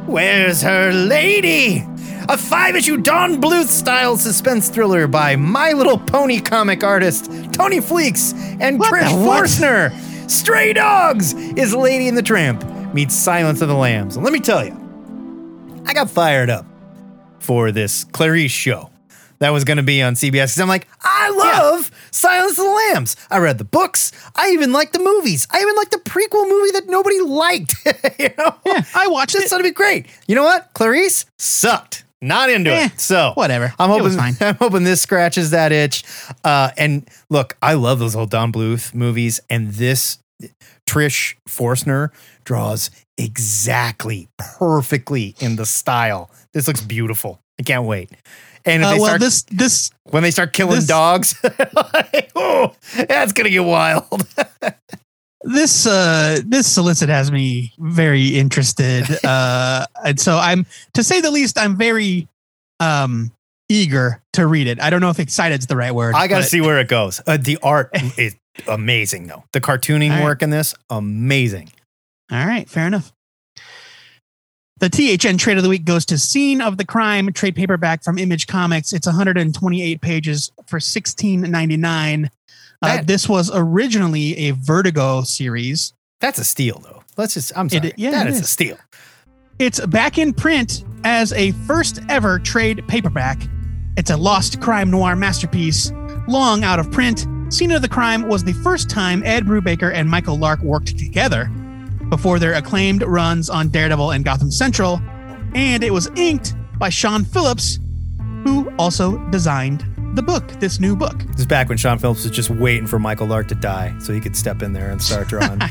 Where's 0.06 0.62
her 0.62 0.92
lady? 0.92 1.84
A 2.28 2.36
five 2.36 2.76
issue 2.76 2.96
Don 2.98 3.40
Bluth 3.40 3.66
style 3.66 4.16
suspense 4.16 4.68
thriller 4.68 5.08
by 5.08 5.34
My 5.34 5.72
Little 5.72 5.98
Pony 5.98 6.38
comic 6.40 6.84
artist 6.84 7.32
Tony 7.52 7.80
Fleecs 7.80 8.32
and 8.60 8.78
What 8.78 8.92
Trish 8.94 9.10
the 9.10 9.26
what? 9.26 9.38
Forstner. 9.38 9.90
Stray 10.30 10.72
Dogs 10.72 11.34
is 11.34 11.74
Lady 11.74 12.06
and 12.06 12.16
the 12.16 12.22
Tramp 12.22 12.64
meets 12.94 13.14
Silence 13.16 13.60
of 13.62 13.68
the 13.68 13.74
Lambs. 13.74 14.14
And 14.14 14.24
let 14.24 14.32
me 14.32 14.38
tell 14.38 14.64
you, 14.64 14.76
I 15.86 15.92
got 15.92 16.08
fired 16.08 16.48
up 16.48 16.64
for 17.40 17.72
this 17.72 18.04
Clarice 18.04 18.52
show 18.52 18.90
that 19.40 19.50
was 19.50 19.64
going 19.64 19.78
to 19.78 19.82
be 19.82 20.00
on 20.02 20.14
CBS 20.14 20.60
I'm 20.60 20.68
like, 20.68 20.86
I 21.02 21.30
love 21.30 21.90
Silence 22.12 22.52
of 22.58 22.64
the 22.64 22.70
Lambs. 22.70 23.16
I 23.28 23.38
read 23.38 23.58
the 23.58 23.64
books. 23.64 24.12
I 24.36 24.50
even 24.50 24.72
liked 24.72 24.92
the 24.92 24.98
movies. 25.00 25.48
I 25.50 25.60
even 25.62 25.74
liked 25.74 25.90
the 25.90 25.98
prequel 25.98 26.48
movie 26.48 26.70
that 26.72 26.86
nobody 26.86 27.20
liked. 27.20 27.74
you 28.20 28.30
know, 28.38 28.54
Yeah, 28.66 28.84
I 28.94 29.08
watched 29.08 29.32
just 29.32 29.46
it. 29.46 29.48
thought 29.48 29.60
it'd 29.60 29.70
be 29.72 29.74
great. 29.74 30.06
You 30.28 30.36
know 30.36 30.44
what? 30.44 30.70
Clarice 30.74 31.24
sucked. 31.38 32.04
Not 32.22 32.50
into 32.50 32.70
Eh, 32.72 32.86
it. 32.86 33.00
So 33.00 33.32
whatever. 33.34 33.72
I'm 33.78 33.88
hoping. 33.88 34.18
I'm 34.40 34.54
hoping 34.56 34.84
this 34.84 35.00
scratches 35.00 35.50
that 35.52 35.72
itch. 35.72 36.04
Uh, 36.44 36.70
and 36.76 37.08
look, 37.30 37.56
I 37.62 37.74
love 37.74 37.98
those 37.98 38.14
old 38.14 38.30
Don 38.30 38.52
Bluth 38.52 38.94
movies, 38.94 39.40
and 39.48 39.72
this 39.72 40.18
Trish 40.86 41.36
Forstner 41.48 42.10
draws 42.44 42.90
exactly 43.16 44.28
perfectly 44.38 45.34
in 45.40 45.56
the 45.56 45.64
style. 45.66 46.30
This 46.52 46.66
looks 46.66 46.80
beautiful. 46.82 47.40
I 47.58 47.62
can't 47.62 47.84
wait. 47.84 48.10
And 48.66 48.82
if 48.82 48.88
Uh, 48.88 48.90
they 48.92 48.98
well, 48.98 49.06
start, 49.06 49.20
this 49.20 49.42
this 49.44 49.90
when 50.10 50.22
they 50.22 50.30
start 50.30 50.52
killing 50.52 50.76
this- 50.76 50.86
dogs, 50.86 51.34
like, 51.94 52.30
oh, 52.36 52.74
that's 53.08 53.32
gonna 53.32 53.48
get 53.50 53.64
wild. 53.64 54.26
this 55.42 55.86
uh 55.86 56.40
this 56.44 56.70
solicit 56.70 57.08
has 57.08 57.32
me 57.32 57.72
very 57.78 58.28
interested 58.36 59.04
uh 59.24 59.86
and 60.04 60.20
so 60.20 60.36
i'm 60.36 60.66
to 60.92 61.02
say 61.02 61.20
the 61.20 61.30
least 61.30 61.58
i'm 61.58 61.76
very 61.76 62.28
um 62.78 63.32
eager 63.68 64.22
to 64.32 64.46
read 64.46 64.66
it 64.66 64.80
i 64.82 64.90
don't 64.90 65.00
know 65.00 65.10
if 65.10 65.18
excited's 65.18 65.66
the 65.66 65.76
right 65.76 65.94
word 65.94 66.14
I 66.14 66.26
got 66.26 66.36
to 66.36 66.42
but- 66.42 66.48
see 66.48 66.60
where 66.60 66.78
it 66.78 66.88
goes. 66.88 67.20
Uh, 67.26 67.38
the 67.40 67.58
art 67.62 67.90
is 68.18 68.36
amazing, 68.66 69.28
though. 69.28 69.44
The 69.52 69.60
cartooning 69.60 70.10
right. 70.10 70.24
work 70.24 70.42
in 70.42 70.50
this, 70.50 70.74
amazing. 70.90 71.70
all 72.30 72.46
right 72.46 72.68
fair 72.68 72.86
enough 72.86 73.12
the 74.80 74.88
THN 74.88 75.36
trade 75.36 75.58
of 75.58 75.62
the 75.62 75.68
week 75.68 75.84
goes 75.84 76.06
to 76.06 76.16
Scene 76.16 76.62
of 76.62 76.78
the 76.78 76.86
Crime 76.86 77.30
trade 77.34 77.54
paperback 77.54 78.02
from 78.02 78.16
Image 78.16 78.46
Comics. 78.46 78.94
It's 78.94 79.06
128 79.06 80.00
pages 80.00 80.50
for 80.66 80.78
16.99. 80.78 82.30
Uh, 82.82 82.96
That- 82.96 83.06
this 83.06 83.28
was 83.28 83.50
originally 83.52 84.36
a 84.48 84.50
Vertigo 84.52 85.22
series. 85.22 85.92
That's 86.20 86.38
a 86.38 86.44
steal, 86.44 86.78
though. 86.84 87.02
Let's 87.16 87.34
just. 87.34 87.52
I'm 87.56 87.68
sorry. 87.68 87.92
yeah, 87.96 88.10
that 88.12 88.26
it 88.26 88.32
is 88.34 88.40
a 88.40 88.44
steal. 88.44 88.76
It's 89.58 89.84
back 89.86 90.16
in 90.18 90.32
print 90.32 90.84
as 91.04 91.32
a 91.34 91.52
first 91.66 92.00
ever 92.08 92.38
trade 92.38 92.82
paperback. 92.88 93.42
It's 93.96 94.10
a 94.10 94.16
lost 94.16 94.60
crime 94.60 94.90
noir 94.90 95.16
masterpiece, 95.16 95.92
long 96.28 96.64
out 96.64 96.78
of 96.78 96.90
print. 96.90 97.26
Scene 97.52 97.72
of 97.72 97.82
the 97.82 97.88
Crime 97.88 98.28
was 98.28 98.44
the 98.44 98.52
first 98.52 98.88
time 98.88 99.22
Ed 99.24 99.44
Brubaker 99.44 99.92
and 99.92 100.08
Michael 100.08 100.38
Lark 100.38 100.60
worked 100.62 100.96
together 100.96 101.46
before 102.08 102.38
their 102.38 102.54
acclaimed 102.54 103.02
runs 103.02 103.50
on 103.50 103.68
Daredevil 103.68 104.12
and 104.12 104.24
Gotham 104.24 104.50
Central, 104.52 105.00
and 105.54 105.82
it 105.82 105.92
was 105.92 106.08
inked 106.16 106.54
by 106.78 106.88
Sean 106.88 107.24
Phillips, 107.24 107.78
who 108.44 108.70
also 108.78 109.18
designed 109.30 109.84
the 110.20 110.26
book, 110.26 110.46
this 110.60 110.78
new 110.78 110.94
book. 110.94 111.18
This 111.28 111.40
is 111.40 111.46
back 111.46 111.70
when 111.70 111.78
Sean 111.78 111.98
Phillips 111.98 112.24
was 112.24 112.32
just 112.32 112.50
waiting 112.50 112.86
for 112.86 112.98
Michael 112.98 113.26
Lark 113.26 113.48
to 113.48 113.54
die 113.54 113.94
so 114.00 114.12
he 114.12 114.20
could 114.20 114.36
step 114.36 114.60
in 114.60 114.74
there 114.74 114.90
and 114.90 115.00
start 115.00 115.28
drawing. 115.28 115.60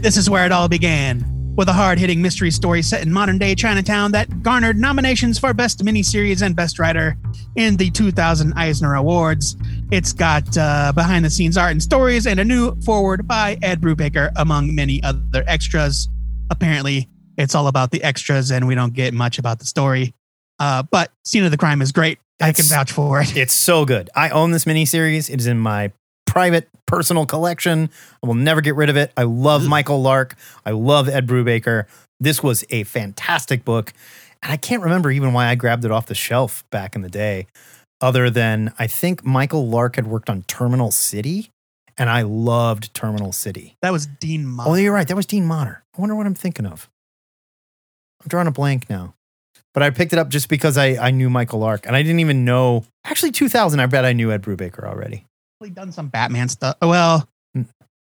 This 0.00 0.16
is 0.16 0.30
where 0.30 0.46
it 0.46 0.52
all 0.52 0.68
began, 0.68 1.24
with 1.56 1.68
a 1.68 1.72
hard 1.74 1.98
hitting 1.98 2.22
mystery 2.22 2.50
story 2.50 2.80
set 2.80 3.02
in 3.02 3.12
modern 3.12 3.36
day 3.36 3.54
Chinatown 3.54 4.12
that 4.12 4.42
garnered 4.42 4.78
nominations 4.78 5.38
for 5.38 5.52
Best 5.52 5.84
Miniseries 5.84 6.40
and 6.40 6.56
Best 6.56 6.78
Writer 6.78 7.18
in 7.54 7.76
the 7.76 7.90
2000 7.90 8.54
Eisner 8.54 8.94
Awards. 8.94 9.56
It's 9.90 10.14
got 10.14 10.56
uh, 10.56 10.92
behind 10.94 11.24
the 11.24 11.30
scenes 11.30 11.58
art 11.58 11.72
and 11.72 11.82
stories 11.82 12.26
and 12.26 12.40
a 12.40 12.44
new 12.44 12.80
forward 12.80 13.28
by 13.28 13.58
Ed 13.62 13.82
Brubaker, 13.82 14.32
among 14.36 14.74
many 14.74 15.02
other 15.02 15.44
extras. 15.46 16.08
Apparently, 16.50 17.10
it's 17.36 17.54
all 17.54 17.66
about 17.66 17.90
the 17.90 18.02
extras 18.02 18.50
and 18.50 18.66
we 18.66 18.74
don't 18.74 18.94
get 18.94 19.12
much 19.12 19.38
about 19.38 19.58
the 19.58 19.66
story. 19.66 20.14
Uh, 20.58 20.82
but 20.84 21.12
Scene 21.24 21.44
of 21.44 21.50
the 21.50 21.56
Crime 21.56 21.82
is 21.82 21.92
great. 21.92 22.18
I 22.40 22.52
can 22.52 22.64
vouch 22.64 22.92
for 22.92 23.20
it. 23.20 23.36
It's 23.36 23.54
so 23.54 23.84
good. 23.84 24.10
I 24.14 24.30
own 24.30 24.50
this 24.50 24.64
miniseries. 24.64 25.30
It 25.30 25.40
is 25.40 25.46
in 25.46 25.58
my 25.58 25.92
private 26.26 26.68
personal 26.86 27.24
collection. 27.24 27.88
I 28.22 28.26
will 28.26 28.34
never 28.34 28.60
get 28.60 28.74
rid 28.74 28.90
of 28.90 28.96
it. 28.96 29.12
I 29.16 29.22
love 29.22 29.66
Michael 29.66 30.02
Lark. 30.02 30.36
I 30.64 30.72
love 30.72 31.08
Ed 31.08 31.26
Brubaker. 31.26 31.86
This 32.20 32.42
was 32.42 32.64
a 32.70 32.84
fantastic 32.84 33.64
book. 33.64 33.92
And 34.42 34.52
I 34.52 34.58
can't 34.58 34.82
remember 34.82 35.10
even 35.10 35.32
why 35.32 35.46
I 35.46 35.54
grabbed 35.54 35.84
it 35.84 35.90
off 35.90 36.06
the 36.06 36.14
shelf 36.14 36.62
back 36.70 36.94
in 36.94 37.00
the 37.00 37.08
day, 37.08 37.46
other 38.02 38.28
than 38.28 38.72
I 38.78 38.86
think 38.86 39.24
Michael 39.24 39.66
Lark 39.66 39.96
had 39.96 40.06
worked 40.06 40.28
on 40.28 40.42
Terminal 40.42 40.90
City, 40.90 41.50
and 41.96 42.10
I 42.10 42.22
loved 42.22 42.92
Terminal 42.92 43.32
City. 43.32 43.76
That 43.80 43.92
was 43.92 44.06
Dean 44.06 44.46
Motter. 44.46 44.70
Oh, 44.70 44.74
you're 44.74 44.92
right. 44.92 45.08
That 45.08 45.16
was 45.16 45.26
Dean 45.26 45.46
Motter. 45.46 45.82
I 45.96 46.00
wonder 46.00 46.14
what 46.14 46.26
I'm 46.26 46.34
thinking 46.34 46.66
of. 46.66 46.90
I'm 48.20 48.28
drawing 48.28 48.46
a 48.46 48.52
blank 48.52 48.90
now. 48.90 49.14
But 49.76 49.82
I 49.82 49.90
picked 49.90 50.14
it 50.14 50.18
up 50.18 50.30
just 50.30 50.48
because 50.48 50.78
I, 50.78 50.96
I 50.96 51.10
knew 51.10 51.28
Michael 51.28 51.58
Lark, 51.58 51.84
and 51.86 51.94
I 51.94 52.02
didn't 52.02 52.20
even 52.20 52.46
know. 52.46 52.86
Actually, 53.04 53.32
2000, 53.32 53.78
I 53.78 53.84
bet 53.84 54.06
I 54.06 54.14
knew 54.14 54.32
Ed 54.32 54.40
Brubaker 54.42 54.84
already. 54.84 55.26
Probably 55.60 55.74
done 55.74 55.92
some 55.92 56.08
Batman 56.08 56.48
stuff. 56.48 56.76
Well, 56.80 57.28
Hmm. 57.54 57.62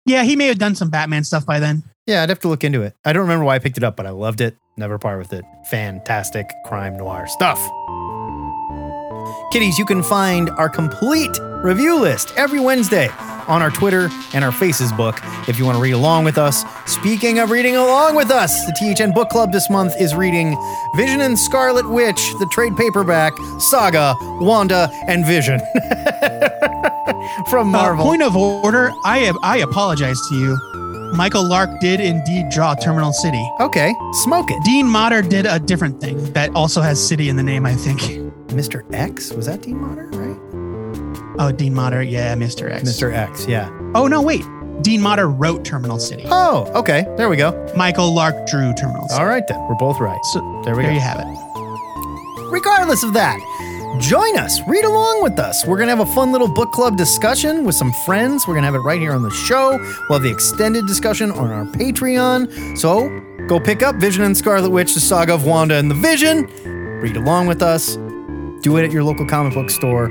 yeah, 0.05 0.22
he 0.24 0.36
may 0.36 0.45
have 0.45 0.60
done 0.60 0.76
some 0.76 0.91
Batman 0.91 1.24
stuff 1.24 1.47
by 1.47 1.60
then. 1.60 1.82
Yeah, 2.05 2.22
I'd 2.22 2.30
have 2.30 2.39
to 2.41 2.47
look 2.47 2.64
into 2.64 2.84
it. 2.84 2.93
I 3.03 3.12
don't 3.12 3.24
remember 3.24 3.43
why 3.43 3.55
I 3.55 3.60
picked 3.60 3.78
it 3.78 3.84
up, 3.84 3.95
but 3.95 4.05
I 4.05 4.12
loved 4.12 4.39
it. 4.39 4.55
Never 4.78 4.99
part 4.99 5.18
with 5.18 5.34
it. 5.34 5.43
Fantastic 5.72 6.47
crime 6.66 6.95
noir 6.95 7.26
stuff. 7.28 7.58
Kitties, 9.51 9.80
you 9.80 9.86
can 9.86 10.03
find 10.03 10.51
our 10.51 10.70
complete 10.70 11.39
review 11.64 11.99
list 11.99 12.34
every 12.38 12.60
Wednesday 12.60 13.10
on 13.48 13.62
our 13.62 13.70
Twitter 13.72 14.10
and 14.34 14.43
our 14.43 14.52
Facebook 14.52 15.18
if 15.48 15.58
you 15.58 15.66
want 15.66 15.76
to 15.78 15.82
read 15.82 15.91
along 15.93 16.26
with 16.26 16.38
us. 16.38 16.64
Speaking 16.86 17.39
of 17.39 17.50
reading 17.52 17.76
along 17.76 18.16
with 18.16 18.30
us, 18.32 18.66
the 18.66 18.74
THN 18.95 19.12
Book 19.14 19.30
Club 19.30 19.52
this 19.52 19.70
month 19.70 19.93
is 20.00 20.14
reading 20.16 20.58
Vision 20.95 21.22
and 21.22 21.38
Scarlet 21.38 21.89
Witch, 21.89 22.32
the 22.39 22.48
trade 22.52 22.76
paperback 22.76 23.34
saga, 23.60 24.16
Wanda 24.41 24.89
and 25.08 25.26
Vision 25.26 25.60
from 27.50 27.68
Uh, 27.70 27.72
Marvel. 27.72 28.06
point 28.06 28.22
of 28.22 28.36
order, 28.36 28.91
I 29.06 29.20
am, 29.20 29.38
I 29.43 29.58
apologize 29.60 30.20
to 30.30 30.36
you. 30.36 30.58
Michael 31.16 31.48
Lark 31.48 31.80
did 31.80 32.02
indeed 32.02 32.50
draw 32.50 32.76
Terminal 32.76 33.14
City. 33.14 33.43
okay, 33.62 33.93
smoke 34.12 34.52
it. 34.52 34.62
Dean 34.66 34.88
Motter 34.88 35.22
did 35.22 35.45
a 35.45 35.58
different 35.58 36.02
thing 36.02 36.34
that 36.34 36.50
also 36.54 36.82
has 36.82 37.06
city 37.06 37.30
in 37.30 37.38
the 37.38 37.43
name, 37.43 37.66
I 37.66 37.76
think. 37.76 38.02
Mr. 38.48 38.84
X? 38.93 39.32
Was 39.32 39.45
that 39.45 39.62
Dean 39.62 39.78
Motter, 39.78 40.08
right? 40.14 40.38
Oh, 41.39 41.51
Dean 41.51 41.73
Motter, 41.73 42.01
yeah, 42.03 42.35
Mr. 42.35 42.71
X. 42.71 42.83
Mr. 42.83 43.13
X, 43.13 43.47
yeah. 43.47 43.69
Oh 43.95 44.07
no, 44.07 44.21
wait. 44.21 44.43
Dean 44.81 45.01
Motter 45.01 45.27
wrote 45.29 45.65
Terminal 45.65 45.99
City. 45.99 46.23
Oh, 46.27 46.71
okay. 46.75 47.05
There 47.17 47.29
we 47.29 47.35
go. 47.38 47.51
Michael 47.75 48.13
Lark 48.13 48.47
drew 48.47 48.73
Terminal 48.73 49.07
City. 49.09 49.19
All 49.21 49.27
right, 49.27 49.45
then. 49.47 49.59
We're 49.67 49.75
both 49.75 49.99
right. 49.99 50.19
So 50.33 50.39
There 50.65 50.75
we 50.75 50.83
there 50.83 50.91
go. 50.91 50.95
you 50.95 50.99
have 51.01 51.19
it. 51.19 51.27
Regardless 52.51 53.03
of 53.03 53.13
that, 53.13 53.38
join 53.99 54.38
us. 54.38 54.59
Read 54.67 54.85
along 54.85 55.23
with 55.23 55.38
us. 55.39 55.65
We're 55.65 55.77
going 55.77 55.88
to 55.89 55.95
have 55.95 56.07
a 56.07 56.13
fun 56.13 56.31
little 56.31 56.47
book 56.47 56.71
club 56.71 56.95
discussion 56.95 57.65
with 57.65 57.75
some 57.75 57.91
friends. 58.05 58.47
We're 58.47 58.53
going 58.53 58.61
to 58.63 58.67
have 58.67 58.75
it 58.75 58.79
right 58.79 58.99
here 59.01 59.11
on 59.13 59.21
the 59.23 59.31
show. 59.31 59.77
We'll 60.09 60.19
have 60.19 60.23
the 60.23 60.31
extended 60.31 60.85
discussion 60.88 61.31
on 61.31 61.51
our 61.51 61.65
Patreon. 61.65 62.77
So 62.77 63.09
go 63.47 63.59
pick 63.59 63.83
up 63.83 63.95
Vision 63.97 64.23
and 64.23 64.38
Scarlet 64.38 64.69
Witch, 64.69 64.93
the 64.93 64.99
saga 64.99 65.33
of 65.33 65.45
Wanda 65.45 65.75
and 65.75 65.89
the 65.91 65.95
Vision. 65.95 66.45
Read 67.01 67.17
along 67.17 67.47
with 67.47 67.61
us. 67.61 67.95
Do 68.61 68.77
it 68.77 68.85
at 68.85 68.91
your 68.91 69.03
local 69.03 69.25
comic 69.27 69.53
book 69.53 69.69
store 69.69 70.07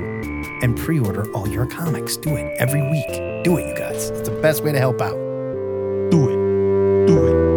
and 0.61 0.77
pre 0.77 0.99
order 0.99 1.31
all 1.33 1.47
your 1.47 1.65
comics. 1.65 2.17
Do 2.17 2.35
it 2.35 2.55
every 2.57 2.81
week. 2.81 3.43
Do 3.43 3.57
it, 3.57 3.67
you 3.67 3.75
guys. 3.75 4.09
It's 4.09 4.29
the 4.29 4.39
best 4.41 4.63
way 4.63 4.71
to 4.71 4.79
help 4.79 5.01
out. 5.01 5.15
Do 6.11 6.29
it. 6.29 7.07
Do 7.07 7.27
it. 7.27 7.47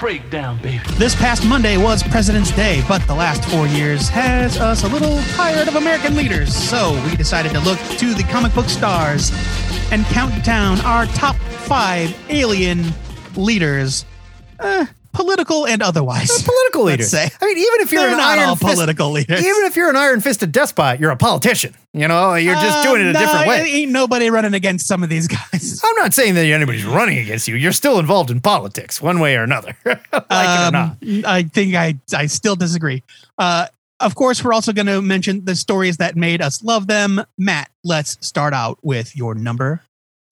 Breakdown, 0.00 0.60
baby. 0.60 0.82
This 0.96 1.14
past 1.14 1.46
Monday 1.46 1.76
was 1.78 2.02
President's 2.02 2.50
Day, 2.52 2.82
but 2.86 3.04
the 3.06 3.14
last 3.14 3.42
four 3.50 3.66
years 3.66 4.08
has 4.10 4.58
us 4.58 4.84
a 4.84 4.88
little 4.88 5.18
tired 5.34 5.66
of 5.66 5.76
American 5.76 6.14
leaders. 6.14 6.54
So 6.54 6.92
we 7.06 7.16
decided 7.16 7.52
to 7.52 7.60
look 7.60 7.78
to 7.78 8.12
the 8.12 8.22
comic 8.24 8.52
book 8.54 8.68
stars 8.68 9.30
and 9.90 10.04
count 10.06 10.44
down 10.44 10.80
our 10.82 11.06
top 11.06 11.36
five 11.36 12.14
alien 12.28 12.92
leaders, 13.34 14.04
uh, 14.60 14.84
political 15.14 15.66
and 15.66 15.82
otherwise. 15.82 16.28
Political 16.42 16.84
Let's 16.84 16.92
leaders. 16.98 17.10
say. 17.10 17.30
I 17.40 17.44
mean, 17.46 17.56
even 17.58 17.80
if 17.80 17.92
you're 17.92 18.02
They're 18.02 18.10
an 18.12 18.18
not 18.18 18.38
iron 18.38 18.48
all 18.50 18.56
fist- 18.56 18.74
political 18.74 19.10
leaders. 19.10 19.40
Even 19.40 19.64
if 19.64 19.76
you're 19.76 19.88
an 19.88 19.96
iron 19.96 20.20
fisted 20.20 20.52
despot, 20.52 21.00
you're 21.00 21.10
a 21.12 21.16
politician. 21.16 21.74
You 21.92 22.08
know, 22.08 22.34
you're 22.34 22.54
just 22.56 22.82
doing 22.82 23.00
it 23.00 23.14
a 23.14 23.18
Um, 23.18 23.24
different 23.24 23.46
way. 23.46 23.60
Ain't 23.70 23.92
nobody 23.92 24.28
running 24.28 24.52
against 24.54 24.86
some 24.86 25.02
of 25.02 25.08
these 25.08 25.28
guys. 25.28 25.80
I'm 25.84 25.94
not 25.96 26.12
saying 26.12 26.34
that 26.34 26.44
anybody's 26.44 26.84
running 26.84 27.18
against 27.18 27.46
you. 27.48 27.54
You're 27.54 27.72
still 27.72 27.98
involved 27.98 28.30
in 28.30 28.40
politics, 28.40 29.00
one 29.00 29.20
way 29.20 29.36
or 29.36 29.42
another. 29.44 29.76
like 29.86 29.98
it 30.10 30.14
or 30.32 30.66
Um, 30.66 30.72
not. 30.72 30.96
I 31.24 31.44
think 31.44 31.74
I 31.76 31.94
I 32.14 32.26
still 32.26 32.56
disagree. 32.56 33.02
Uh, 33.38 33.66
of 34.00 34.16
course, 34.16 34.42
we're 34.42 34.52
also 34.52 34.72
going 34.72 34.86
to 34.86 35.00
mention 35.00 35.44
the 35.44 35.54
stories 35.54 35.98
that 35.98 36.16
made 36.16 36.42
us 36.42 36.62
love 36.64 36.88
them. 36.88 37.22
Matt, 37.38 37.70
let's 37.84 38.18
start 38.26 38.52
out 38.52 38.78
with 38.82 39.16
your 39.16 39.34
number 39.36 39.82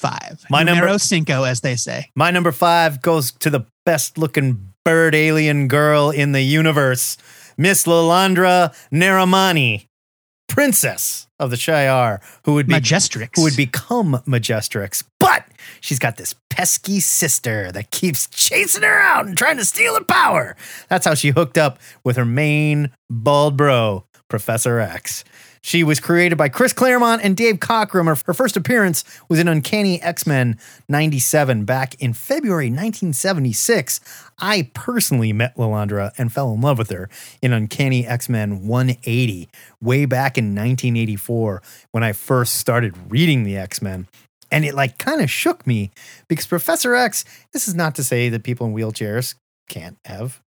five. 0.01 0.45
My 0.51 0.65
number- 0.65 0.81
Numero 0.81 0.99
cinco, 0.99 1.45
as 1.45 1.61
they 1.61 1.77
say. 1.77 2.11
My 2.17 2.33
number 2.33 2.51
five 2.51 3.01
goes 3.03 3.31
to 3.33 3.51
the 3.51 3.65
best 3.87 4.19
looking 4.19 4.72
bird 4.85 5.15
alien 5.15 5.69
girl 5.69 6.11
in 6.11 6.33
the 6.33 6.43
universe, 6.43 7.17
Miss 7.57 7.85
Lilandra 7.85 8.75
Neramani, 8.93 9.87
princess 10.49 11.27
of 11.39 11.51
the 11.51 11.57
Shi'ar, 11.57 12.21
who 12.45 12.55
would 12.55 12.67
be 12.67 12.75
Majestrix. 12.75 13.31
who 13.37 13.43
would 13.43 13.57
become 13.57 14.23
Majestrix. 14.27 15.05
But 15.19 15.45
she's 15.81 15.99
got 15.99 16.17
this 16.17 16.35
pesky 16.51 17.01
sister 17.01 17.73
that 17.73 17.91
keeps 17.91 18.29
chasing 18.29 18.83
her 18.83 18.99
out 19.01 19.27
and 19.27 19.37
trying 19.37 19.57
to 19.57 19.65
steal 19.65 19.95
her 19.95 20.05
power. 20.05 20.57
That's 20.89 21.07
how 21.07 21.15
she 21.15 21.31
hooked 21.31 21.59
up 21.59 21.79
with 22.05 22.17
her 22.17 22.25
main 22.25 22.91
bald 23.11 23.57
bro, 23.57 24.05
Professor 24.29 24.79
X. 24.79 25.25
She 25.65 25.85
was 25.85 26.01
created 26.01 26.37
by 26.37 26.49
Chris 26.49 26.73
Claremont 26.73 27.23
and 27.23 27.37
Dave 27.37 27.57
Cockrum. 27.57 28.07
Her, 28.07 28.17
her 28.27 28.35
first 28.35 28.57
appearance 28.57 29.05
was 29.29 29.39
in 29.39 29.47
Uncanny 29.47 30.03
X 30.03 30.27
Men 30.27 30.59
97 30.89 31.65
back 31.65 31.95
in 32.03 32.13
February 32.15 32.67
1976. 32.67 34.01
I 34.41 34.71
personally 34.75 35.33
met 35.33 35.57
Lilandra 35.57 36.11
and 36.19 36.33
fell 36.33 36.53
in 36.53 36.61
love 36.61 36.79
with 36.79 36.91
her 36.91 37.09
in 37.41 37.53
Uncanny 37.53 38.05
X 38.05 38.29
Men 38.29 38.67
180 38.67 39.49
way 39.81 40.05
back 40.05 40.37
in 40.37 40.47
1984 40.47 41.63
when 41.93 42.03
I 42.03 42.13
first 42.13 42.55
started 42.55 42.95
reading 43.09 43.45
the 43.45 43.57
X 43.57 43.81
Men. 43.81 44.09
And 44.51 44.65
it 44.65 44.75
like 44.75 44.99
kind 44.99 45.21
of 45.21 45.31
shook 45.31 45.65
me 45.65 45.93
because 46.29 46.47
Professor 46.47 46.95
X, 46.95 47.25
this 47.53 47.69
is 47.69 47.75
not 47.75 47.95
to 47.95 48.05
say 48.05 48.29
that 48.31 48.43
people 48.43 48.67
in 48.67 48.75
wheelchairs 48.75 49.37
can't 49.69 49.97
have, 50.05 50.43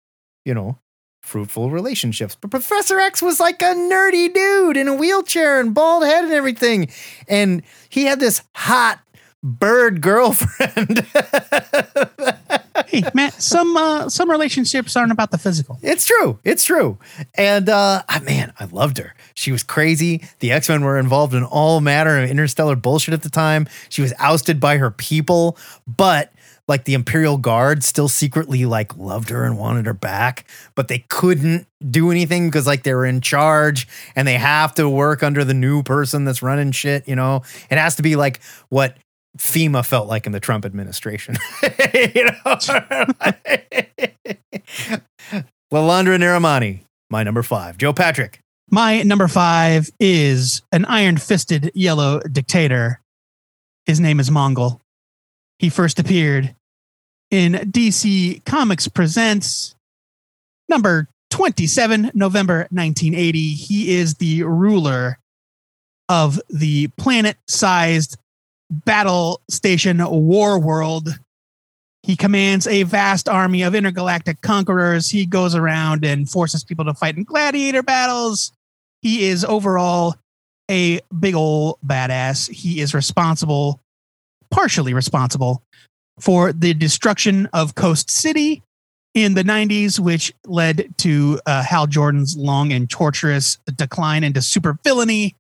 you 0.47 0.55
know, 0.55 0.79
fruitful 1.23 1.71
relationships. 1.71 2.37
But 2.39 2.51
Professor 2.51 2.99
X 3.01 3.23
was 3.23 3.41
like 3.41 3.63
a 3.63 3.75
nerdy 3.75 4.33
dude 4.33 4.77
in 4.77 4.89
a 4.89 4.95
wheelchair 4.95 5.61
and 5.61 5.73
bald 5.73 6.05
head 6.05 6.25
and 6.25 6.33
everything. 6.33 6.91
And 7.29 7.63
he 7.89 8.05
had 8.05 8.21
this 8.21 8.43
hot 8.55 9.01
bird 9.43 10.01
girlfriend. 10.01 11.07
hey, 12.87 13.03
Matt, 13.15 13.41
some 13.41 13.77
uh, 13.77 14.09
some 14.09 14.31
relationships 14.31 14.95
aren't 14.97 15.13
about 15.13 15.31
the 15.31 15.39
physical. 15.39 15.79
It's 15.83 16.05
true. 16.05 16.39
It's 16.45 16.65
true. 16.65 16.99
And 17.35 17.69
uh 17.69 18.03
ah, 18.09 18.21
man, 18.25 18.53
I 18.59 18.67
loved 18.67 18.99
her. 18.99 19.15
She 19.35 19.51
was 19.53 19.63
crazy. 19.63 20.23
The 20.41 20.53
X-Men 20.53 20.83
were 20.83 20.99
involved 20.99 21.35
in 21.35 21.45
all 21.45 21.81
manner 21.81 22.23
of 22.23 22.31
interstellar 22.31 22.77
bullshit 22.77 23.15
at 23.15 23.23
the 23.23 23.31
time. 23.31 23.67
She 23.89 24.03
was 24.03 24.13
ousted 24.19 24.61
by 24.61 24.77
her 24.77 24.91
people, 24.91 25.57
but 25.87 26.33
like 26.69 26.85
the 26.85 26.95
Imperial 26.95 27.37
Guard 27.39 27.83
still 27.83 28.09
secretly 28.09 28.65
like 28.65 28.97
loved 28.97 29.31
her 29.31 29.45
and 29.45 29.59
wanted 29.59 29.87
her 29.87 29.95
back, 29.95 30.47
but 30.75 30.89
they 30.89 31.05
couldn't 31.09 31.67
do 31.91 32.11
anything 32.11 32.49
because 32.49 32.67
like 32.67 32.85
they 32.85 32.95
were 32.95 33.07
in 33.07 33.21
charge 33.21 33.89
and 34.15 34.27
they 34.29 34.39
have 34.39 34.75
to 34.75 34.89
work 34.89 35.23
under 35.23 35.45
the 35.45 35.55
new 35.55 35.83
person 35.83 36.25
that's 36.25 36.43
running 36.43 36.73
shit, 36.73 37.07
you 37.09 37.17
know. 37.17 37.43
It 37.71 37.79
has 37.79 37.97
to 37.97 38.03
be 38.03 38.17
like 38.17 38.41
what 38.69 38.97
FEMA 39.39 39.85
felt 39.85 40.09
like 40.09 40.27
in 40.27 40.33
the 40.33 40.41
Trump 40.41 40.65
administration. 40.65 41.37
you 41.63 42.25
know? 42.25 42.33
Lilandra 45.73 46.19
Neramani, 46.19 46.81
my 47.11 47.23
number 47.23 47.43
five. 47.43 47.79
Joe 47.79 47.93
Patrick. 47.93 48.41
My 48.71 49.03
number 49.03 49.29
five 49.29 49.91
is 50.01 50.63
an 50.71 50.85
iron 50.87 51.17
fisted 51.19 51.71
yellow 51.75 52.21
dictator. 52.21 53.01
His 53.85 54.01
name 54.01 54.21
is 54.21 54.31
Mongul. 54.31 54.81
He 55.63 55.69
first 55.69 56.01
appeared 56.01 56.57
in 57.31 57.53
DC 57.53 58.45
Comics 58.45 58.89
Presents 58.89 59.77
number 60.69 61.09
27, 61.31 62.11
November 62.15 62.67
1980. 62.71 63.55
He 63.55 63.95
is 63.95 64.15
the 64.15 64.43
ruler 64.43 65.21
of 66.09 66.41
the 66.51 66.89
planet-sized 66.99 68.19
battle 68.71 69.41
station 69.49 70.05
War 70.05 70.59
World. 70.59 71.11
He 72.03 72.17
commands 72.17 72.67
a 72.67 72.83
vast 72.83 73.29
army 73.29 73.63
of 73.63 73.77
intergalactic 73.77 74.41
conquerors. 74.41 75.11
He 75.11 75.27
goes 75.27 75.55
around 75.55 76.05
and 76.05 76.29
forces 76.29 76.65
people 76.65 76.87
to 76.87 76.95
fight 76.95 77.17
in 77.17 77.23
gladiator 77.23 77.85
battles. 77.85 78.51
He 79.01 79.29
is 79.29 79.45
overall 79.45 80.17
a 80.69 80.99
big 81.21 81.37
ol' 81.37 81.79
badass. 81.87 82.51
He 82.51 82.81
is 82.81 82.95
responsible, 82.95 83.79
partially 84.53 84.95
responsible, 84.95 85.63
for 86.21 86.53
the 86.53 86.75
destruction 86.75 87.49
of 87.53 87.75
Coast 87.75 88.11
City 88.11 88.63
in 89.15 89.35
the 89.35 89.43
90s, 89.43 89.99
which 89.99 90.33
led 90.47 90.89
to 90.99 91.41
uh, 91.47 91.63
Hal 91.63 91.87
Jordan's 91.87 92.37
long 92.37 92.73
and 92.73 92.89
torturous 92.89 93.59
decline 93.77 94.23
into 94.23 94.41
supervillainy 94.41 95.35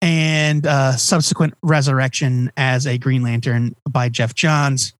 and 0.00 0.66
uh, 0.66 0.96
subsequent 0.96 1.54
resurrection 1.62 2.50
as 2.56 2.86
a 2.86 2.98
Green 2.98 3.22
Lantern 3.22 3.74
by 3.88 4.08
Geoff 4.08 4.34
Johns. 4.34 4.94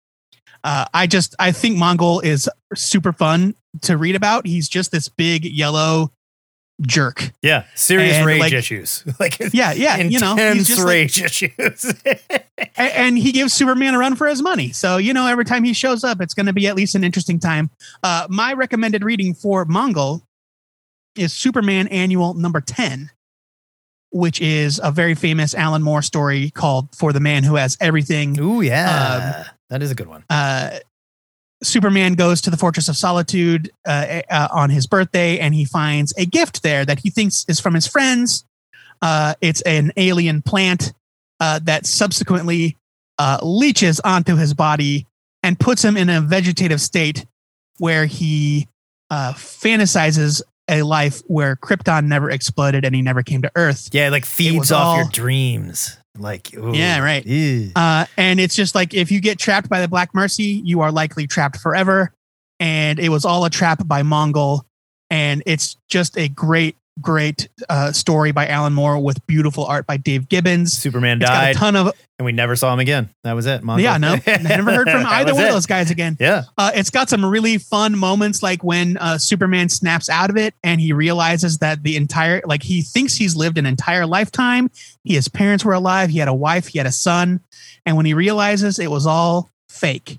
Uh, 0.64 0.86
I 0.92 1.06
just 1.06 1.34
I 1.38 1.52
think 1.52 1.76
Mongul 1.76 2.24
is 2.24 2.48
super 2.74 3.12
fun 3.12 3.54
to 3.82 3.96
read 3.96 4.16
about. 4.16 4.46
He's 4.46 4.68
just 4.68 4.90
this 4.90 5.08
big 5.08 5.44
yellow 5.44 6.10
jerk. 6.82 7.32
Yeah, 7.42 7.64
serious 7.74 8.16
And, 8.16 8.26
rage 8.26 8.40
like- 8.40 8.52
issues. 8.52 9.04
like 9.20 9.38
Yeah, 9.52 9.72
yeah, 9.72 9.96
you 9.98 10.18
know, 10.20 10.32
intense 10.32 10.66
just 10.68 10.80
like- 10.80 10.88
rage 10.88 11.22
issues. 11.22 11.94
And 12.78 13.16
he 13.18 13.32
gives 13.32 13.52
Superman 13.52 13.94
a 13.94 13.98
run 13.98 14.16
for 14.16 14.26
his 14.26 14.42
money. 14.42 14.70
So 14.72 14.96
you 14.98 15.12
know, 15.14 15.26
every 15.26 15.44
time 15.44 15.64
he 15.64 15.72
shows 15.72 16.04
up, 16.04 16.20
it's 16.20 16.34
going 16.34 16.46
to 16.46 16.52
be 16.52 16.66
at 16.66 16.74
least 16.76 16.94
an 16.94 17.04
interesting 17.04 17.38
time. 17.38 17.70
Uh, 18.02 18.26
my 18.30 18.52
recommended 18.52 19.02
reading 19.04 19.34
for 19.34 19.64
Mongul 19.66 20.22
is 21.16 21.32
Superman 21.32 21.88
Annual 21.88 22.34
Number 22.34 22.60
Ten, 22.60 23.10
which 24.10 24.40
is 24.40 24.80
a 24.82 24.90
very 24.90 25.14
famous 25.14 25.54
Alan 25.54 25.82
Moore 25.82 26.02
story 26.02 26.50
called 26.50 26.94
"For 26.94 27.12
the 27.12 27.20
Man 27.20 27.44
Who 27.44 27.54
Has 27.56 27.76
Everything." 27.80 28.38
Ooh, 28.40 28.60
yeah, 28.62 29.44
that 29.70 29.82
is 29.82 29.90
a 29.90 29.94
good 29.94 30.08
one. 30.08 30.24
uh, 30.30 30.78
Superman 31.62 32.14
goes 32.14 32.40
to 32.42 32.50
the 32.50 32.56
Fortress 32.56 32.88
of 32.88 32.96
Solitude 32.96 33.70
uh, 33.86 34.22
uh, 34.30 34.48
on 34.52 34.70
his 34.70 34.86
birthday, 34.86 35.38
and 35.38 35.54
he 35.54 35.64
finds 35.64 36.12
a 36.16 36.26
gift 36.26 36.62
there 36.62 36.84
that 36.84 37.00
he 37.00 37.10
thinks 37.10 37.44
is 37.48 37.60
from 37.60 37.74
his 37.74 37.86
friends. 37.86 38.44
Uh, 39.02 39.34
it's 39.40 39.62
an 39.62 39.92
alien 39.96 40.42
plant 40.42 40.92
uh, 41.40 41.58
that 41.64 41.86
subsequently 41.86 42.76
uh, 43.18 43.38
leaches 43.42 44.00
onto 44.00 44.36
his 44.36 44.54
body 44.54 45.06
and 45.42 45.58
puts 45.58 45.84
him 45.84 45.96
in 45.96 46.08
a 46.08 46.20
vegetative 46.20 46.80
state 46.80 47.26
where 47.78 48.06
he 48.06 48.68
uh, 49.10 49.32
fantasizes 49.34 50.42
a 50.68 50.82
life 50.82 51.22
where 51.26 51.56
Krypton 51.56 52.06
never 52.06 52.30
exploded 52.30 52.84
and 52.84 52.94
he 52.94 53.02
never 53.02 53.22
came 53.22 53.42
to 53.42 53.52
Earth. 53.54 53.88
Yeah, 53.92 54.08
like 54.08 54.24
feeds 54.24 54.72
off 54.72 54.96
your 54.96 55.08
dreams. 55.10 55.96
Like, 56.18 56.54
ooh, 56.56 56.74
Yeah, 56.74 57.00
right. 57.00 57.24
Uh, 57.74 58.06
and 58.16 58.40
it's 58.40 58.54
just 58.54 58.74
like 58.74 58.94
if 58.94 59.10
you 59.10 59.20
get 59.20 59.38
trapped 59.38 59.68
by 59.68 59.80
the 59.80 59.88
Black 59.88 60.14
Mercy, 60.14 60.62
you 60.64 60.80
are 60.80 60.92
likely 60.92 61.26
trapped 61.26 61.58
forever. 61.58 62.12
And 62.58 62.98
it 62.98 63.10
was 63.10 63.24
all 63.24 63.44
a 63.44 63.50
trap 63.50 63.86
by 63.86 64.02
Mongul. 64.02 64.62
And 65.10 65.42
it's 65.46 65.76
just 65.88 66.16
a 66.18 66.28
great, 66.28 66.76
great 67.00 67.48
uh, 67.68 67.92
story 67.92 68.32
by 68.32 68.46
Alan 68.46 68.72
Moore 68.72 68.98
with 68.98 69.24
beautiful 69.26 69.64
art 69.66 69.86
by 69.86 69.96
Dave 69.96 70.28
Gibbons. 70.28 70.72
Superman 70.72 71.20
It's 71.20 71.28
got 71.30 71.36
a 71.42 71.46
died, 71.48 71.56
ton 71.56 71.76
of 71.76 71.92
and 72.18 72.24
we 72.24 72.32
never 72.32 72.56
saw 72.56 72.72
him 72.72 72.78
again. 72.80 73.10
That 73.24 73.34
was 73.34 73.44
it. 73.44 73.60
Mongo. 73.62 73.82
yeah, 73.82 73.98
no, 73.98 74.14
never 74.26 74.72
heard 74.72 74.88
from 74.90 75.04
either 75.04 75.34
one 75.34 75.44
it. 75.44 75.48
of 75.48 75.52
those 75.54 75.66
guys 75.66 75.90
again. 75.90 76.16
Yeah, 76.18 76.44
Uh, 76.56 76.70
it's 76.74 76.88
got 76.88 77.10
some 77.10 77.22
really 77.24 77.58
fun 77.58 77.98
moments, 77.98 78.42
like 78.42 78.64
when 78.64 78.96
uh, 78.96 79.18
Superman 79.18 79.68
snaps 79.68 80.08
out 80.08 80.30
of 80.30 80.38
it 80.38 80.54
and 80.64 80.80
he 80.80 80.94
realizes 80.94 81.58
that 81.58 81.82
the 81.82 81.94
entire, 81.96 82.40
like, 82.46 82.62
he 82.62 82.80
thinks 82.80 83.14
he's 83.16 83.36
lived 83.36 83.58
an 83.58 83.66
entire 83.66 84.06
lifetime. 84.06 84.70
He, 85.04 85.14
his 85.14 85.28
parents 85.28 85.62
were 85.62 85.74
alive. 85.74 86.08
He 86.08 86.18
had 86.18 86.28
a 86.28 86.34
wife. 86.34 86.68
He 86.68 86.78
had 86.78 86.86
a 86.86 86.92
son. 86.92 87.40
And 87.84 87.98
when 87.98 88.06
he 88.06 88.14
realizes 88.14 88.78
it 88.78 88.90
was 88.90 89.06
all 89.06 89.50
fake, 89.68 90.18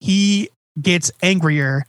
he 0.00 0.50
gets 0.82 1.10
angrier, 1.22 1.86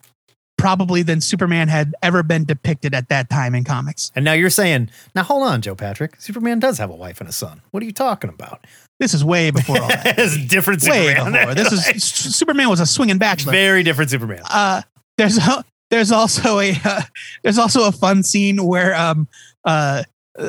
probably 0.58 1.02
than 1.04 1.22
Superman 1.22 1.68
had 1.68 1.94
ever 2.02 2.24
been 2.24 2.46
depicted 2.46 2.94
at 2.94 3.10
that 3.10 3.30
time 3.30 3.54
in 3.56 3.64
comics. 3.64 4.12
and 4.16 4.24
now 4.26 4.34
you're 4.34 4.50
saying, 4.50 4.90
now 5.14 5.24
hold 5.24 5.44
on, 5.44 5.62
Joe 5.62 5.76
Patrick. 5.76 6.20
Superman 6.22 6.60
does 6.60 6.78
have 6.78 6.90
a 6.90 6.96
wife 6.96 7.20
and 7.20 7.30
a 7.30 7.34
son. 7.34 7.62
What 7.72 7.84
are 7.84 7.86
you 7.86 7.92
talking 7.92 8.30
about? 8.30 8.66
This 9.00 9.14
is 9.14 9.24
way 9.26 9.52
before 9.52 9.82
all 9.82 9.88
that. 9.90 10.18
it's 10.18 10.38
different 10.48 10.82
way 10.84 11.10
Superman. 11.10 11.34
before. 11.34 11.54
This 11.56 11.72
is 11.74 12.04
Superman 12.04 12.70
was 12.70 12.80
a 12.80 12.86
swinging 12.86 13.18
bachelor. 13.18 13.52
very 13.52 13.84
different 13.84 14.10
Superman. 14.12 14.42
uh, 14.50 14.82
there's 15.18 15.38
a, 15.38 15.64
there's 15.92 16.12
also 16.12 16.60
a 16.60 16.74
uh, 16.84 17.02
there's 17.44 17.58
also 17.58 17.88
a 17.88 17.92
fun 17.92 18.24
scene 18.24 18.66
where 18.66 18.96
um 18.96 19.28
uh 19.66 20.04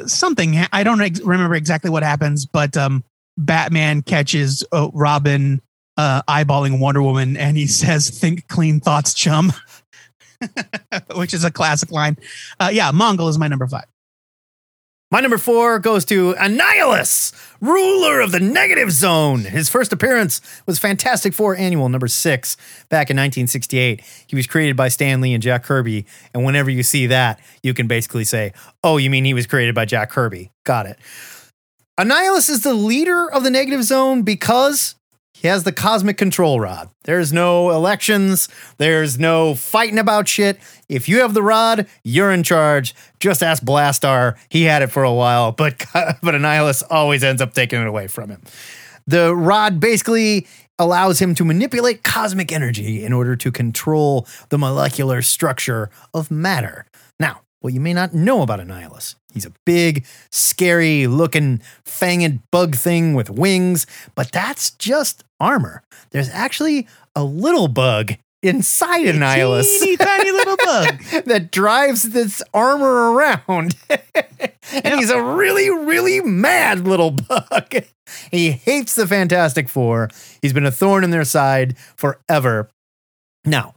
something 0.07 0.57
I 0.73 0.83
don't 0.85 1.01
ex- 1.01 1.21
remember 1.21 1.55
exactly 1.55 1.91
what 1.91 2.03
happens, 2.03 2.47
but 2.47 2.77
um 2.77 3.05
Batman 3.39 4.03
catches 4.03 4.65
uh, 4.73 4.89
Robin 4.95 5.61
uh, 5.99 6.23
eyeballing 6.29 6.79
Wonder 6.81 7.03
Woman, 7.03 7.37
and 7.37 7.57
he 7.57 7.67
says, 7.67 8.09
"Think 8.11 8.49
clean 8.49 8.81
thoughts, 8.81 9.13
chum," 9.15 9.53
which 11.15 11.35
is 11.35 11.45
a 11.45 11.51
classic 11.51 11.91
line. 11.91 12.17
Uh, 12.59 12.71
yeah, 12.73 12.93
Mongul 12.93 13.29
is 13.29 13.39
my 13.39 13.49
number 13.49 13.67
five. 13.67 13.87
My 15.13 15.21
number 15.21 15.39
four 15.39 15.79
goes 15.79 16.05
to 16.07 16.35
Annihilus, 16.35 17.33
ruler 17.61 18.21
of 18.21 18.33
the 18.33 18.41
negative 18.41 18.91
zone. 18.91 19.43
His 19.43 19.69
first 19.69 19.93
appearance 19.93 20.41
was 20.67 20.81
Fantastic 20.81 21.33
Four 21.33 21.55
Annual 21.55 21.91
number 21.91 22.09
six 22.09 22.57
back 22.89 23.09
in 23.09 23.17
1968. 23.17 24.03
He 24.27 24.35
was 24.35 24.49
created 24.49 24.77
by 24.77 24.89
Stan 24.89 25.21
Lee 25.21 25.33
and 25.33 25.41
Jack 25.41 25.63
Kirby. 25.63 26.07
And 26.35 26.45
whenever 26.45 26.71
you 26.71 26.83
see 26.83 27.07
that, 27.07 27.39
you 27.63 27.73
can 27.73 27.87
basically 27.87 28.25
say, 28.25 28.53
oh, 28.83 28.97
you 28.97 29.09
mean 29.09 29.25
he 29.25 29.33
was 29.33 29.47
created 29.47 29.77
by 29.77 29.85
Jack 29.85 30.11
Kirby? 30.11 30.51
Got 30.65 30.87
it. 30.87 30.99
Annihilus 32.01 32.51
is 32.51 32.65
the 32.65 32.75
leader 32.75 33.31
of 33.31 33.45
the 33.45 33.51
negative 33.51 33.85
zone 33.85 34.23
because 34.23 34.97
he 35.41 35.49
has 35.49 35.65
the 35.65 35.73
cosmic 35.73 36.17
control 36.17 36.61
rod. 36.61 36.89
There's 37.05 37.31
no 37.31 37.71
elections, 37.71 38.49
there's 38.79 39.19
no 39.19 39.55
fighting 39.55 39.99
about 39.99 40.29
shit. 40.29 40.59
If 40.89 41.11
you 41.11 41.21
have 41.21 41.35
the 41.35 41.43
rod, 41.43 41.87
you're 42.03 42.33
in 42.33 42.43
charge. 42.43 42.95
Just 43.21 43.43
ask 43.43 43.63
Blastar. 43.63 44.37
He 44.49 44.63
had 44.63 44.81
it 44.81 44.89
for 44.89 45.05
a 45.05 45.13
while, 45.13 45.53
but 45.53 45.85
but 45.93 46.35
Annihilus 46.35 46.83
always 46.89 47.23
ends 47.23 47.43
up 47.43 47.53
taking 47.53 47.81
it 47.81 47.87
away 47.87 48.07
from 48.07 48.31
him. 48.31 48.43
The 49.07 49.37
rod 49.37 49.79
basically 49.79 50.47
allows 50.79 51.21
him 51.21 51.35
to 51.35 51.45
manipulate 51.45 52.03
cosmic 52.03 52.51
energy 52.51 53.05
in 53.05 53.13
order 53.13 53.37
to 53.37 53.53
control 53.53 54.27
the 54.49 54.59
molecular 54.59 55.21
structure 55.21 55.91
of 56.15 56.31
matter. 56.31 56.87
Now, 57.21 57.43
what 57.61 57.73
you 57.73 57.81
may 57.81 57.93
not 57.93 58.15
know 58.15 58.43
about 58.43 58.61
Annihilus, 58.61 59.17
he's 59.33 59.47
a 59.47 59.53
big, 59.65 60.07
scary 60.31 61.07
looking 61.07 61.61
fanged 61.85 62.41
bug 62.51 62.75
thing 62.75 63.15
with 63.15 63.31
wings, 63.31 63.87
but 64.15 64.33
that's 64.33 64.71
just 64.71 65.25
armor. 65.41 65.83
There's 66.11 66.31
actually 66.31 66.87
a 67.15 67.25
little 67.25 67.69
bug 67.69 68.15
inside 68.43 69.07
Annihilus 69.07 69.81
Teeny 69.81 69.97
tiny 69.97 70.31
little 70.31 70.57
bug. 70.57 71.03
that 71.27 71.51
drives 71.51 72.11
this 72.11 72.43
armor 72.55 73.13
around. 73.13 73.77
and 73.91 74.95
he's 74.99 75.11
a 75.11 75.23
really, 75.23 75.71
really 75.71 76.21
mad 76.21 76.81
little 76.81 77.11
bug. 77.11 77.75
he 78.31 78.53
hates 78.53 78.95
the 78.95 79.07
Fantastic 79.07 79.69
Four. 79.69 80.11
He's 80.43 80.53
been 80.53 80.67
a 80.67 80.71
thorn 80.71 81.05
in 81.05 81.11
their 81.11 81.25
side 81.25 81.77
forever. 81.97 82.69
Now, 83.45 83.75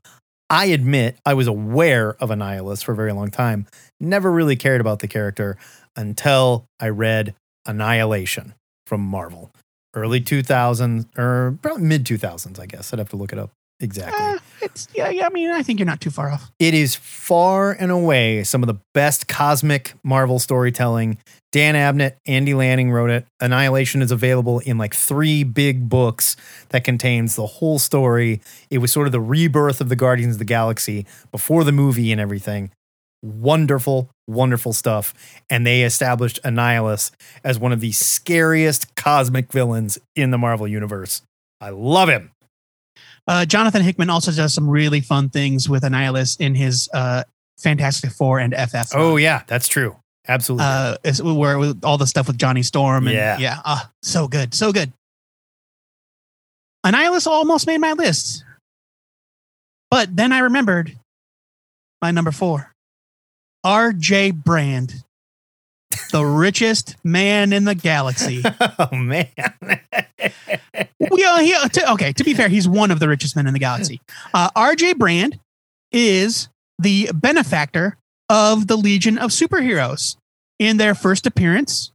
I 0.49 0.65
admit 0.65 1.17
I 1.25 1.35
was 1.35 1.47
aware 1.47 2.15
of 2.15 2.29
Annihilus 2.29 2.83
for 2.83 2.93
a 2.93 2.95
very 2.95 3.11
long 3.13 3.29
time. 3.29 3.67
Never 3.99 4.31
really 4.31 4.55
cared 4.55 4.81
about 4.81 4.99
the 4.99 5.07
character 5.07 5.57
until 5.95 6.65
I 6.79 6.89
read 6.89 7.35
Annihilation 7.65 8.55
from 8.87 9.01
Marvel. 9.01 9.51
Early 9.93 10.21
2000s, 10.21 11.05
or 11.17 11.57
probably 11.61 11.83
mid 11.83 12.05
2000s, 12.05 12.59
I 12.59 12.65
guess. 12.65 12.93
I'd 12.93 12.99
have 12.99 13.09
to 13.09 13.15
look 13.15 13.33
it 13.33 13.39
up 13.39 13.51
exactly. 13.79 14.23
Uh, 14.23 14.37
it's 14.61 14.87
yeah, 14.93 15.09
yeah. 15.09 15.25
I 15.25 15.29
mean, 15.29 15.49
I 15.49 15.63
think 15.63 15.79
you're 15.79 15.85
not 15.85 16.01
too 16.01 16.09
far 16.09 16.31
off. 16.31 16.51
It 16.59 16.73
is 16.73 16.95
far 16.95 17.71
and 17.71 17.91
away 17.91 18.43
some 18.43 18.61
of 18.61 18.67
the 18.67 18.79
best 18.93 19.27
cosmic 19.27 19.93
Marvel 20.03 20.39
storytelling. 20.39 21.17
Dan 21.51 21.73
Abnett, 21.73 22.17
Andy 22.27 22.53
Lanning 22.53 22.91
wrote 22.91 23.09
it. 23.09 23.25
Annihilation 23.39 24.03
is 24.03 24.11
available 24.11 24.59
in 24.59 24.77
like 24.77 24.93
three 24.93 25.43
big 25.43 25.89
books 25.89 26.35
that 26.69 26.83
contains 26.83 27.35
the 27.35 27.47
whole 27.47 27.79
story. 27.79 28.41
It 28.69 28.77
was 28.79 28.91
sort 28.91 29.07
of 29.07 29.11
the 29.11 29.21
rebirth 29.21 29.81
of 29.81 29.89
the 29.89 29.95
Guardians 29.95 30.35
of 30.35 30.39
the 30.39 30.45
Galaxy 30.45 31.07
before 31.31 31.63
the 31.63 31.71
movie 31.71 32.11
and 32.11 32.21
everything. 32.21 32.71
Wonderful, 33.21 34.09
wonderful 34.27 34.71
stuff. 34.73 35.13
And 35.49 35.65
they 35.67 35.83
established 35.83 36.39
Annihilus 36.43 37.11
as 37.43 37.59
one 37.59 37.71
of 37.71 37.79
the 37.81 37.91
scariest 37.91 38.95
cosmic 38.95 39.51
villains 39.51 39.97
in 40.15 40.31
the 40.31 40.37
Marvel 40.37 40.67
universe. 40.67 41.21
I 41.59 41.69
love 41.71 42.09
him. 42.09 42.31
Uh, 43.27 43.45
Jonathan 43.45 43.81
Hickman 43.83 44.09
also 44.09 44.31
does 44.31 44.53
some 44.53 44.69
really 44.69 45.01
fun 45.01 45.29
things 45.29 45.67
with 45.69 45.83
Annihilus 45.83 46.39
in 46.39 46.55
his 46.55 46.89
uh, 46.93 47.23
Fantastic 47.59 48.11
Four 48.11 48.39
and 48.39 48.53
FF. 48.55 48.91
Oh, 48.95 49.17
yeah, 49.17 49.43
that's 49.47 49.67
true. 49.67 49.97
Absolutely. 50.27 50.65
uh, 50.65 51.33
where 51.33 51.57
with 51.59 51.83
all 51.83 51.97
the 51.97 52.07
stuff 52.07 52.27
with 52.27 52.37
Johnny 52.37 52.63
Storm 52.63 53.07
and 53.07 53.15
Yeah. 53.15 53.37
yeah, 53.39 53.57
ah, 53.65 53.91
so 54.01 54.27
good, 54.27 54.53
so 54.53 54.71
good. 54.71 54.93
Annihilus 56.85 57.27
almost 57.27 57.67
made 57.67 57.79
my 57.79 57.93
list, 57.93 58.43
but 59.91 60.15
then 60.15 60.31
I 60.31 60.39
remembered 60.39 60.97
my 62.01 62.11
number 62.11 62.31
four, 62.31 62.68
R.J. 63.63 64.31
Brand. 64.31 65.03
the 66.11 66.23
richest 66.23 66.95
man 67.03 67.51
in 67.53 67.65
the 67.65 67.75
galaxy. 67.75 68.43
Oh 68.81 68.95
man. 68.95 69.27
well, 70.99 71.39
he, 71.39 71.53
to, 71.69 71.91
okay, 71.93 72.13
to 72.13 72.23
be 72.23 72.33
fair, 72.33 72.47
he's 72.47 72.67
one 72.67 72.91
of 72.91 72.99
the 72.99 73.09
richest 73.09 73.35
men 73.35 73.45
in 73.45 73.53
the 73.53 73.59
galaxy. 73.59 73.99
Uh, 74.33 74.49
RJ 74.55 74.97
Brand 74.97 75.37
is 75.91 76.47
the 76.77 77.09
benefactor 77.13 77.97
of 78.29 78.67
the 78.67 78.77
Legion 78.77 79.17
of 79.17 79.31
Superheroes. 79.31 80.15
In 80.59 80.77
their 80.77 80.95
first 80.95 81.25
appearance, 81.27 81.91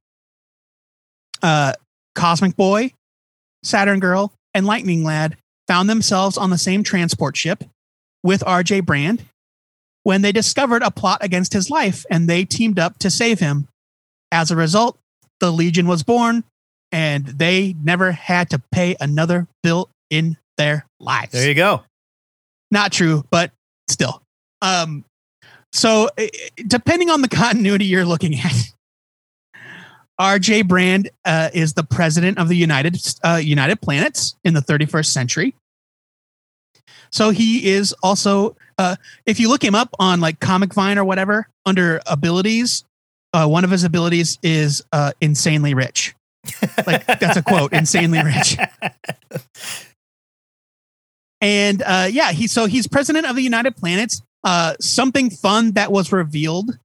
uh, 1.42 1.72
Cosmic 2.14 2.56
Boy, 2.56 2.92
Saturn 3.62 4.00
Girl, 4.00 4.32
and 4.52 4.66
Lightning 4.66 5.04
Lad 5.04 5.36
found 5.68 5.88
themselves 5.88 6.36
on 6.36 6.50
the 6.50 6.58
same 6.58 6.82
transport 6.82 7.36
ship 7.36 7.64
with 8.22 8.40
RJ 8.42 8.84
Brand 8.84 9.24
when 10.04 10.22
they 10.22 10.30
discovered 10.30 10.82
a 10.82 10.90
plot 10.90 11.18
against 11.22 11.52
his 11.52 11.68
life 11.68 12.06
and 12.10 12.28
they 12.28 12.44
teamed 12.44 12.78
up 12.78 12.98
to 13.00 13.10
save 13.10 13.40
him. 13.40 13.66
As 14.30 14.50
a 14.50 14.56
result, 14.56 14.98
the 15.40 15.50
Legion 15.50 15.88
was 15.88 16.02
born 16.02 16.44
and 16.92 17.26
they 17.26 17.74
never 17.82 18.12
had 18.12 18.50
to 18.50 18.62
pay 18.70 18.96
another 19.00 19.48
bill 19.62 19.90
in 20.10 20.36
their 20.56 20.86
lives. 21.00 21.32
There 21.32 21.48
you 21.48 21.54
go. 21.54 21.82
Not 22.70 22.92
true, 22.92 23.24
but 23.30 23.50
still. 23.88 24.22
Um, 24.62 25.04
so, 25.72 26.08
depending 26.66 27.10
on 27.10 27.22
the 27.22 27.28
continuity 27.30 27.86
you're 27.86 28.04
looking 28.04 28.38
at, 28.38 28.52
RJ 30.20 30.68
Brand 30.68 31.10
uh, 31.24 31.50
is 31.52 31.74
the 31.74 31.82
president 31.82 32.38
of 32.38 32.48
the 32.48 32.56
United 32.56 32.96
uh, 33.24 33.40
United 33.42 33.80
Planets 33.80 34.36
in 34.44 34.54
the 34.54 34.60
31st 34.60 35.06
century. 35.06 35.54
So 37.14 37.30
he 37.30 37.70
is 37.70 37.94
also, 38.02 38.56
uh, 38.76 38.96
if 39.24 39.38
you 39.38 39.48
look 39.48 39.62
him 39.62 39.76
up 39.76 39.88
on 40.00 40.20
like 40.20 40.40
Comic 40.40 40.74
Vine 40.74 40.98
or 40.98 41.04
whatever, 41.04 41.46
under 41.64 42.00
abilities, 42.08 42.84
uh, 43.32 43.46
one 43.46 43.62
of 43.62 43.70
his 43.70 43.84
abilities 43.84 44.36
is 44.42 44.82
uh, 44.92 45.12
insanely 45.20 45.74
rich. 45.74 46.14
Like 46.86 47.06
that's 47.06 47.36
a 47.36 47.42
quote, 47.42 47.72
insanely 47.72 48.20
rich. 48.22 48.58
And 51.40 51.82
uh, 51.82 52.08
yeah, 52.10 52.32
he 52.32 52.48
so 52.48 52.66
he's 52.66 52.88
president 52.88 53.26
of 53.26 53.36
the 53.36 53.42
United 53.42 53.76
Planets. 53.76 54.20
Uh, 54.42 54.74
something 54.80 55.30
fun 55.30 55.72
that 55.72 55.92
was 55.92 56.10
revealed 56.10 56.78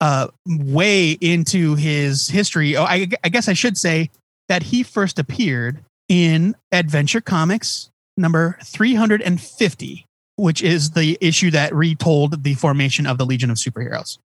uh, 0.00 0.28
way 0.46 1.10
into 1.12 1.74
his 1.74 2.28
history. 2.28 2.76
Oh, 2.76 2.84
I, 2.84 3.08
I 3.24 3.28
guess 3.28 3.48
I 3.48 3.54
should 3.54 3.76
say 3.76 4.10
that 4.48 4.62
he 4.62 4.82
first 4.84 5.18
appeared 5.18 5.84
in 6.08 6.54
Adventure 6.72 7.20
Comics 7.20 7.90
number 8.16 8.58
350, 8.64 10.06
which 10.36 10.62
is 10.62 10.90
the 10.90 11.18
issue 11.20 11.50
that 11.50 11.74
retold 11.74 12.42
the 12.42 12.54
formation 12.54 13.06
of 13.06 13.18
the 13.18 13.26
Legion 13.26 13.50
of 13.50 13.56
Superheroes. 13.56 14.18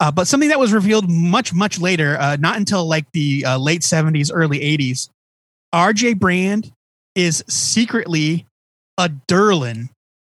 Uh, 0.00 0.10
but 0.10 0.26
something 0.26 0.48
that 0.48 0.58
was 0.58 0.72
revealed 0.72 1.10
much, 1.10 1.52
much 1.52 1.78
later, 1.78 2.16
uh, 2.18 2.36
not 2.40 2.56
until 2.56 2.86
like 2.86 3.10
the 3.12 3.44
uh, 3.44 3.58
late 3.58 3.82
70s, 3.82 4.30
early 4.32 4.58
80s, 4.58 5.10
RJ 5.74 6.18
Brand 6.18 6.72
is 7.14 7.44
secretly 7.48 8.46
a 8.96 9.08
Durlan. 9.08 9.90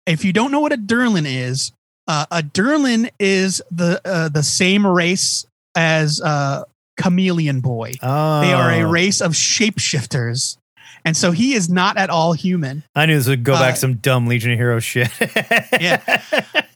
If 0.06 0.24
you 0.24 0.32
don't 0.32 0.50
know 0.50 0.60
what 0.60 0.72
a 0.72 0.78
Durlan 0.78 1.26
is, 1.26 1.72
uh, 2.08 2.26
a 2.30 2.42
Durlan 2.42 3.10
is 3.18 3.62
the 3.70 4.00
uh, 4.04 4.28
the 4.28 4.42
same 4.42 4.86
race 4.86 5.46
as 5.76 6.20
uh, 6.20 6.64
Chameleon 7.00 7.60
Boy. 7.60 7.92
Oh. 8.02 8.40
They 8.40 8.52
are 8.52 8.70
a 8.70 8.86
race 8.86 9.20
of 9.20 9.32
shapeshifters. 9.32 10.56
And 11.04 11.16
so 11.16 11.30
he 11.32 11.54
is 11.54 11.68
not 11.68 11.96
at 11.96 12.10
all 12.10 12.32
human. 12.32 12.82
I 12.94 13.06
knew 13.06 13.16
this 13.16 13.28
would 13.28 13.44
go 13.44 13.54
back 13.54 13.72
Uh, 13.72 13.76
some 13.76 13.94
dumb 13.94 14.26
Legion 14.26 14.52
of 14.52 14.58
Heroes 14.58 14.84
shit. 14.84 15.10
Yeah. 15.80 16.20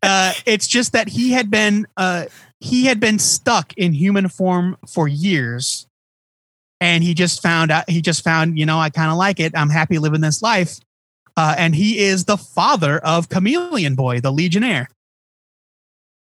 Uh, 0.02 0.32
it's 0.46 0.66
just 0.66 0.92
that 0.92 1.08
he 1.08 1.32
had 1.32 1.50
been 1.50 1.86
uh, 1.96 2.26
he 2.60 2.86
had 2.86 3.00
been 3.00 3.18
stuck 3.18 3.72
in 3.74 3.92
human 3.92 4.28
form 4.28 4.76
for 4.88 5.06
years, 5.08 5.86
and 6.80 7.04
he 7.04 7.12
just 7.14 7.42
found 7.42 7.70
out. 7.70 7.88
He 7.88 8.00
just 8.00 8.24
found, 8.24 8.58
you 8.58 8.66
know, 8.66 8.78
I 8.78 8.90
kind 8.90 9.10
of 9.10 9.16
like 9.18 9.40
it. 9.40 9.52
I'm 9.56 9.70
happy 9.70 9.98
living 9.98 10.20
this 10.20 10.40
life. 10.42 10.78
Uh, 11.36 11.54
and 11.58 11.74
he 11.74 11.98
is 11.98 12.24
the 12.26 12.36
father 12.36 12.98
of 12.98 13.28
Chameleon 13.28 13.94
Boy, 13.96 14.20
the 14.20 14.30
Legionnaire. 14.30 14.88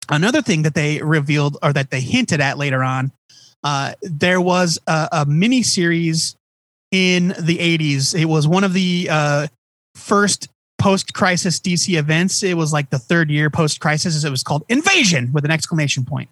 Another 0.09 0.41
thing 0.41 0.63
that 0.63 0.73
they 0.73 1.01
revealed 1.01 1.57
or 1.63 1.71
that 1.73 1.89
they 1.91 2.01
hinted 2.01 2.41
at 2.41 2.57
later 2.57 2.83
on, 2.83 3.11
uh, 3.63 3.93
there 4.01 4.41
was 4.41 4.79
a, 4.87 5.07
a 5.11 5.25
mini 5.25 5.63
series 5.63 6.35
in 6.91 7.29
the 7.39 7.57
80s. 7.57 8.19
It 8.19 8.25
was 8.25 8.47
one 8.47 8.63
of 8.63 8.73
the 8.73 9.07
uh, 9.11 9.47
first 9.95 10.49
post 10.77 11.13
crisis 11.13 11.59
DC 11.59 11.97
events. 11.97 12.41
It 12.43 12.55
was 12.55 12.73
like 12.73 12.89
the 12.89 12.99
third 12.99 13.29
year 13.29 13.49
post 13.49 13.79
crisis. 13.79 14.23
It 14.23 14.29
was 14.29 14.43
called 14.43 14.63
Invasion 14.69 15.31
with 15.33 15.45
an 15.45 15.51
exclamation 15.51 16.05
point. 16.05 16.29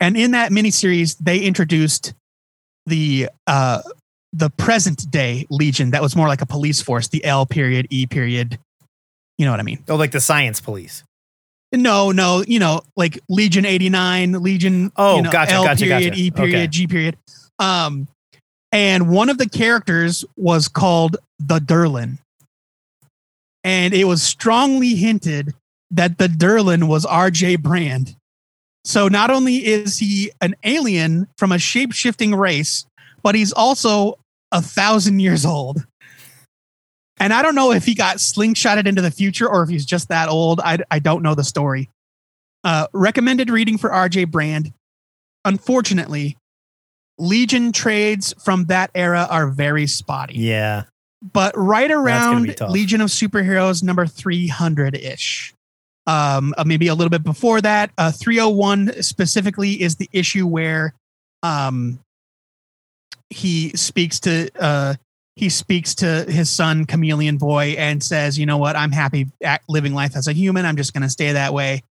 And 0.00 0.16
in 0.16 0.30
that 0.30 0.50
miniseries, 0.50 1.16
they 1.18 1.40
introduced 1.40 2.14
the 2.86 3.28
uh, 3.46 3.82
the 4.32 4.50
present 4.50 5.10
day 5.10 5.46
Legion 5.50 5.90
that 5.90 6.00
was 6.02 6.16
more 6.16 6.26
like 6.28 6.40
a 6.40 6.46
police 6.46 6.80
force, 6.80 7.08
the 7.08 7.24
L 7.24 7.44
period, 7.46 7.86
E 7.90 8.06
period. 8.06 8.58
You 9.36 9.46
know 9.46 9.52
what 9.52 9.60
I 9.60 9.64
mean? 9.64 9.84
oh, 9.88 9.96
like 9.96 10.12
the 10.12 10.20
science 10.20 10.60
police. 10.60 11.04
No, 11.72 12.10
no, 12.10 12.42
you 12.46 12.58
know, 12.58 12.82
like 12.96 13.20
Legion 13.28 13.64
89, 13.64 14.42
Legion 14.42 14.90
Oh, 14.96 15.16
you 15.16 15.22
know, 15.22 15.30
gotcha, 15.30 15.52
L 15.52 15.64
gotcha, 15.64 15.84
period, 15.84 16.10
gotcha. 16.10 16.20
E 16.20 16.30
period, 16.30 16.54
Okay. 16.56 16.66
G 16.66 16.86
period. 16.88 17.16
Um, 17.58 18.08
and 18.72 19.10
one 19.10 19.28
of 19.28 19.38
the 19.38 19.48
characters 19.48 20.24
was 20.36 20.68
called 20.68 21.16
the 21.38 21.58
Durlan. 21.58 22.18
And 23.64 23.92
it 23.92 24.04
was 24.04 24.22
strongly 24.22 24.94
hinted 24.94 25.54
that 25.90 26.18
the 26.18 26.28
Durlan 26.28 26.88
was 26.88 27.04
RJ 27.04 27.60
Brand. 27.62 28.16
So 28.84 29.08
not 29.08 29.30
only 29.30 29.66
is 29.66 29.98
he 29.98 30.30
an 30.40 30.54
alien 30.64 31.28
from 31.36 31.52
a 31.52 31.58
shape 31.58 31.92
shifting 31.92 32.34
race, 32.34 32.86
but 33.22 33.34
he's 33.34 33.52
also 33.52 34.18
a 34.52 34.62
thousand 34.62 35.20
years 35.20 35.44
old. 35.44 35.84
And 37.18 37.34
I 37.34 37.42
don't 37.42 37.54
know 37.54 37.72
if 37.72 37.84
he 37.84 37.94
got 37.94 38.16
slingshotted 38.16 38.86
into 38.86 39.02
the 39.02 39.10
future 39.10 39.46
or 39.46 39.62
if 39.62 39.68
he's 39.68 39.84
just 39.84 40.08
that 40.08 40.30
old. 40.30 40.60
I, 40.60 40.78
I 40.90 41.00
don't 41.00 41.22
know 41.22 41.34
the 41.34 41.44
story. 41.44 41.90
Uh, 42.64 42.86
recommended 42.94 43.50
reading 43.50 43.76
for 43.76 43.90
RJ 43.90 44.30
Brand. 44.30 44.72
Unfortunately, 45.44 46.38
Legion 47.20 47.70
trades 47.70 48.34
from 48.42 48.64
that 48.66 48.90
era 48.94 49.26
are 49.30 49.48
very 49.48 49.86
spotty. 49.86 50.38
Yeah. 50.38 50.84
But 51.22 51.56
right 51.56 51.90
around. 51.90 52.58
Legion 52.68 53.00
of 53.00 53.10
Superheroes 53.10 53.82
number 53.82 54.06
300 54.06 54.96
ish. 54.96 55.54
Um, 56.06 56.54
uh, 56.56 56.64
maybe 56.64 56.88
a 56.88 56.94
little 56.94 57.10
bit 57.10 57.22
before 57.22 57.60
that. 57.60 57.90
Uh, 57.98 58.10
301 58.10 59.02
specifically 59.02 59.80
is 59.80 59.96
the 59.96 60.08
issue 60.12 60.46
where 60.46 60.94
um, 61.42 62.00
he 63.28 63.70
speaks 63.70 64.18
to 64.20 64.50
uh, 64.58 64.94
he 65.36 65.48
speaks 65.48 65.94
to 65.96 66.24
his 66.24 66.50
son 66.50 66.84
Chameleon 66.84 67.38
Boy 67.38 67.76
and 67.78 68.02
says, 68.02 68.38
"You 68.38 68.46
know 68.46 68.58
what? 68.58 68.76
I'm 68.76 68.92
happy 68.92 69.28
living 69.68 69.94
life 69.94 70.16
as 70.16 70.26
a 70.26 70.32
human. 70.32 70.66
I'm 70.66 70.76
just 70.76 70.92
going 70.92 71.02
to 71.02 71.08
stay 71.08 71.32
that 71.32 71.54
way." 71.54 71.82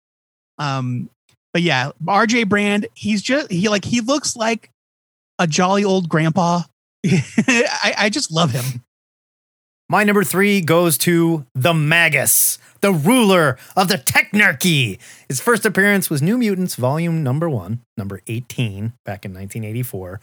Um, 0.58 1.08
but 1.52 1.62
yeah, 1.62 1.92
RJ 2.04 2.48
Brand, 2.48 2.86
he's 2.94 3.22
just 3.22 3.50
he 3.50 3.68
like 3.68 3.84
he 3.84 4.00
looks 4.00 4.36
like 4.36 4.70
a 5.38 5.46
jolly 5.46 5.84
old 5.84 6.08
grandpa. 6.08 6.62
I, 7.06 7.94
I 7.96 8.10
just 8.10 8.32
love 8.32 8.50
him. 8.50 8.82
My 9.90 10.04
number 10.04 10.22
three 10.22 10.60
goes 10.60 10.98
to 10.98 11.46
the 11.54 11.72
Magus, 11.72 12.58
the 12.82 12.92
ruler 12.92 13.56
of 13.74 13.88
the 13.88 13.96
Technarchy. 13.96 14.98
His 15.28 15.40
first 15.40 15.64
appearance 15.64 16.10
was 16.10 16.20
New 16.20 16.36
Mutants, 16.36 16.74
volume 16.74 17.22
number 17.22 17.48
one, 17.48 17.80
number 17.96 18.20
18, 18.26 18.92
back 19.06 19.24
in 19.24 19.32
1984. 19.32 20.20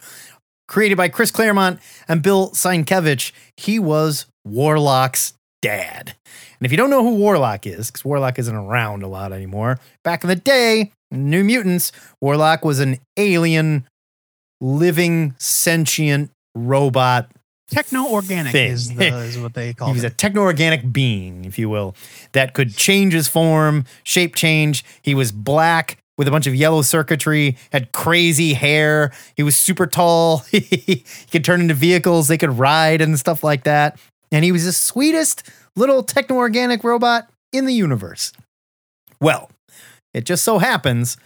Created 0.68 0.96
by 0.96 1.08
Chris 1.08 1.32
Claremont 1.32 1.80
and 2.06 2.22
Bill 2.22 2.50
Sienkiewicz, 2.50 3.32
he 3.56 3.80
was 3.80 4.26
Warlock's 4.44 5.32
dad. 5.62 6.14
And 6.60 6.64
if 6.64 6.70
you 6.70 6.76
don't 6.76 6.90
know 6.90 7.02
who 7.02 7.16
Warlock 7.16 7.66
is, 7.66 7.88
because 7.90 8.04
Warlock 8.04 8.38
isn't 8.38 8.54
around 8.54 9.02
a 9.02 9.08
lot 9.08 9.32
anymore, 9.32 9.80
back 10.04 10.22
in 10.22 10.28
the 10.28 10.36
day, 10.36 10.92
New 11.10 11.42
Mutants, 11.42 11.90
Warlock 12.20 12.64
was 12.64 12.78
an 12.78 12.98
alien, 13.16 13.86
living, 14.60 15.34
sentient 15.38 16.30
robot 16.54 17.30
Techno 17.68 18.06
organic 18.06 18.54
is, 18.54 18.92
is 18.96 19.38
what 19.38 19.54
they 19.54 19.74
call 19.74 19.88
he 19.88 19.94
was 19.94 20.04
it. 20.04 20.12
a 20.12 20.14
techno-organic 20.14 20.92
being, 20.92 21.44
if 21.44 21.58
you 21.58 21.68
will, 21.68 21.96
that 22.30 22.54
could 22.54 22.76
change 22.76 23.12
his 23.12 23.26
form, 23.26 23.84
shape 24.04 24.36
change. 24.36 24.84
He 25.02 25.16
was 25.16 25.32
black 25.32 25.98
with 26.16 26.28
a 26.28 26.30
bunch 26.30 26.46
of 26.46 26.54
yellow 26.54 26.82
circuitry, 26.82 27.56
had 27.72 27.90
crazy 27.90 28.54
hair. 28.54 29.12
He 29.34 29.42
was 29.42 29.56
super 29.56 29.86
tall. 29.88 30.38
he 30.52 31.04
could 31.32 31.44
turn 31.44 31.60
into 31.60 31.74
vehicles 31.74 32.28
they 32.28 32.38
could 32.38 32.56
ride 32.56 33.00
and 33.00 33.18
stuff 33.18 33.42
like 33.42 33.64
that. 33.64 33.98
And 34.30 34.44
he 34.44 34.52
was 34.52 34.64
the 34.64 34.72
sweetest 34.72 35.50
little 35.74 36.04
techno-organic 36.04 36.84
robot 36.84 37.28
in 37.52 37.66
the 37.66 37.74
universe. 37.74 38.32
Well, 39.20 39.50
it 40.14 40.24
just 40.24 40.44
so 40.44 40.58
happens 40.58 41.16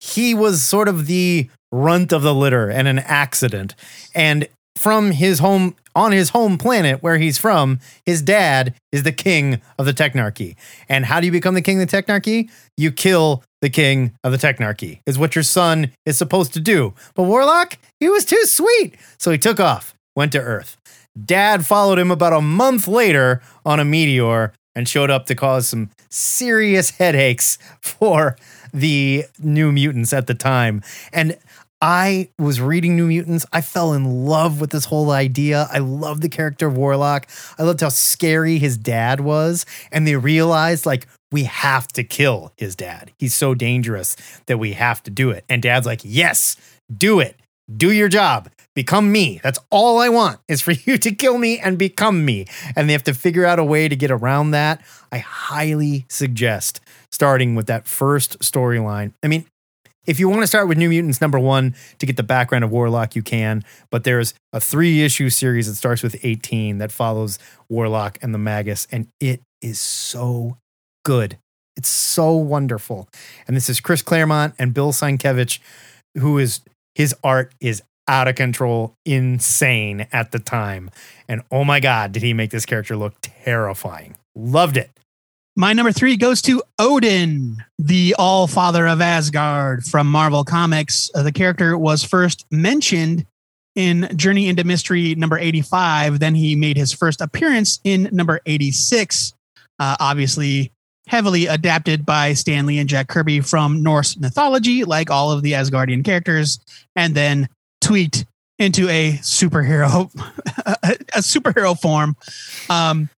he 0.00 0.34
was 0.34 0.62
sort 0.62 0.86
of 0.86 1.06
the 1.06 1.48
runt 1.74 2.12
of 2.12 2.22
the 2.22 2.34
litter 2.34 2.70
and 2.70 2.86
an 2.86 3.00
accident. 3.00 3.74
And 4.14 4.48
from 4.76 5.10
his 5.10 5.38
home 5.40 5.76
on 5.94 6.12
his 6.12 6.30
home 6.30 6.58
planet 6.58 7.02
where 7.02 7.18
he's 7.18 7.38
from, 7.38 7.78
his 8.04 8.20
dad 8.20 8.74
is 8.90 9.04
the 9.04 9.12
king 9.12 9.60
of 9.78 9.86
the 9.86 9.92
Technarchy. 9.92 10.56
And 10.88 11.04
how 11.04 11.20
do 11.20 11.26
you 11.26 11.32
become 11.32 11.54
the 11.54 11.62
king 11.62 11.80
of 11.80 11.88
the 11.88 11.96
Technarchy? 11.96 12.50
You 12.76 12.90
kill 12.90 13.44
the 13.60 13.70
king 13.70 14.12
of 14.24 14.32
the 14.32 14.38
Technarchy, 14.38 15.00
is 15.06 15.18
what 15.18 15.36
your 15.36 15.44
son 15.44 15.92
is 16.04 16.18
supposed 16.18 16.52
to 16.54 16.60
do. 16.60 16.94
But 17.14 17.24
Warlock, 17.24 17.78
he 18.00 18.08
was 18.08 18.24
too 18.24 18.44
sweet. 18.44 18.96
So 19.18 19.30
he 19.30 19.38
took 19.38 19.60
off, 19.60 19.94
went 20.16 20.32
to 20.32 20.40
Earth. 20.40 20.76
Dad 21.24 21.64
followed 21.64 21.98
him 21.98 22.10
about 22.10 22.32
a 22.32 22.40
month 22.40 22.88
later 22.88 23.40
on 23.64 23.78
a 23.78 23.84
meteor 23.84 24.52
and 24.74 24.88
showed 24.88 25.10
up 25.10 25.26
to 25.26 25.36
cause 25.36 25.68
some 25.68 25.90
serious 26.10 26.90
headaches 26.90 27.56
for 27.80 28.36
the 28.72 29.24
New 29.38 29.70
Mutants 29.70 30.12
at 30.12 30.26
the 30.26 30.34
time. 30.34 30.82
And 31.12 31.38
I 31.84 32.30
was 32.38 32.62
reading 32.62 32.96
New 32.96 33.08
Mutants. 33.08 33.44
I 33.52 33.60
fell 33.60 33.92
in 33.92 34.24
love 34.24 34.58
with 34.58 34.70
this 34.70 34.86
whole 34.86 35.10
idea. 35.10 35.68
I 35.70 35.80
loved 35.80 36.22
the 36.22 36.30
character 36.30 36.66
of 36.66 36.78
Warlock. 36.78 37.28
I 37.58 37.62
loved 37.62 37.82
how 37.82 37.90
scary 37.90 38.56
his 38.56 38.78
dad 38.78 39.20
was. 39.20 39.66
And 39.92 40.06
they 40.06 40.16
realized, 40.16 40.86
like, 40.86 41.06
we 41.30 41.44
have 41.44 41.86
to 41.88 42.02
kill 42.02 42.54
his 42.56 42.74
dad. 42.74 43.12
He's 43.18 43.34
so 43.34 43.52
dangerous 43.52 44.16
that 44.46 44.56
we 44.56 44.72
have 44.72 45.02
to 45.02 45.10
do 45.10 45.30
it. 45.30 45.44
And 45.50 45.60
dad's 45.60 45.84
like, 45.84 46.00
yes, 46.02 46.56
do 46.96 47.20
it. 47.20 47.36
Do 47.76 47.92
your 47.92 48.08
job. 48.08 48.48
Become 48.74 49.12
me. 49.12 49.40
That's 49.42 49.58
all 49.68 49.98
I 49.98 50.08
want 50.08 50.40
is 50.48 50.62
for 50.62 50.72
you 50.86 50.96
to 50.96 51.14
kill 51.14 51.36
me 51.36 51.58
and 51.58 51.76
become 51.76 52.24
me. 52.24 52.46
And 52.74 52.88
they 52.88 52.94
have 52.94 53.04
to 53.04 53.12
figure 53.12 53.44
out 53.44 53.58
a 53.58 53.64
way 53.64 53.88
to 53.88 53.96
get 53.96 54.10
around 54.10 54.52
that. 54.52 54.82
I 55.12 55.18
highly 55.18 56.06
suggest 56.08 56.80
starting 57.12 57.54
with 57.54 57.66
that 57.66 57.86
first 57.86 58.38
storyline. 58.38 59.12
I 59.22 59.28
mean, 59.28 59.44
if 60.06 60.20
you 60.20 60.28
want 60.28 60.42
to 60.42 60.46
start 60.46 60.68
with 60.68 60.78
New 60.78 60.88
Mutants 60.88 61.20
number 61.20 61.38
one 61.38 61.74
to 61.98 62.06
get 62.06 62.16
the 62.16 62.22
background 62.22 62.64
of 62.64 62.70
Warlock, 62.70 63.16
you 63.16 63.22
can. 63.22 63.64
But 63.90 64.04
there's 64.04 64.34
a 64.52 64.60
three 64.60 65.02
issue 65.02 65.30
series 65.30 65.66
that 65.66 65.74
starts 65.74 66.02
with 66.02 66.16
18 66.22 66.78
that 66.78 66.92
follows 66.92 67.38
Warlock 67.68 68.18
and 68.22 68.34
the 68.34 68.38
Magus, 68.38 68.86
and 68.90 69.08
it 69.20 69.40
is 69.62 69.78
so 69.78 70.58
good. 71.04 71.38
It's 71.76 71.88
so 71.88 72.32
wonderful. 72.32 73.08
And 73.46 73.56
this 73.56 73.68
is 73.68 73.80
Chris 73.80 74.02
Claremont 74.02 74.54
and 74.58 74.72
Bill 74.72 74.92
Sienkiewicz, 74.92 75.58
who 76.18 76.38
is 76.38 76.60
his 76.94 77.14
art 77.24 77.52
is 77.60 77.82
out 78.06 78.28
of 78.28 78.34
control, 78.34 78.94
insane 79.04 80.06
at 80.12 80.30
the 80.30 80.38
time. 80.38 80.90
And 81.28 81.42
oh 81.50 81.64
my 81.64 81.80
God, 81.80 82.12
did 82.12 82.22
he 82.22 82.32
make 82.32 82.50
this 82.50 82.66
character 82.66 82.96
look 82.96 83.14
terrifying? 83.22 84.16
Loved 84.36 84.76
it. 84.76 84.90
My 85.56 85.72
number 85.72 85.92
three 85.92 86.16
goes 86.16 86.42
to 86.42 86.64
Odin, 86.80 87.64
the 87.78 88.16
All 88.18 88.48
Father 88.48 88.88
of 88.88 89.00
Asgard 89.00 89.84
from 89.84 90.08
Marvel 90.08 90.42
Comics. 90.42 91.12
Uh, 91.14 91.22
the 91.22 91.30
character 91.30 91.78
was 91.78 92.02
first 92.02 92.44
mentioned 92.50 93.24
in 93.76 94.08
Journey 94.16 94.48
into 94.48 94.64
Mystery 94.64 95.14
number 95.14 95.38
85. 95.38 96.18
Then 96.18 96.34
he 96.34 96.56
made 96.56 96.76
his 96.76 96.92
first 96.92 97.20
appearance 97.20 97.78
in 97.84 98.08
number 98.10 98.40
86. 98.46 99.32
Uh, 99.78 99.96
obviously, 100.00 100.72
heavily 101.06 101.46
adapted 101.46 102.04
by 102.04 102.32
Stan 102.32 102.66
Lee 102.66 102.78
and 102.78 102.88
Jack 102.88 103.06
Kirby 103.06 103.40
from 103.40 103.80
Norse 103.80 104.16
mythology, 104.16 104.82
like 104.82 105.08
all 105.08 105.30
of 105.30 105.42
the 105.42 105.52
Asgardian 105.52 106.04
characters, 106.04 106.58
and 106.96 107.14
then 107.14 107.48
tweaked 107.80 108.24
into 108.58 108.88
a 108.88 109.12
superhero, 109.18 110.10
a 110.82 111.20
superhero 111.20 111.78
form. 111.78 112.16
Um, 112.68 113.08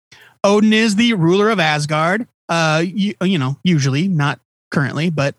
Odin 0.47 0.73
is 0.73 0.95
the 0.97 1.13
ruler 1.15 1.51
of 1.51 1.59
Asgard. 1.59 2.27
Uh, 2.49 2.83
you, 2.87 3.15
you 3.21 3.39
know, 3.39 3.59
usually 3.65 4.07
not 4.07 4.39
currently, 4.71 5.11
but 5.11 5.35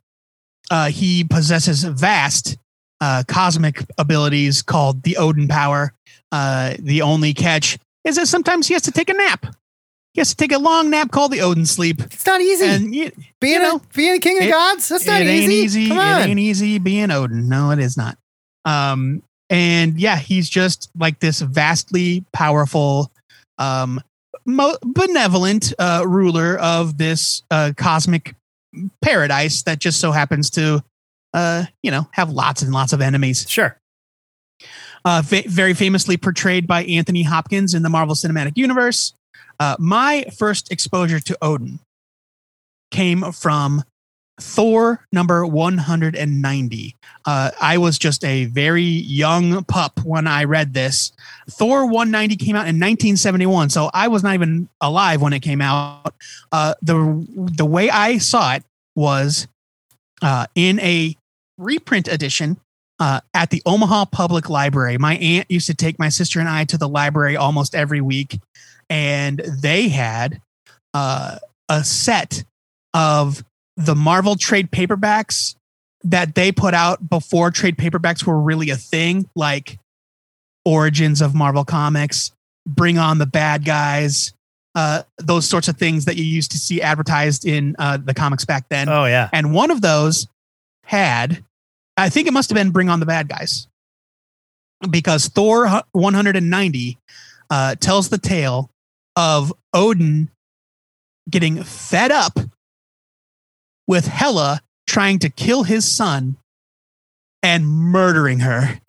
uh, 0.69 0.89
he 0.89 1.23
possesses 1.23 1.83
vast 1.83 2.57
uh, 2.99 3.23
cosmic 3.27 3.83
abilities 3.97 4.61
called 4.61 5.03
the 5.03 5.15
Odin 5.17 5.47
power. 5.47 5.93
Uh, 6.31 6.73
the 6.79 7.01
only 7.01 7.33
catch 7.33 7.77
is 8.03 8.17
that 8.17 8.27
sometimes 8.27 8.67
he 8.67 8.73
has 8.73 8.83
to 8.83 8.91
take 8.91 9.09
a 9.09 9.13
nap. 9.13 9.45
He 10.13 10.19
has 10.19 10.29
to 10.31 10.35
take 10.35 10.51
a 10.51 10.57
long 10.57 10.89
nap 10.89 11.11
called 11.11 11.31
the 11.31 11.41
Odin 11.41 11.65
sleep. 11.65 12.01
It's 12.01 12.25
not 12.25 12.41
easy. 12.41 12.65
And 12.65 12.93
you, 12.93 13.11
being, 13.39 13.53
you 13.53 13.59
know, 13.59 13.75
a, 13.77 13.81
being 13.95 14.15
a 14.15 14.19
king 14.19 14.39
of 14.39 14.43
it- 14.45 14.51
gods, 14.51 14.89
that's 14.89 15.05
not 15.05 15.21
it 15.21 15.27
easy. 15.27 15.43
ain't 15.43 15.51
easy. 15.53 15.87
Come 15.87 15.99
It 15.99 16.27
ain't 16.27 16.39
easy 16.39 16.79
being 16.79 17.11
Odin. 17.11 17.47
No, 17.47 17.71
it 17.71 17.79
is 17.79 17.95
not. 17.95 18.17
Um, 18.65 19.23
and 19.49 19.97
yeah, 19.97 20.17
he's 20.17 20.49
just 20.49 20.89
like 20.99 21.19
this 21.19 21.39
vastly 21.39 22.25
powerful, 22.33 23.09
um, 23.57 24.01
mo- 24.47 24.77
benevolent 24.83 25.73
uh, 25.77 26.03
ruler 26.07 26.57
of 26.57 26.97
this 26.97 27.43
uh, 27.51 27.73
cosmic 27.77 28.33
paradise 29.01 29.63
that 29.63 29.79
just 29.79 29.99
so 29.99 30.11
happens 30.11 30.49
to, 30.51 30.83
uh, 31.33 31.65
you 31.83 31.91
know, 31.91 32.07
have 32.11 32.31
lots 32.31 32.63
and 32.63 32.73
lots 32.73 32.93
of 32.93 33.01
enemies. 33.01 33.45
Sure. 33.47 33.77
Uh, 35.05 35.21
fa- 35.21 35.43
very 35.45 35.73
famously 35.73 36.17
portrayed 36.17 36.65
by 36.65 36.83
Anthony 36.85 37.23
Hopkins 37.23 37.73
in 37.73 37.83
the 37.83 37.89
Marvel 37.89 38.15
Cinematic 38.15 38.53
Universe. 38.55 39.13
Uh, 39.59 39.75
my 39.79 40.25
first 40.37 40.71
exposure 40.71 41.19
to 41.19 41.37
Odin 41.41 41.79
came 42.91 43.31
from 43.31 43.83
Thor 44.39 45.05
number 45.11 45.45
190. 45.45 46.95
Uh, 47.25 47.51
I 47.59 47.77
was 47.77 47.97
just 47.97 48.23
a 48.23 48.45
very 48.45 48.83
young 48.83 49.63
pup 49.65 49.99
when 50.03 50.27
I 50.27 50.43
read 50.43 50.73
this. 50.73 51.11
Thor 51.49 51.85
190 51.85 52.35
came 52.35 52.55
out 52.55 52.67
in 52.67 52.75
1971, 52.75 53.69
so 53.69 53.89
I 53.93 54.07
was 54.07 54.23
not 54.23 54.35
even 54.35 54.69
alive 54.79 55.21
when 55.21 55.33
it 55.33 55.39
came 55.39 55.61
out. 55.61 56.13
Uh, 56.51 56.75
the 56.81 57.25
the 57.35 57.65
way 57.65 57.89
I 57.89 58.19
saw 58.19 58.53
it 58.53 58.63
was 58.95 59.47
uh, 60.21 60.45
in 60.55 60.79
a 60.81 61.15
reprint 61.57 62.07
edition 62.07 62.57
uh, 62.99 63.21
at 63.33 63.49
the 63.49 63.61
Omaha 63.65 64.05
Public 64.05 64.49
Library. 64.49 64.97
My 64.97 65.15
aunt 65.17 65.49
used 65.49 65.67
to 65.67 65.73
take 65.73 65.97
my 65.97 66.09
sister 66.09 66.39
and 66.39 66.49
I 66.49 66.65
to 66.65 66.77
the 66.77 66.87
library 66.87 67.35
almost 67.37 67.73
every 67.73 68.01
week, 68.01 68.39
and 68.89 69.39
they 69.39 69.89
had 69.89 70.41
uh, 70.93 71.39
a 71.69 71.83
set 71.83 72.43
of 72.93 73.43
the 73.77 73.95
Marvel 73.95 74.35
trade 74.35 74.71
paperbacks 74.71 75.55
that 76.03 76.35
they 76.35 76.51
put 76.51 76.73
out 76.73 77.09
before 77.09 77.51
trade 77.51 77.77
paperbacks 77.77 78.25
were 78.25 78.39
really 78.39 78.69
a 78.71 78.75
thing, 78.75 79.29
like 79.35 79.79
Origins 80.65 81.21
of 81.21 81.35
Marvel 81.35 81.63
Comics, 81.63 82.31
Bring 82.65 82.97
On 82.97 83.19
the 83.19 83.25
Bad 83.25 83.63
Guys, 83.63 84.33
uh, 84.75 85.03
those 85.17 85.47
sorts 85.47 85.67
of 85.67 85.77
things 85.77 86.05
that 86.05 86.17
you 86.17 86.23
used 86.23 86.51
to 86.51 86.57
see 86.57 86.81
advertised 86.81 87.45
in 87.45 87.75
uh, 87.79 87.97
the 87.97 88.13
comics 88.13 88.45
back 88.45 88.67
then. 88.69 88.89
Oh, 88.89 89.05
yeah. 89.05 89.29
And 89.31 89.53
one 89.53 89.71
of 89.71 89.81
those 89.81 90.27
had, 90.83 91.43
I 91.95 92.09
think 92.09 92.27
it 92.27 92.33
must 92.33 92.49
have 92.49 92.55
been 92.55 92.71
Bring 92.71 92.89
On 92.89 92.99
the 92.99 93.05
Bad 93.05 93.27
Guys, 93.27 93.67
because 94.89 95.27
Thor 95.27 95.67
190 95.91 96.97
uh, 97.49 97.75
tells 97.75 98.09
the 98.09 98.17
tale 98.17 98.69
of 99.15 99.53
Odin 99.73 100.29
getting 101.29 101.63
fed 101.63 102.11
up 102.11 102.37
with 103.87 104.07
Hela 104.07 104.61
trying 104.87 105.19
to 105.19 105.29
kill 105.29 105.63
his 105.63 105.89
son 105.89 106.37
and 107.43 107.67
murdering 107.67 108.39
her. 108.39 108.79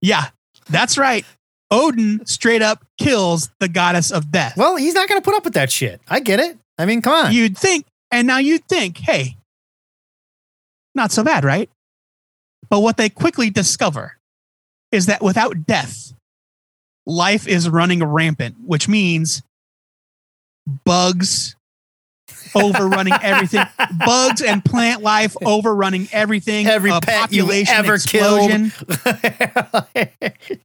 yeah, 0.00 0.26
that's 0.68 0.98
right. 0.98 1.24
Odin 1.70 2.24
straight 2.26 2.62
up 2.62 2.84
kills 2.98 3.50
the 3.58 3.68
goddess 3.68 4.10
of 4.12 4.30
death. 4.30 4.56
Well, 4.56 4.76
he's 4.76 4.94
not 4.94 5.08
going 5.08 5.20
to 5.20 5.24
put 5.24 5.34
up 5.34 5.44
with 5.44 5.54
that 5.54 5.72
shit. 5.72 6.00
I 6.08 6.20
get 6.20 6.40
it. 6.40 6.58
I 6.78 6.86
mean, 6.86 7.02
come 7.02 7.26
on. 7.26 7.32
You'd 7.32 7.56
think, 7.56 7.86
and 8.10 8.26
now 8.26 8.38
you'd 8.38 8.64
think, 8.66 8.98
hey, 8.98 9.36
not 10.94 11.10
so 11.10 11.24
bad, 11.24 11.44
right? 11.44 11.70
But 12.70 12.80
what 12.80 12.96
they 12.96 13.08
quickly 13.08 13.50
discover 13.50 14.16
is 14.92 15.06
that 15.06 15.22
without 15.22 15.66
death, 15.66 16.12
life 17.06 17.48
is 17.48 17.68
running 17.68 18.04
rampant, 18.04 18.56
which 18.64 18.88
means 18.88 19.42
bugs 20.84 21.53
overrunning 22.54 23.14
everything. 23.22 23.64
bugs 24.04 24.42
and 24.42 24.64
plant 24.64 25.02
life 25.02 25.36
overrunning 25.44 26.08
everything. 26.12 26.66
Every 26.66 26.90
a 26.90 27.00
pet 27.00 27.22
population 27.22 27.74
ever 27.74 27.94
explosion. 27.94 28.70
killed. 28.70 30.32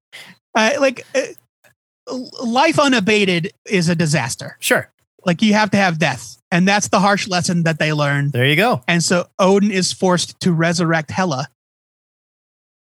Uh, 0.55 0.71
like 0.79 1.05
uh, 1.13 2.17
life 2.43 2.79
unabated 2.79 3.53
is 3.67 3.87
a 3.87 3.93
disaster. 3.95 4.57
sure. 4.59 4.91
Like 5.25 5.41
you 5.43 5.53
have 5.53 5.69
to 5.71 5.77
have 5.77 5.99
death, 5.99 6.37
and 6.49 6.67
that's 6.67 6.87
the 6.87 6.99
harsh 6.99 7.27
lesson 7.27 7.63
that 7.63 7.77
they 7.77 7.93
learn. 7.93 8.31
There 8.31 8.47
you 8.47 8.55
go. 8.55 8.81
And 8.87 9.03
so 9.03 9.27
Odin 9.37 9.69
is 9.69 9.93
forced 9.93 10.39
to 10.39 10.51
resurrect 10.51 11.11
Hela. 11.11 11.49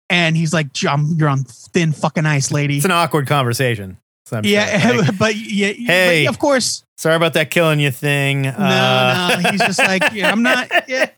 And 0.09 0.35
he's 0.35 0.51
like, 0.53 0.73
"Jum, 0.73 1.15
you're 1.17 1.29
on 1.29 1.43
thin 1.43 1.91
fucking 1.91 2.25
ice, 2.25 2.51
lady. 2.51 2.77
It's 2.77 2.85
an 2.85 2.91
awkward 2.91 3.27
conversation. 3.27 3.97
I'm 4.33 4.45
yeah, 4.45 4.79
sure. 4.79 5.01
Like, 5.01 5.17
but 5.17 5.35
yeah, 5.35 5.73
Hey. 5.73 6.25
but 6.25 6.33
of 6.33 6.39
course, 6.39 6.83
sorry 6.97 7.15
about 7.15 7.33
that 7.33 7.51
killing 7.51 7.79
you 7.79 7.91
thing. 7.91 8.47
Uh, 8.47 9.35
no, 9.35 9.41
no. 9.41 9.49
He's 9.51 9.61
just 9.61 9.79
like, 9.79 10.03
yeah, 10.13 10.31
I'm 10.31 10.43
not. 10.43 10.69
Yeah. 10.87 11.09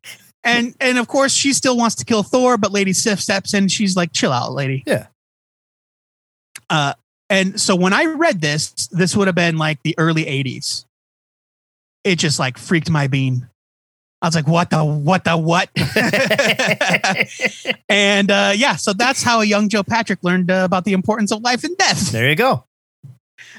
And 0.44 0.76
and 0.80 1.00
of 1.00 1.08
course, 1.08 1.34
she 1.34 1.54
still 1.54 1.76
wants 1.76 1.96
to 1.96 2.06
kill 2.06 2.22
Thor, 2.22 2.58
but 2.58 2.72
Lady 2.72 2.94
Sif 2.94 3.20
steps 3.20 3.56
in. 3.56 3.68
She's 3.68 3.96
like, 3.96 4.14
chill 4.14 4.32
out, 4.32 4.54
lady. 4.54 4.84
Yeah. 4.86 5.08
Uh, 6.70 6.94
and 7.32 7.60
so 7.60 7.76
when 7.76 7.94
I 7.94 8.06
read 8.06 8.42
this, 8.42 8.72
this 8.92 9.16
would 9.16 9.26
have 9.28 9.36
been 9.36 9.58
like 9.58 9.82
the 9.82 9.96
early 9.98 10.24
'80s. 10.26 10.86
It 12.04 12.20
just 12.20 12.38
like 12.38 12.60
freaked 12.60 12.92
my 12.92 13.08
bean. 13.08 13.50
I 14.22 14.28
was 14.28 14.36
like, 14.36 14.48
what 14.48 14.70
the 14.70 14.84
what 14.84 15.24
the 15.24 15.36
what? 15.36 15.70
and 17.90 18.30
uh, 18.30 18.54
yeah, 18.56 18.76
so 18.76 18.94
that's 18.94 19.24
how 19.24 19.42
a 19.42 19.46
young 19.46 19.70
Joe 19.70 19.84
Patrick 19.84 20.20
learned 20.24 20.52
uh, 20.52 20.62
about 20.64 20.86
the 20.86 20.94
importance 20.94 21.32
of 21.32 21.42
life 21.42 21.64
and 21.64 21.76
death. 21.78 22.12
There 22.12 22.30
you 22.30 22.36
go. 22.36 22.65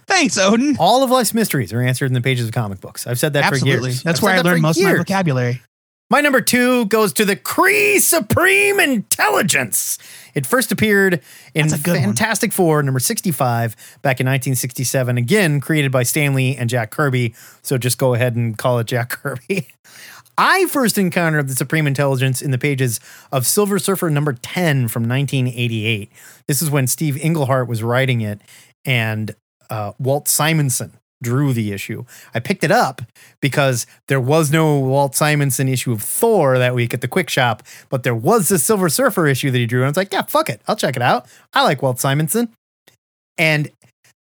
Thanks, 0.07 0.39
Odin. 0.39 0.77
All 0.79 1.03
of 1.03 1.11
life's 1.11 1.35
mysteries 1.35 1.73
are 1.73 1.81
answered 1.81 2.07
in 2.07 2.13
the 2.13 2.21
pages 2.21 2.47
of 2.47 2.53
comic 2.55 2.81
books. 2.81 3.07
I've 3.07 3.19
said 3.19 3.33
that 3.33 3.49
for 3.49 3.55
Absolutely. 3.55 3.91
years. 3.91 4.03
That's 4.03 4.21
I've 4.21 4.23
where 4.23 4.33
I 4.35 4.37
that 4.37 4.45
learned 4.45 4.59
for 4.59 4.63
most 4.63 4.79
of 4.79 4.85
my 4.85 4.97
vocabulary. 4.97 5.63
My 6.09 6.21
number 6.21 6.41
two 6.41 6.87
goes 6.87 7.13
to 7.15 7.25
the 7.25 7.35
Kree 7.35 7.99
Supreme 7.99 8.79
Intelligence. 8.79 9.99
It 10.37 10.47
first 10.47 10.71
appeared 10.71 11.21
in 11.53 11.67
That's 11.67 11.81
a 11.81 11.83
good 11.83 11.97
one. 11.97 12.03
Fantastic 12.05 12.53
Four, 12.53 12.81
number 12.85 13.01
65, 13.01 13.73
back 14.03 14.21
in 14.21 14.27
1967. 14.27 15.19
Again, 15.19 15.61
created 15.61 15.91
by 15.91 16.05
Stan 16.05 16.35
Lee 16.35 16.55
and 16.55 16.71
Jack 16.71 16.93
Kirby. 16.93 17.35
So 17.63 17.77
just 17.77 17.99
go 17.99 18.15
ahead 18.15 18.37
and 18.37 18.57
call 18.57 18.79
it 18.79 18.87
Jack 18.87 19.11
Kirby. 19.23 19.67
I 20.39 20.67
first 20.67 20.97
encountered 20.97 21.49
the 21.49 21.57
Supreme 21.57 21.89
Intelligence 21.89 22.41
in 22.41 22.53
the 22.53 22.59
pages 22.59 23.01
of 23.33 23.45
Silver 23.45 23.81
Surfer 23.81 24.09
number 24.09 24.35
10 24.35 24.87
from 24.87 25.09
1988. 25.09 26.13
This 26.47 26.63
is 26.63 26.71
when 26.71 26.87
Steve 26.87 27.17
Englehart 27.17 27.67
was 27.67 27.83
writing 27.83 28.21
it 28.21 28.41
and 28.85 29.35
uh, 29.71 29.93
Walt 29.99 30.29
Simonson 30.29 30.93
drew 31.23 31.53
the 31.53 31.73
issue. 31.73 32.05
I 32.35 32.41
picked 32.41 32.63
it 32.63 32.71
up 32.71 33.03
because 33.41 33.87
there 34.09 34.21
was 34.21 34.53
no 34.53 34.79
Walt 34.79 35.15
Simonson 35.15 35.69
issue 35.69 35.93
of 35.93 36.03
Thor 36.03 36.59
that 36.59 36.75
week 36.75 36.93
at 36.93 37.01
the 37.01 37.09
Kwik 37.09 37.31
Shop, 37.31 37.63
but 37.89 38.03
there 38.03 38.15
was 38.15 38.49
the 38.49 38.59
Silver 38.59 38.89
Surfer 38.89 39.27
issue 39.27 39.51
that 39.51 39.59
he 39.59 39.67
drew. 39.67 39.81
And 39.81 39.87
I 39.87 39.91
was 39.91 39.97
like, 39.97 40.13
yeah, 40.13 40.23
fuck 40.23 40.51
it. 40.51 40.61
I'll 40.69 40.77
check 40.77 40.97
it 40.97 41.03
out. 41.03 41.27
I 41.55 41.63
like 41.63 41.83
Walt 41.83 41.99
Simonson. 41.99 42.51
And 43.39 43.71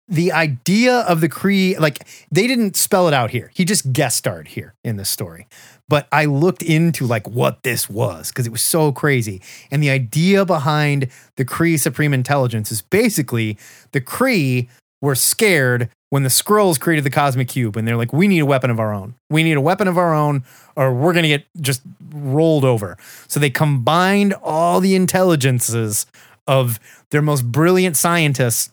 the 0.07 0.31
idea 0.31 0.99
of 0.99 1.21
the 1.21 1.29
Kree, 1.29 1.79
like 1.79 2.05
they 2.31 2.45
didn't 2.45 2.75
spell 2.75 3.07
it 3.07 3.13
out 3.13 3.31
here. 3.31 3.51
He 3.55 3.65
just 3.65 3.93
guest 3.93 4.17
starred 4.17 4.49
here 4.49 4.75
in 4.83 4.97
this 4.97 5.09
story. 5.09 5.47
But 5.89 6.07
I 6.11 6.25
looked 6.25 6.61
into 6.61 7.05
like 7.05 7.27
what 7.27 7.63
this 7.63 7.89
was 7.89 8.29
because 8.29 8.45
it 8.45 8.51
was 8.51 8.61
so 8.61 8.91
crazy. 8.91 9.41
And 9.71 9.81
the 9.81 9.89
idea 9.89 10.45
behind 10.45 11.09
the 11.37 11.45
Kree 11.45 11.79
Supreme 11.79 12.13
Intelligence 12.13 12.71
is 12.71 12.81
basically 12.81 13.57
the 13.91 14.01
Kree 14.01 14.67
were 15.03 15.15
scared 15.15 15.89
when 16.11 16.23
the 16.23 16.29
Skrulls 16.29 16.79
created 16.79 17.03
the 17.03 17.09
Cosmic 17.09 17.49
Cube 17.49 17.75
and 17.75 17.85
they're 17.85 17.97
like, 17.97 18.13
we 18.13 18.25
need 18.25 18.39
a 18.39 18.45
weapon 18.45 18.69
of 18.69 18.79
our 18.79 18.93
own. 18.93 19.15
We 19.29 19.43
need 19.43 19.57
a 19.57 19.61
weapon 19.61 19.89
of 19.89 19.97
our 19.97 20.13
own 20.13 20.45
or 20.77 20.93
we're 20.93 21.11
to 21.11 21.27
get 21.27 21.45
just 21.59 21.81
rolled 22.13 22.63
over. 22.63 22.95
So 23.27 23.37
they 23.37 23.49
combined 23.49 24.33
all 24.41 24.79
the 24.79 24.95
intelligences 24.95 26.05
of 26.47 26.79
their 27.11 27.21
most 27.21 27.51
brilliant 27.51 27.97
scientists 27.97 28.72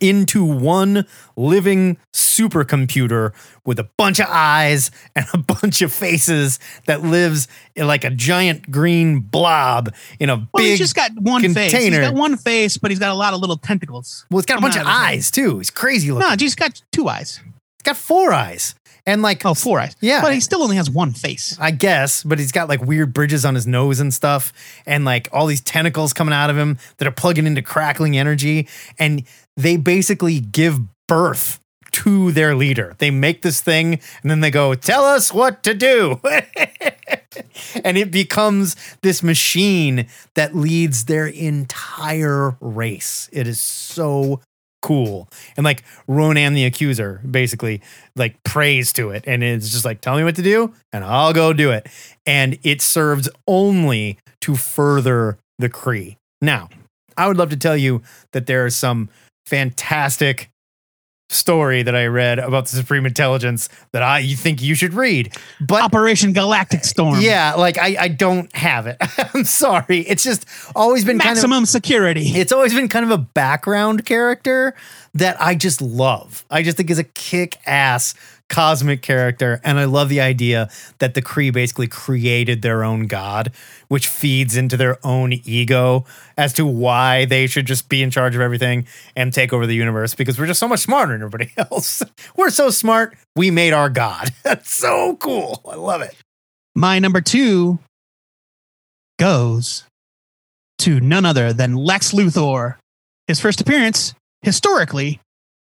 into 0.00 0.44
one 0.44 1.06
living 1.36 1.96
supercomputer 2.14 3.32
with 3.64 3.78
a 3.78 3.84
bunch 3.96 4.20
of 4.20 4.26
eyes 4.28 4.90
and 5.16 5.26
a 5.32 5.38
bunch 5.38 5.82
of 5.82 5.92
faces 5.92 6.58
that 6.86 7.02
lives 7.02 7.48
in 7.76 7.86
like 7.86 8.04
a 8.04 8.10
giant 8.10 8.70
green 8.70 9.20
blob 9.20 9.92
in 10.18 10.30
a 10.30 10.36
Well, 10.36 10.48
big 10.56 10.66
he's 10.70 10.78
just 10.78 10.94
got 10.94 11.10
one 11.20 11.42
face. 11.42 11.72
He's 11.72 11.72
container. 11.72 12.00
got 12.02 12.14
one 12.14 12.36
face, 12.36 12.78
but 12.78 12.90
he's 12.90 12.98
got 13.00 13.10
a 13.10 13.14
lot 13.14 13.34
of 13.34 13.40
little 13.40 13.56
tentacles. 13.56 14.24
well, 14.30 14.38
it's 14.38 14.46
got 14.46 14.58
a 14.58 14.60
bunch 14.60 14.74
of 14.76 14.80
his 14.82 14.88
head. 14.88 14.94
eyes 14.96 15.30
too. 15.30 15.58
He's 15.58 15.70
crazy 15.70 16.10
looking. 16.10 16.28
No, 16.28 16.36
he's 16.38 16.54
got 16.54 16.80
two 16.92 17.08
eyes. 17.08 17.40
He's 17.44 17.82
got 17.84 17.96
four 17.96 18.32
eyes 18.32 18.74
and 19.06 19.22
like 19.22 19.44
Oh, 19.46 19.54
four 19.54 19.80
eyes. 19.80 19.96
Yeah. 20.00 20.20
But 20.20 20.34
he 20.34 20.40
still 20.40 20.62
only 20.62 20.76
has 20.76 20.90
one 20.90 21.12
face. 21.12 21.56
I 21.60 21.70
guess, 21.70 22.22
but 22.22 22.38
he's 22.38 22.52
got 22.52 22.68
like 22.68 22.82
weird 22.82 23.14
bridges 23.14 23.44
on 23.44 23.54
his 23.54 23.66
nose 23.66 24.00
and 24.00 24.12
stuff, 24.12 24.52
and 24.84 25.04
like 25.04 25.28
all 25.32 25.46
these 25.46 25.60
tentacles 25.60 26.12
coming 26.12 26.34
out 26.34 26.50
of 26.50 26.56
him 26.58 26.78
that 26.98 27.08
are 27.08 27.12
plugging 27.12 27.46
into 27.46 27.62
crackling 27.62 28.18
energy. 28.18 28.68
And 28.98 29.24
they 29.58 29.76
basically 29.76 30.40
give 30.40 30.78
birth 31.08 31.60
to 31.90 32.32
their 32.32 32.54
leader. 32.54 32.94
They 32.98 33.10
make 33.10 33.42
this 33.42 33.60
thing 33.60 34.00
and 34.22 34.30
then 34.30 34.40
they 34.40 34.50
go, 34.50 34.74
Tell 34.74 35.04
us 35.04 35.32
what 35.32 35.62
to 35.64 35.74
do. 35.74 36.20
and 37.84 37.98
it 37.98 38.10
becomes 38.10 38.76
this 39.02 39.22
machine 39.22 40.06
that 40.34 40.54
leads 40.54 41.06
their 41.06 41.26
entire 41.26 42.56
race. 42.60 43.28
It 43.32 43.48
is 43.48 43.60
so 43.60 44.40
cool. 44.80 45.28
And 45.56 45.64
like 45.64 45.82
Ronan 46.06 46.54
the 46.54 46.64
accuser 46.64 47.20
basically 47.28 47.82
like 48.14 48.40
prays 48.44 48.92
to 48.92 49.10
it 49.10 49.24
and 49.26 49.42
it's 49.42 49.70
just 49.70 49.84
like 49.84 50.00
tell 50.00 50.16
me 50.16 50.22
what 50.22 50.36
to 50.36 50.42
do 50.42 50.72
and 50.92 51.04
I'll 51.04 51.32
go 51.32 51.52
do 51.52 51.72
it. 51.72 51.88
And 52.24 52.58
it 52.62 52.80
serves 52.80 53.28
only 53.48 54.18
to 54.42 54.54
further 54.54 55.38
the 55.58 55.68
Kree. 55.68 56.16
Now, 56.40 56.68
I 57.16 57.26
would 57.26 57.36
love 57.36 57.50
to 57.50 57.56
tell 57.56 57.76
you 57.76 58.02
that 58.32 58.46
there 58.46 58.64
is 58.64 58.76
some 58.76 59.08
fantastic 59.48 60.50
story 61.30 61.82
that 61.82 61.94
I 61.94 62.06
read 62.06 62.38
about 62.38 62.66
the 62.66 62.76
Supreme 62.76 63.04
Intelligence 63.04 63.68
that 63.92 64.02
I 64.02 64.20
you 64.20 64.34
think 64.36 64.62
you 64.62 64.74
should 64.74 64.94
read. 64.94 65.34
But 65.60 65.82
Operation 65.82 66.32
Galactic 66.32 66.84
Storm. 66.84 67.20
yeah, 67.20 67.54
like 67.54 67.76
I, 67.78 67.96
I 68.00 68.08
don't 68.08 68.54
have 68.56 68.86
it. 68.86 68.96
I'm 69.34 69.44
sorry. 69.44 70.00
It's 70.00 70.22
just 70.22 70.46
always 70.74 71.04
been 71.04 71.18
kind 71.18 71.32
of 71.32 71.36
Maximum 71.36 71.66
security. 71.66 72.22
it's 72.28 72.52
always 72.52 72.72
been 72.74 72.88
kind 72.88 73.04
of 73.04 73.10
a 73.10 73.18
background 73.18 74.06
character 74.06 74.74
that 75.14 75.40
I 75.40 75.54
just 75.54 75.82
love. 75.82 76.44
I 76.50 76.62
just 76.62 76.76
think 76.76 76.90
is 76.90 76.98
a 76.98 77.04
kick 77.04 77.58
ass 77.66 78.14
cosmic 78.48 79.02
character. 79.02 79.60
And 79.62 79.78
I 79.78 79.84
love 79.84 80.08
the 80.08 80.20
idea 80.20 80.70
that 80.98 81.14
the 81.14 81.22
Kree 81.22 81.52
basically 81.52 81.86
created 81.86 82.62
their 82.62 82.82
own 82.82 83.06
god, 83.06 83.52
which 83.88 84.08
feeds 84.08 84.56
into 84.56 84.76
their 84.76 84.98
own 85.04 85.32
ego 85.32 86.04
as 86.36 86.52
to 86.54 86.66
why 86.66 87.24
they 87.24 87.46
should 87.46 87.66
just 87.66 87.88
be 87.88 88.02
in 88.02 88.10
charge 88.10 88.34
of 88.34 88.40
everything 88.40 88.86
and 89.14 89.32
take 89.32 89.52
over 89.52 89.66
the 89.66 89.74
universe 89.74 90.14
because 90.14 90.38
we're 90.38 90.46
just 90.46 90.60
so 90.60 90.68
much 90.68 90.80
smarter 90.80 91.12
than 91.12 91.22
everybody 91.22 91.52
else. 91.70 92.02
We're 92.36 92.50
so 92.50 92.70
smart, 92.70 93.16
we 93.36 93.50
made 93.50 93.72
our 93.72 93.90
god. 93.90 94.30
That's 94.42 94.70
so 94.70 95.16
cool. 95.16 95.62
I 95.68 95.76
love 95.76 96.02
it. 96.02 96.14
My 96.74 96.98
number 96.98 97.20
two 97.20 97.80
goes 99.18 99.84
to 100.78 101.00
none 101.00 101.26
other 101.26 101.52
than 101.52 101.74
Lex 101.74 102.12
Luthor. 102.12 102.76
His 103.26 103.40
first 103.40 103.60
appearance, 103.60 104.14
historically, 104.42 105.20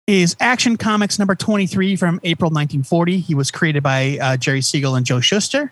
is 0.09 0.35
Action 0.39 0.75
Comics 0.75 1.19
number 1.19 1.35
23 1.35 1.95
from 1.95 2.19
April 2.23 2.49
1940. 2.49 3.19
He 3.19 3.35
was 3.35 3.51
created 3.51 3.83
by 3.83 4.17
uh, 4.19 4.37
Jerry 4.37 4.61
Siegel 4.61 4.95
and 4.95 5.05
Joe 5.05 5.19
Shuster. 5.19 5.71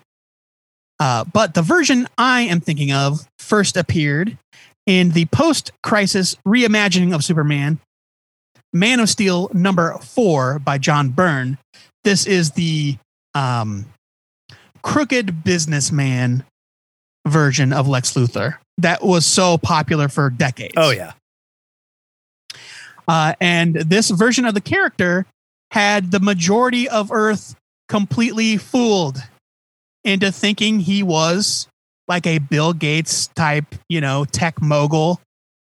Uh, 0.99 1.23
but 1.23 1.55
the 1.55 1.63
version 1.63 2.07
I 2.19 2.41
am 2.41 2.59
thinking 2.59 2.91
of 2.91 3.27
first 3.39 3.75
appeared 3.75 4.37
in 4.85 5.09
the 5.09 5.25
post 5.25 5.71
crisis 5.81 6.37
reimagining 6.47 7.15
of 7.15 7.23
Superman, 7.23 7.79
Man 8.73 8.99
of 8.99 9.09
Steel 9.09 9.49
number 9.53 9.97
four 10.01 10.59
by 10.59 10.77
John 10.77 11.09
Byrne. 11.09 11.57
This 12.03 12.27
is 12.27 12.51
the 12.51 12.97
um, 13.33 13.87
crooked 14.83 15.43
businessman 15.43 16.43
version 17.27 17.73
of 17.73 17.87
Lex 17.87 18.13
Luthor 18.13 18.57
that 18.77 19.01
was 19.01 19.25
so 19.25 19.57
popular 19.57 20.07
for 20.09 20.29
decades. 20.29 20.75
Oh, 20.77 20.91
yeah. 20.91 21.13
Uh, 23.07 23.33
and 23.39 23.75
this 23.75 24.09
version 24.09 24.45
of 24.45 24.53
the 24.53 24.61
character 24.61 25.25
had 25.71 26.11
the 26.11 26.19
majority 26.19 26.87
of 26.89 27.11
Earth 27.11 27.55
completely 27.87 28.57
fooled 28.57 29.17
into 30.03 30.31
thinking 30.31 30.79
he 30.79 31.03
was 31.03 31.67
like 32.07 32.25
a 32.25 32.39
Bill 32.39 32.73
Gates 32.73 33.27
type, 33.27 33.75
you 33.89 34.01
know, 34.01 34.25
tech 34.25 34.61
mogul. 34.61 35.19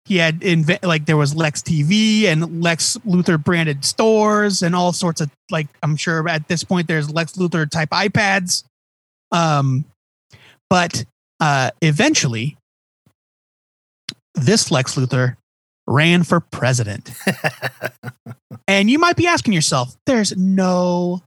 He 0.05 0.17
had 0.17 0.41
invent 0.41 0.83
like 0.83 1.05
there 1.05 1.17
was 1.17 1.35
Lex 1.35 1.61
TV 1.61 2.23
and 2.23 2.63
Lex 2.63 2.97
Luthor 3.05 3.43
branded 3.43 3.85
stores 3.85 4.63
and 4.63 4.75
all 4.75 4.91
sorts 4.91 5.21
of 5.21 5.29
like 5.51 5.67
I'm 5.83 5.95
sure 5.95 6.27
at 6.27 6.47
this 6.47 6.63
point 6.63 6.87
there's 6.87 7.11
Lex 7.11 7.33
Luthor 7.33 7.69
type 7.69 7.89
iPads. 7.89 8.63
Um, 9.31 9.85
but 10.69 11.05
uh, 11.39 11.71
eventually, 11.81 12.57
this 14.35 14.71
Lex 14.71 14.95
Luthor 14.95 15.35
ran 15.89 16.23
for 16.23 16.39
president. 16.39 17.11
and 18.67 18.89
you 18.89 18.99
might 18.99 19.15
be 19.15 19.27
asking 19.27 19.53
yourself, 19.53 19.97
there's 20.05 20.35
no 20.37 21.21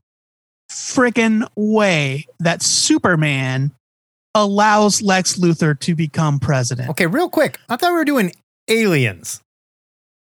friggin' 0.71 1.47
way 1.55 2.25
that 2.39 2.63
Superman 2.63 3.71
allows 4.33 5.01
Lex 5.01 5.37
Luthor 5.37 5.79
to 5.81 5.95
become 5.95 6.39
president. 6.39 6.89
Okay, 6.89 7.05
real 7.05 7.29
quick. 7.29 7.59
I 7.69 7.75
thought 7.75 7.91
we 7.91 7.97
were 7.97 8.05
doing 8.05 8.31
aliens. 8.67 9.41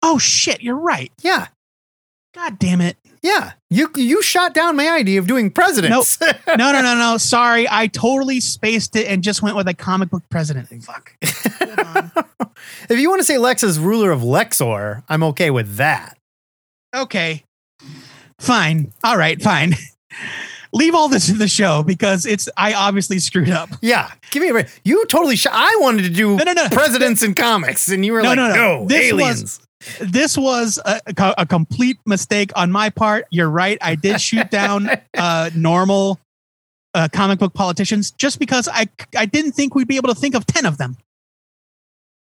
Oh 0.02 0.18
shit, 0.18 0.62
you're 0.62 0.76
right. 0.76 1.12
Yeah. 1.22 1.48
God 2.34 2.60
damn 2.60 2.82
it. 2.82 2.98
Yeah, 3.26 3.54
you 3.72 3.90
you 3.96 4.22
shot 4.22 4.54
down 4.54 4.76
my 4.76 4.88
idea 4.88 5.20
of 5.20 5.26
doing 5.26 5.50
presidents. 5.50 6.20
No, 6.48 6.72
no, 6.72 6.82
no, 6.82 6.96
no. 6.96 7.18
Sorry. 7.18 7.68
I 7.70 7.88
totally 7.88 8.40
spaced 8.40 8.96
it 8.96 9.08
and 9.08 9.24
just 9.24 9.42
went 9.42 9.56
with 9.58 9.68
a 9.68 9.74
comic 9.74 10.10
book 10.12 10.24
president. 10.30 10.70
Fuck. 10.84 11.14
If 12.90 13.00
you 13.00 13.10
want 13.10 13.20
to 13.20 13.26
say 13.26 13.38
Lex 13.38 13.64
is 13.64 13.80
ruler 13.80 14.12
of 14.12 14.22
Lexor, 14.22 15.04
I'm 15.10 15.24
okay 15.24 15.50
with 15.52 15.76
that. 15.78 16.18
Okay. 16.96 17.44
Fine. 18.40 18.94
All 19.04 19.18
right, 19.18 19.42
fine. 19.42 19.74
Leave 20.74 20.94
all 20.96 21.08
this 21.10 21.30
in 21.30 21.38
the 21.38 21.48
show 21.48 21.84
because 21.84 22.26
it's 22.26 22.48
I 22.58 22.74
obviously 22.74 23.20
screwed 23.20 23.50
up. 23.50 23.70
Yeah, 23.82 24.12
give 24.32 24.42
me 24.44 24.50
a 24.50 24.54
break. 24.54 24.68
You 24.84 25.06
totally 25.08 25.36
shot. 25.36 25.54
I 25.56 25.76
wanted 25.80 26.04
to 26.04 26.10
do 26.10 26.36
No, 26.38 26.44
no, 26.44 26.54
no. 26.54 26.68
presidents 26.70 27.24
in 27.24 27.34
comics, 27.34 27.88
and 27.90 28.06
you 28.06 28.14
were 28.14 28.22
No, 28.22 28.30
like, 28.30 28.36
no, 28.38 28.48
no, 28.50 28.56
no. 28.56 28.86
This 28.88 29.12
was- 29.12 29.22
aliens. 29.22 29.60
This 30.00 30.38
was 30.38 30.80
a, 30.86 31.00
a, 31.38 31.46
complete 31.46 31.98
mistake 32.06 32.52
on 32.56 32.72
my 32.72 32.90
part. 32.90 33.26
You're 33.30 33.50
right. 33.50 33.78
I 33.82 33.96
did 33.96 34.20
shoot 34.22 34.50
down 34.50 34.90
uh, 35.18 35.50
normal 35.56 36.20
uh, 36.94 37.08
comic 37.12 37.40
book 37.40 37.54
politicians 37.54 38.12
just 38.12 38.40
because 38.40 38.70
I 38.72 38.88
I 39.18 39.26
didn't 39.26 39.52
think 39.52 39.76
we'd 39.76 39.88
be 39.88 39.98
able 39.98 40.10
to 40.10 40.20
think 40.20 40.36
of 40.36 40.46
ten 40.46 40.66
of 40.66 40.78
them, 40.78 40.98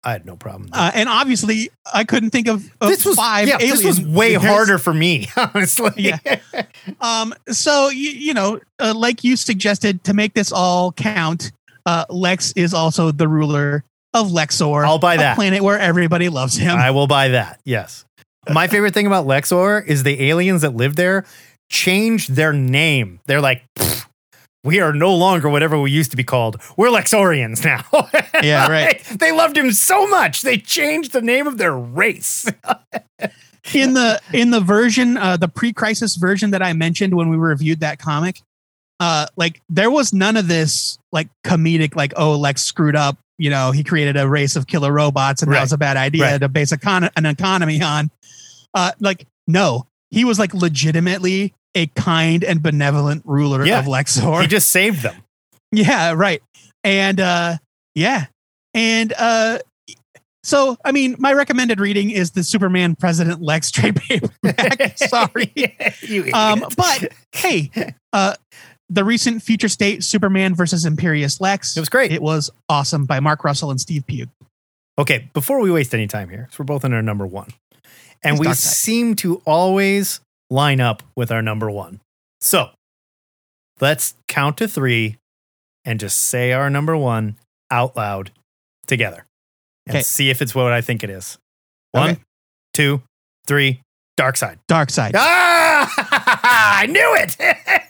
I 0.03 0.11
had 0.11 0.25
no 0.25 0.37
problem. 0.37 0.69
uh, 0.71 0.91
and 0.93 1.09
obviously 1.09 1.69
I 1.91 2.03
couldn't 2.05 2.29
think 2.29 2.47
of, 2.47 2.71
of 2.79 2.89
this 2.89 3.05
was 3.05 3.17
five. 3.17 3.47
yeah, 3.47 3.57
this 3.57 3.83
was 3.83 3.99
way 3.99 4.35
figures. 4.35 4.49
harder 4.49 4.77
for 4.77 4.93
me, 4.93 5.27
honestly. 5.37 5.91
Yeah. 5.97 6.19
Um, 7.01 7.33
so 7.49 7.89
you, 7.89 8.11
you 8.11 8.33
know, 8.33 8.59
uh, 8.79 8.93
like 8.95 9.23
you 9.23 9.35
suggested, 9.35 10.03
to 10.05 10.13
make 10.13 10.33
this 10.33 10.51
all 10.51 10.93
count, 10.93 11.51
uh, 11.85 12.05
Lex 12.09 12.53
is 12.55 12.73
also 12.73 13.11
the 13.11 13.27
ruler 13.27 13.83
of 14.13 14.27
Lexor. 14.27 14.85
I'll 14.85 14.99
buy 14.99 15.15
a 15.15 15.17
that. 15.17 15.35
planet 15.35 15.61
where 15.61 15.79
everybody 15.79 16.29
loves 16.29 16.55
him. 16.55 16.77
I 16.77 16.91
will 16.91 17.07
buy 17.07 17.29
that. 17.29 17.59
Yes. 17.63 18.05
My 18.49 18.67
favorite 18.67 18.93
thing 18.93 19.07
about 19.07 19.25
Lexor 19.25 19.85
is 19.85 20.03
the 20.03 20.29
aliens 20.29 20.61
that 20.61 20.75
live 20.75 20.95
there 20.95 21.25
changed 21.69 22.31
their 22.31 22.53
name. 22.53 23.19
They're 23.25 23.41
like, 23.41 23.63
we 24.63 24.79
are 24.79 24.93
no 24.93 25.15
longer 25.15 25.49
whatever 25.49 25.79
we 25.79 25.91
used 25.91 26.11
to 26.11 26.17
be 26.17 26.23
called. 26.23 26.61
We're 26.75 26.89
Lexorians 26.89 27.63
now. 27.63 27.83
Yeah, 28.43 28.67
right. 28.69 29.03
they 29.05 29.31
loved 29.31 29.57
him 29.57 29.71
so 29.71 30.05
much 30.07 30.43
they 30.43 30.57
changed 30.57 31.11
the 31.11 31.21
name 31.21 31.47
of 31.47 31.57
their 31.57 31.75
race. 31.75 32.47
in 33.73 33.93
the 33.93 34.21
in 34.31 34.51
the 34.51 34.59
version, 34.59 35.17
uh, 35.17 35.37
the 35.37 35.47
pre-crisis 35.47 36.17
version 36.17 36.51
that 36.51 36.61
I 36.61 36.73
mentioned 36.73 37.15
when 37.15 37.29
we 37.29 37.37
reviewed 37.37 37.79
that 37.79 37.97
comic, 37.97 38.41
uh, 38.99 39.25
like 39.35 39.59
there 39.69 39.89
was 39.89 40.13
none 40.13 40.37
of 40.37 40.47
this 40.47 40.99
like 41.11 41.29
comedic, 41.43 41.95
like 41.95 42.13
oh 42.15 42.37
Lex 42.37 42.61
screwed 42.61 42.95
up. 42.95 43.17
You 43.37 43.49
know, 43.49 43.71
he 43.71 43.83
created 43.83 44.17
a 44.17 44.27
race 44.27 44.55
of 44.55 44.67
killer 44.67 44.91
robots, 44.91 45.41
and 45.41 45.51
Right. 45.51 45.57
that 45.57 45.61
was 45.63 45.73
a 45.73 45.77
bad 45.77 45.95
idea 45.97 46.23
Right. 46.23 46.37
to 46.39 46.49
base 46.49 46.71
econ- 46.71 47.09
an 47.15 47.25
economy 47.25 47.81
on. 47.81 48.09
Uh, 48.73 48.91
like 48.99 49.25
no, 49.47 49.85
he 50.11 50.25
was 50.25 50.39
like 50.39 50.53
legitimately 50.53 51.53
a 51.75 51.87
kind 51.87 52.43
and 52.43 52.61
benevolent 52.63 53.23
ruler 53.25 53.65
Yeah. 53.65 53.79
of 53.79 53.85
Lexor. 53.85 54.41
he 54.41 54.47
just 54.47 54.69
saved 54.69 55.01
them. 55.03 55.15
Yeah, 55.71 56.13
right. 56.15 56.41
And 56.83 57.19
uh 57.19 57.57
yeah. 57.93 58.27
And 58.73 59.13
uh 59.17 59.59
so 60.43 60.77
I 60.85 60.91
mean 60.93 61.15
my 61.19 61.33
recommended 61.33 61.79
reading 61.81 62.09
is 62.09 62.31
the 62.31 62.43
Superman 62.43 62.95
President 62.95 63.41
Lex 63.41 63.69
trade 63.71 63.95
paperback. 64.07 64.97
Sorry. 65.09 65.51
You 66.01 66.31
Um 66.33 66.63
but 66.77 67.09
hey, 67.33 67.69
uh 68.13 68.35
the 68.89 69.03
recent 69.03 69.41
future 69.43 69.67
state 69.69 70.03
Superman 70.03 70.55
versus 70.55 70.85
Imperious 70.85 71.41
Lex. 71.41 71.75
It 71.75 71.79
was 71.79 71.89
great. 71.89 72.11
It 72.11 72.21
was 72.21 72.49
awesome 72.69 73.05
by 73.05 73.19
Mark 73.19 73.43
Russell 73.43 73.69
and 73.71 73.79
Steve 73.81 74.05
Pugh. 74.07 74.27
Okay, 74.99 75.29
before 75.33 75.59
we 75.59 75.69
waste 75.71 75.93
any 75.93 76.07
time 76.07 76.29
here, 76.29 76.47
so 76.51 76.57
we're 76.59 76.65
both 76.65 76.83
in 76.85 76.93
our 76.93 77.01
number 77.01 77.25
one. 77.27 77.49
And 78.23 78.37
It's 78.39 78.47
we 78.47 78.53
seem 78.53 79.15
to 79.17 79.41
always 79.45 80.21
line 80.49 80.79
up 80.81 81.03
with 81.15 81.31
our 81.31 81.41
number 81.41 81.69
one. 81.69 81.99
So 82.41 82.69
let's 83.79 84.15
count 84.27 84.57
to 84.57 84.67
three 84.67 85.17
and 85.85 85.99
just 85.99 86.19
say 86.19 86.51
our 86.53 86.69
number 86.69 86.97
one 86.97 87.37
out 87.69 87.95
loud 87.95 88.31
together 88.87 89.25
and 89.85 89.97
Okay. 89.97 90.03
see 90.03 90.29
if 90.29 90.41
it's 90.41 90.55
what 90.55 90.71
I 90.73 90.81
think 90.81 91.03
it 91.03 91.09
is. 91.09 91.37
One, 91.91 92.11
Okay. 92.11 92.21
two, 92.73 93.01
three, 93.45 93.81
dark 94.15 94.35
side. 94.37 94.59
Darkseid. 94.67 95.11
Ah, 95.15 95.93
I 96.81 96.85
knew 96.87 97.15
it. 97.17 97.37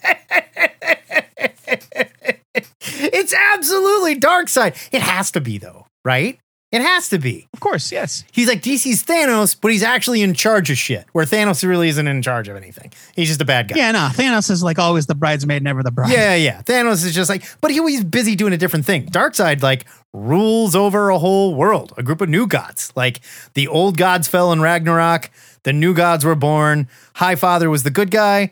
it's 2.81 3.33
absolutely 3.33 4.19
Darkseid. 4.19 4.89
It 4.91 5.01
has 5.01 5.31
to 5.31 5.41
be 5.41 5.57
though, 5.57 5.85
right? 6.05 6.39
It 6.71 6.81
has 6.81 7.07
to 7.09 7.17
be. 7.17 7.47
Of 7.53 7.61
course, 7.61 7.93
yes. 7.93 8.25
He's 8.33 8.49
like 8.49 8.61
DC's 8.61 9.01
Thanos, 9.01 9.55
but 9.59 9.71
he's 9.71 9.83
actually 9.83 10.21
in 10.21 10.33
charge 10.33 10.69
of 10.69 10.77
shit. 10.77 11.05
Where 11.13 11.23
Thanos 11.23 11.65
really 11.65 11.87
isn't 11.87 12.07
in 12.07 12.21
charge 12.21 12.49
of 12.49 12.57
anything. 12.57 12.91
He's 13.15 13.29
just 13.29 13.39
a 13.39 13.45
bad 13.45 13.69
guy. 13.69 13.77
Yeah, 13.77 13.93
no. 13.93 14.09
Thanos 14.11 14.51
is 14.51 14.61
like 14.61 14.77
always 14.77 15.05
the 15.05 15.15
bridesmaid, 15.15 15.63
never 15.63 15.81
the 15.81 15.91
bride. 15.91 16.11
Yeah, 16.11 16.35
yeah. 16.35 16.61
Thanos 16.63 17.05
is 17.05 17.15
just 17.15 17.29
like, 17.29 17.45
but 17.61 17.71
he 17.71 17.79
was 17.79 18.03
busy 18.03 18.35
doing 18.35 18.51
a 18.51 18.57
different 18.57 18.85
thing. 18.85 19.05
Darkseid 19.05 19.63
like 19.63 19.85
rules 20.13 20.75
over 20.75 21.09
a 21.09 21.17
whole 21.17 21.55
world, 21.55 21.93
a 21.95 22.03
group 22.03 22.19
of 22.19 22.27
new 22.27 22.47
gods. 22.47 22.91
Like 22.97 23.21
the 23.53 23.69
old 23.69 23.95
gods 23.95 24.27
fell 24.27 24.51
in 24.51 24.59
Ragnarok, 24.59 25.31
the 25.63 25.71
new 25.71 25.93
gods 25.93 26.25
were 26.25 26.35
born. 26.35 26.89
High 27.15 27.35
Father 27.35 27.69
was 27.69 27.83
the 27.83 27.91
good 27.91 28.11
guy. 28.11 28.51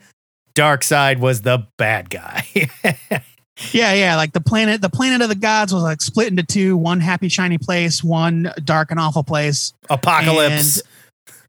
Darkseid 0.55 1.19
was 1.19 1.41
the 1.41 1.67
bad 1.77 2.09
guy. 2.09 2.45
Yeah, 3.71 3.93
yeah. 3.93 4.17
Like 4.17 4.33
the 4.33 4.41
planet, 4.41 4.81
the 4.81 4.89
planet 4.89 5.21
of 5.21 5.29
the 5.29 5.35
gods 5.35 5.73
was 5.73 5.81
like 5.81 6.01
split 6.01 6.27
into 6.27 6.43
two: 6.43 6.75
one 6.75 6.99
happy, 6.99 7.29
shiny 7.29 7.57
place, 7.57 8.03
one 8.03 8.51
dark 8.65 8.91
and 8.91 8.99
awful 8.99 9.23
place. 9.23 9.73
Apokolips. 9.89 10.81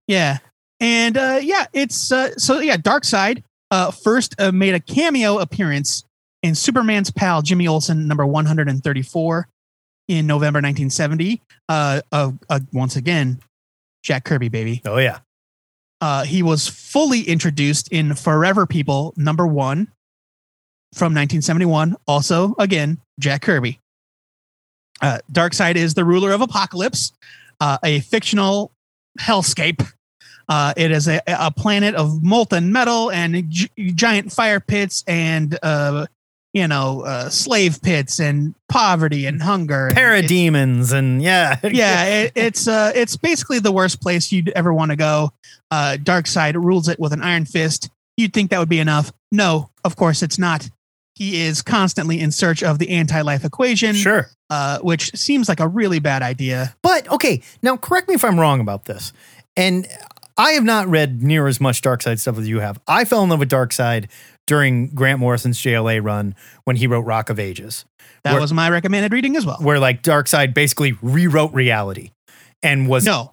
Yeah, 0.06 0.38
and 0.78 1.16
uh, 1.16 1.40
yeah, 1.42 1.66
it's 1.72 2.12
uh, 2.12 2.32
so 2.36 2.60
yeah. 2.60 2.76
Darkseid 2.76 3.42
uh, 3.72 3.90
first 3.90 4.40
uh, 4.40 4.52
made 4.52 4.74
a 4.74 4.80
cameo 4.80 5.38
appearance 5.40 6.04
in 6.44 6.54
Superman's 6.54 7.10
pal 7.10 7.42
Jimmy 7.42 7.66
Olsen 7.66 8.06
number 8.06 8.24
one 8.24 8.46
hundred 8.46 8.68
and 8.68 8.84
thirty 8.84 9.02
four 9.02 9.48
in 10.06 10.28
November 10.28 10.60
nineteen 10.60 10.90
seventy. 10.90 11.42
Uh, 11.68 12.02
uh, 12.12 12.30
uh, 12.48 12.60
once 12.72 12.94
again, 12.94 13.40
Jack 14.04 14.24
Kirby, 14.24 14.48
baby. 14.48 14.80
oh 14.84 14.98
yeah. 14.98 15.18
Uh, 16.06 16.22
he 16.22 16.40
was 16.40 16.68
fully 16.68 17.22
introduced 17.22 17.88
in 17.88 18.14
Forever 18.14 18.64
People 18.64 19.12
number 19.16 19.44
one 19.44 19.88
from 20.94 21.12
1971. 21.12 21.96
Also, 22.06 22.54
again, 22.60 22.98
Jack 23.18 23.42
Kirby. 23.42 23.80
Uh, 25.02 25.18
Darkseid 25.32 25.74
is 25.74 25.94
the 25.94 26.04
ruler 26.04 26.30
of 26.30 26.40
Apokolips, 26.42 27.10
uh, 27.58 27.78
a 27.82 27.98
fictional 27.98 28.70
hellscape. 29.18 29.84
Uh, 30.48 30.72
it 30.76 30.92
is 30.92 31.08
a, 31.08 31.20
a 31.26 31.50
planet 31.50 31.96
of 31.96 32.22
molten 32.22 32.70
metal 32.70 33.10
and 33.10 33.50
gi- 33.50 33.72
giant 33.96 34.30
fire 34.30 34.60
pits 34.60 35.02
and, 35.08 35.58
uh, 35.60 36.06
you 36.56 36.66
know, 36.66 37.02
uh, 37.02 37.28
slave 37.28 37.82
pits 37.82 38.18
and 38.18 38.54
poverty 38.70 39.26
and 39.26 39.42
hunger. 39.42 39.88
and 39.88 39.96
Parademons 39.96 40.90
and 40.94 41.20
yeah. 41.22 41.58
yeah, 41.64 42.04
it, 42.06 42.32
it's 42.34 42.66
uh, 42.66 42.92
it's 42.94 43.14
basically 43.14 43.58
the 43.58 43.70
worst 43.70 44.00
place 44.00 44.32
you'd 44.32 44.48
ever 44.48 44.72
want 44.72 44.90
to 44.90 44.96
go. 44.96 45.32
Uh, 45.70 45.98
Darkseid 46.00 46.54
rules 46.54 46.88
it 46.88 46.98
with 46.98 47.12
an 47.12 47.20
iron 47.20 47.44
fist. 47.44 47.90
You'd 48.16 48.32
think 48.32 48.50
that 48.50 48.58
would 48.58 48.70
be 48.70 48.78
enough. 48.78 49.12
No, 49.30 49.68
of 49.84 49.96
course 49.96 50.22
it's 50.22 50.38
not. 50.38 50.70
He 51.14 51.42
is 51.42 51.60
constantly 51.60 52.20
in 52.20 52.32
search 52.32 52.62
of 52.62 52.78
the 52.78 52.88
anti-life 52.88 53.44
equation, 53.44 53.94
Sure. 53.94 54.30
uh, 54.48 54.78
which 54.78 55.14
seems 55.14 55.50
like 55.50 55.60
a 55.60 55.68
really 55.68 55.98
bad 55.98 56.22
idea. 56.22 56.74
But 56.82 57.06
okay, 57.10 57.42
now 57.60 57.76
correct 57.76 58.08
me 58.08 58.14
if 58.14 58.24
I'm 58.24 58.40
wrong 58.40 58.60
about 58.60 58.86
this. 58.86 59.12
And 59.58 59.86
I 60.38 60.52
have 60.52 60.64
not 60.64 60.88
read 60.88 61.22
near 61.22 61.46
as 61.48 61.60
much 61.60 61.82
Darkseid 61.82 62.18
stuff 62.18 62.38
as 62.38 62.48
you 62.48 62.60
have. 62.60 62.80
I 62.88 63.04
fell 63.04 63.22
in 63.22 63.28
love 63.28 63.40
with 63.40 63.50
Darkseid 63.50 64.08
during 64.46 64.88
Grant 64.94 65.18
Morrison's 65.20 65.58
JLA 65.60 66.02
run 66.02 66.34
when 66.64 66.76
he 66.76 66.86
wrote 66.86 67.00
Rock 67.02 67.30
of 67.30 67.38
Ages, 67.38 67.84
That 68.24 68.32
Where- 68.32 68.40
was 68.40 68.52
my 68.52 68.70
recommended 68.70 69.12
reading 69.12 69.36
as 69.36 69.44
well. 69.46 69.56
where 69.60 69.78
like 69.78 70.02
Darkseid 70.02 70.54
basically 70.54 70.92
rewrote 71.02 71.52
reality 71.52 72.10
and 72.62 72.88
was 72.88 73.04
No, 73.04 73.32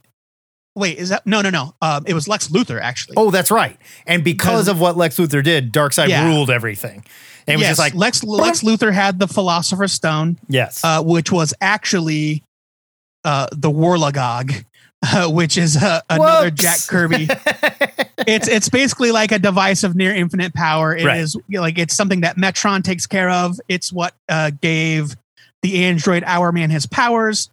wait, 0.75 0.97
is 0.97 1.09
that 1.09 1.25
no, 1.25 1.41
no, 1.41 1.49
no? 1.49 1.75
Um, 1.81 2.03
it 2.07 2.13
was 2.13 2.27
Lex 2.27 2.47
Luthor 2.49 2.81
actually. 2.81 3.15
Oh, 3.17 3.31
that's 3.31 3.51
right. 3.51 3.77
And 4.07 4.23
because 4.23 4.67
of 4.67 4.79
what 4.79 4.97
Lex 4.97 5.17
Luthor 5.17 5.43
did, 5.43 5.71
Darkseid 5.71 6.09
Yeah. 6.09 6.25
ruled 6.27 6.49
everything. 6.49 7.03
And 7.45 7.55
it 7.55 7.57
was 7.57 7.61
yes, 7.63 7.69
just 7.71 7.79
like 7.79 7.93
Lex 7.95 8.23
Lex 8.23 8.61
Luthor 8.61 8.93
had 8.93 9.19
the 9.19 9.27
Philosopher's 9.27 9.91
Stone, 9.93 10.39
yes. 10.47 10.83
uh, 10.83 11.01
which 11.03 11.31
was 11.31 11.53
actually 11.61 12.43
uh, 13.25 13.47
the 13.51 13.69
Worlogog, 13.69 14.65
uh, 15.03 15.29
which 15.31 15.57
is 15.57 15.77
uh, 15.77 16.01
another 16.09 16.47
Whoops. 16.47 16.61
Jack 16.61 16.79
Kirby. 16.87 17.27
it's 18.27 18.47
it's 18.47 18.69
basically 18.69 19.11
like 19.11 19.31
a 19.31 19.39
device 19.39 19.83
of 19.83 19.95
near 19.95 20.13
infinite 20.13 20.53
power. 20.53 20.95
It 20.95 21.05
is 21.05 21.35
Right. 21.35 21.43
you 21.47 21.57
know, 21.57 21.61
like 21.61 21.77
it's 21.77 21.93
something 21.95 22.21
that 22.21 22.37
Metron 22.37 22.83
takes 22.83 23.05
care 23.05 23.29
of. 23.29 23.59
It's 23.67 23.91
what 23.91 24.13
uh, 24.29 24.51
gave 24.61 25.15
the 25.61 25.85
android 25.85 26.23
Hourman 26.23 26.69
his 26.69 26.85
powers. 26.85 27.49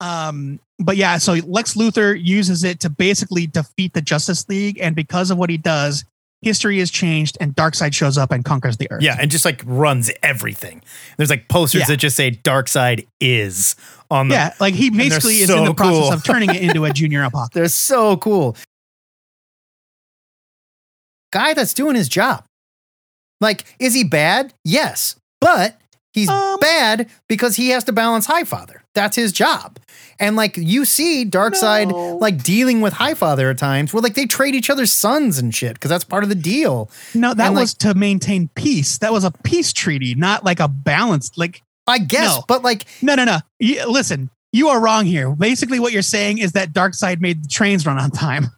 Um, 0.00 0.58
but 0.78 0.96
yeah, 0.96 1.18
so 1.18 1.34
Lex 1.34 1.74
Luthor 1.74 2.20
uses 2.20 2.64
it 2.64 2.80
to 2.80 2.90
basically 2.90 3.46
defeat 3.46 3.92
the 3.94 4.02
Justice 4.02 4.48
League, 4.48 4.78
and 4.80 4.96
because 4.96 5.30
of 5.30 5.38
what 5.38 5.48
he 5.48 5.56
does, 5.56 6.04
history 6.42 6.78
is 6.80 6.90
changed, 6.90 7.38
and 7.40 7.54
Darkseid 7.54 7.94
shows 7.94 8.18
up 8.18 8.30
and 8.32 8.44
conquers 8.44 8.76
the 8.76 8.90
Earth. 8.90 9.02
Yeah, 9.02 9.16
and 9.18 9.30
just 9.30 9.44
like 9.44 9.62
runs 9.64 10.10
everything. 10.22 10.82
There's 11.16 11.30
like 11.30 11.48
posters 11.48 11.80
Yeah. 11.82 11.86
that 11.88 11.96
just 11.98 12.16
say 12.16 12.32
Darkseid 12.32 13.06
is 13.20 13.76
on 14.10 14.28
the 14.28 14.34
yeah, 14.34 14.54
like 14.60 14.74
he 14.74 14.90
basically 14.90 15.36
is 15.38 15.46
so 15.48 15.58
in 15.58 15.64
the 15.64 15.74
process 15.74 16.12
of 16.12 16.24
turning 16.24 16.50
it 16.54 16.60
into 16.62 16.84
a 16.84 16.90
junior 16.92 17.22
Apokolips. 17.22 17.52
They're 17.52 17.68
so 17.68 18.16
cool. 18.18 18.56
Guy 21.32 21.54
that's 21.54 21.72
doing 21.72 21.94
his 21.96 22.08
job. 22.08 22.44
Like, 23.40 23.64
is 23.78 23.94
he 23.94 24.04
bad? 24.04 24.52
Yes. 24.64 25.16
But 25.40 25.80
he's 26.12 26.28
Um, 26.28 26.58
bad 26.60 27.08
because 27.28 27.56
he 27.56 27.70
has 27.70 27.84
to 27.84 27.92
balance 27.92 28.26
Highfather. 28.26 28.80
That's 28.94 29.16
his 29.16 29.32
job. 29.32 29.78
And 30.20 30.36
like 30.36 30.56
you 30.56 30.84
see 30.84 31.24
Darkseid 31.24 31.88
No. 31.90 32.16
like 32.16 32.42
dealing 32.42 32.80
with 32.82 32.92
Highfather 32.94 33.50
at 33.50 33.58
times 33.58 33.92
where 33.94 34.02
like 34.02 34.14
they 34.14 34.26
trade 34.26 34.54
each 34.54 34.68
other's 34.70 34.92
sons 34.92 35.38
and 35.38 35.54
shit 35.54 35.74
because 35.74 35.88
that's 35.88 36.04
part 36.04 36.22
of 36.22 36.28
the 36.28 36.34
deal. 36.34 36.90
No, 37.14 37.32
that 37.34 37.46
And, 37.46 37.54
like- 37.54 37.62
was 37.62 37.74
to 37.74 37.94
maintain 37.94 38.48
peace. 38.54 38.98
That 38.98 39.12
was 39.12 39.24
a 39.24 39.30
peace 39.30 39.72
treaty, 39.72 40.14
not 40.14 40.44
like 40.44 40.60
a 40.60 40.68
balanced. 40.68 41.38
Like 41.38 41.62
I 41.86 41.98
guess, 41.98 42.36
No. 42.36 42.44
but 42.46 42.62
like 42.62 42.84
No, 43.00 43.14
no, 43.14 43.24
no. 43.24 43.38
You, 43.58 43.90
listen, 43.90 44.28
you 44.52 44.68
are 44.68 44.78
wrong 44.80 45.06
here. 45.06 45.30
Basically, 45.34 45.80
what 45.80 45.92
you're 45.92 46.02
saying 46.02 46.38
is 46.38 46.52
that 46.52 46.72
Darkseid 46.74 47.20
made 47.20 47.42
the 47.44 47.48
trains 47.48 47.86
run 47.86 47.98
on 47.98 48.10
time. 48.10 48.48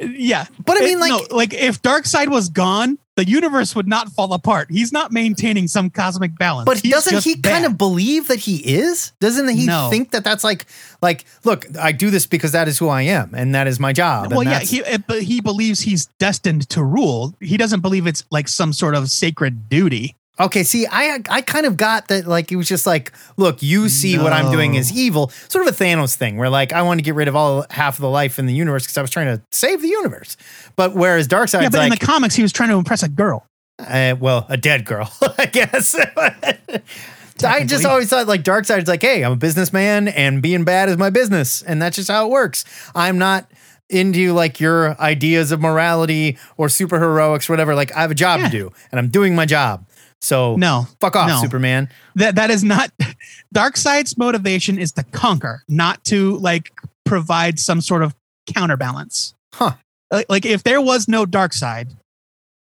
Yeah. 0.00 0.46
But 0.64 0.76
I 0.78 0.80
It- 0.80 0.84
mean, 0.84 1.00
like, 1.00 1.10
no, 1.30 1.36
like 1.36 1.54
if 1.54 1.80
Darkseid 1.82 2.28
was 2.28 2.48
gone, 2.48 2.98
the 3.16 3.26
universe 3.28 3.74
would 3.74 3.88
not 3.88 4.08
fall 4.12 4.32
apart. 4.32 4.68
He's 4.70 4.92
not 4.92 5.10
maintaining 5.10 5.66
some 5.66 5.90
cosmic 5.90 6.38
balance. 6.38 6.66
but 6.66 6.78
He's 6.78 6.92
doesn't 6.92 7.24
he 7.24 7.36
kind 7.36 7.64
of 7.64 7.76
believe 7.76 8.28
that 8.28 8.38
he 8.38 8.56
is? 8.58 9.10
Doesn't 9.20 9.48
he 9.48 9.66
No. 9.66 9.88
think 9.90 10.12
that 10.12 10.22
that's 10.22 10.44
like, 10.44 10.66
like, 11.02 11.24
look, 11.44 11.66
I 11.76 11.90
do 11.90 12.10
this 12.10 12.26
because 12.26 12.52
that 12.52 12.68
is 12.68 12.78
who 12.78 12.88
I 12.88 13.02
am 13.02 13.34
and 13.34 13.54
that 13.56 13.66
is 13.66 13.80
my 13.80 13.92
job. 13.92 14.32
Well, 14.32 14.44
yeah, 14.44 14.60
he 14.60 14.84
uh, 14.84 14.98
but 15.08 15.22
he 15.22 15.40
believes 15.40 15.80
he's 15.80 16.06
destined 16.20 16.68
to 16.70 16.82
rule. 16.84 17.34
He 17.40 17.56
doesn't 17.56 17.80
believe 17.80 18.06
it's 18.06 18.22
like 18.30 18.46
some 18.46 18.72
sort 18.72 18.94
of 18.94 19.10
sacred 19.10 19.68
duty. 19.68 20.14
Okay, 20.40 20.62
see, 20.62 20.86
I 20.86 21.20
I 21.28 21.42
kind 21.42 21.66
of 21.66 21.76
got 21.76 22.08
that 22.08 22.26
like 22.26 22.52
it 22.52 22.56
was 22.56 22.68
just 22.68 22.86
like, 22.86 23.12
look, 23.36 23.62
you 23.62 23.88
see 23.88 24.18
what 24.18 24.32
I'm 24.32 24.52
doing 24.52 24.74
is 24.74 24.92
evil, 24.96 25.30
sort 25.48 25.66
of 25.66 25.74
a 25.74 25.84
Thanos 25.84 26.14
thing, 26.14 26.36
where 26.36 26.48
like 26.50 26.72
I 26.72 26.82
want 26.82 26.98
to 26.98 27.02
get 27.02 27.14
rid 27.16 27.26
of 27.28 27.34
all 27.36 27.64
half 27.70 27.96
of 27.96 28.02
the 28.02 28.08
life 28.10 28.38
in 28.38 28.46
the 28.46 28.54
universe 28.54 28.84
because 28.84 28.96
I 28.98 29.02
was 29.02 29.10
trying 29.10 29.36
to 29.36 29.42
save 29.50 29.82
the 29.82 29.88
universe. 29.88 30.36
But 30.76 30.94
whereas 30.94 31.26
Darkseid's 31.26 31.62
yeah, 31.64 31.68
but 31.70 31.82
in 31.84 31.90
the 31.90 31.96
comics, 31.96 32.34
he 32.36 32.42
was 32.42 32.52
trying 32.52 32.68
to 32.68 32.76
impress 32.76 33.02
a 33.02 33.08
girl. 33.08 33.46
uh, 33.80 34.14
well, 34.18 34.46
a 34.48 34.56
dead 34.56 34.84
girl, 34.84 35.10
I 35.38 35.46
guess. 35.46 35.96
I 37.44 37.64
just 37.64 37.84
always 37.84 38.08
thought 38.08 38.26
like 38.26 38.42
Darkseid's 38.42 38.88
like, 38.88 39.02
hey, 39.02 39.24
I'm 39.24 39.32
a 39.32 39.36
businessman 39.36 40.08
and 40.08 40.42
being 40.42 40.64
bad 40.64 40.88
is 40.88 40.96
my 40.96 41.10
business, 41.10 41.62
and 41.62 41.80
that's 41.80 41.96
just 41.96 42.10
how 42.10 42.26
it 42.26 42.30
works. 42.30 42.64
I'm 42.94 43.18
not 43.18 43.50
into 43.90 44.32
like 44.34 44.60
your 44.60 45.00
ideas 45.00 45.50
of 45.52 45.60
morality 45.60 46.36
or 46.56 46.66
superheroics, 46.66 47.48
or 47.48 47.52
whatever. 47.52 47.74
Like 47.74 47.94
I 47.96 48.00
have 48.02 48.10
a 48.10 48.14
job 48.14 48.40
Yeah. 48.40 48.46
to 48.46 48.50
do, 48.52 48.72
and 48.90 48.98
I'm 48.98 49.08
doing 49.08 49.34
my 49.34 49.46
job. 49.46 49.86
So 50.20 50.56
No, 50.56 50.86
fuck 51.00 51.16
off, 51.16 51.28
no. 51.28 51.40
Superman. 51.40 51.88
That 52.16 52.34
that 52.36 52.50
is 52.50 52.64
not 52.64 52.90
Darkseid's 53.54 54.18
motivation 54.18 54.78
is 54.78 54.92
to 54.92 55.04
conquer, 55.04 55.62
not 55.68 56.04
to 56.04 56.36
like 56.38 56.72
provide 57.04 57.58
some 57.58 57.80
sort 57.80 58.02
of 58.02 58.14
counterbalance. 58.46 59.34
Huh. 59.54 59.72
Like, 60.10 60.26
like 60.28 60.46
if 60.46 60.62
there 60.62 60.80
was 60.80 61.08
no 61.08 61.24
Darkseid, 61.24 61.94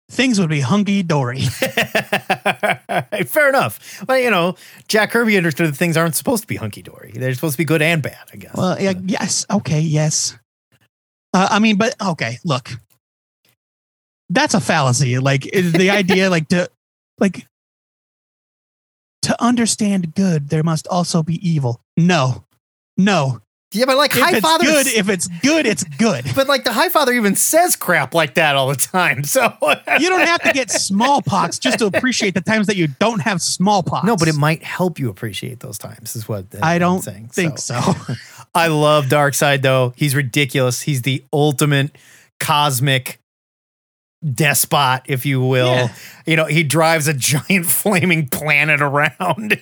things 0.09 0.39
would 0.39 0.49
be 0.49 0.61
hunky 0.61 1.03
dory. 1.03 1.41
Fair 3.25 3.49
enough. 3.49 4.03
But 4.05 4.21
you 4.21 4.29
know, 4.29 4.55
Jack 4.87 5.11
Kirby 5.11 5.37
understood 5.37 5.67
that 5.67 5.75
things 5.75 5.97
aren't 5.97 6.15
supposed 6.15 6.43
to 6.43 6.47
be 6.47 6.55
hunky 6.55 6.81
dory. 6.81 7.11
They're 7.13 7.33
supposed 7.33 7.53
to 7.53 7.57
be 7.57 7.65
good 7.65 7.81
and 7.81 8.01
bad, 8.01 8.17
I 8.33 8.37
guess. 8.37 8.55
Well, 8.55 8.79
yeah, 8.79 8.93
yes, 9.03 9.45
okay, 9.51 9.81
yes. 9.81 10.37
Uh, 11.33 11.47
I 11.51 11.59
mean, 11.59 11.77
but 11.77 11.95
okay, 12.01 12.37
look, 12.45 12.69
that's 14.29 14.53
a 14.53 14.61
fallacy. 14.61 15.19
Like 15.19 15.43
the 15.43 15.89
idea, 15.89 16.29
like 16.29 16.47
to, 16.49 16.69
like, 17.19 17.47
to 19.23 19.41
understand 19.43 20.13
good, 20.15 20.49
there 20.49 20.63
must 20.63 20.87
also 20.87 21.23
be 21.23 21.35
evil. 21.47 21.81
No, 21.97 22.45
no. 22.97 23.41
yeah, 23.71 23.85
but 23.85 23.97
like 23.97 24.15
If 24.15 24.21
High 24.21 24.31
it's 24.33 24.39
Father, 24.41 24.65
good, 24.65 24.85
if 24.87 25.09
it's 25.09 25.27
good, 25.41 25.65
it's 25.65 25.83
good. 25.83 26.25
but 26.35 26.47
like 26.47 26.63
the 26.63 26.71
High 26.71 26.89
Father 26.89 27.11
even 27.13 27.35
says 27.35 27.75
crap 27.75 28.13
like 28.13 28.35
that 28.35 28.55
all 28.55 28.67
the 28.67 28.75
time. 28.75 29.23
So 29.23 29.41
You 29.99 30.09
don't 30.09 30.27
have 30.27 30.43
to 30.43 30.51
get 30.53 30.69
smallpox 30.69 31.57
just 31.57 31.79
to 31.79 31.87
appreciate 31.87 32.35
the 32.35 32.41
times 32.41 32.67
that 32.67 32.75
you 32.75 32.87
don't 32.87 33.19
have 33.21 33.41
smallpox. 33.41 34.05
no, 34.05 34.15
but 34.15 34.27
it 34.27 34.35
might 34.35 34.61
help 34.63 34.99
you 34.99 35.09
appreciate 35.09 35.59
those 35.61 35.77
times. 35.79 36.15
Is 36.15 36.29
what 36.29 36.45
I 36.61 36.77
don't 36.77 37.01
saying. 37.01 37.29
think 37.29 37.57
so. 37.57 37.79
I 38.55 38.67
love 38.67 39.05
Darkseid 39.05 39.63
though. 39.63 39.93
He's 39.95 40.15
ridiculous. 40.15 40.81
He's 40.81 41.01
the 41.01 41.23
ultimate 41.33 41.97
cosmic 42.39 43.19
despot, 44.33 45.01
if 45.05 45.25
you 45.25 45.39
will. 45.41 45.67
Yeah. 45.67 45.93
You 46.25 46.35
know, 46.35 46.45
he 46.45 46.63
drives 46.63 47.07
a 47.07 47.13
giant 47.15 47.65
flaming 47.67 48.27
planet 48.27 48.81
around. 48.81 49.11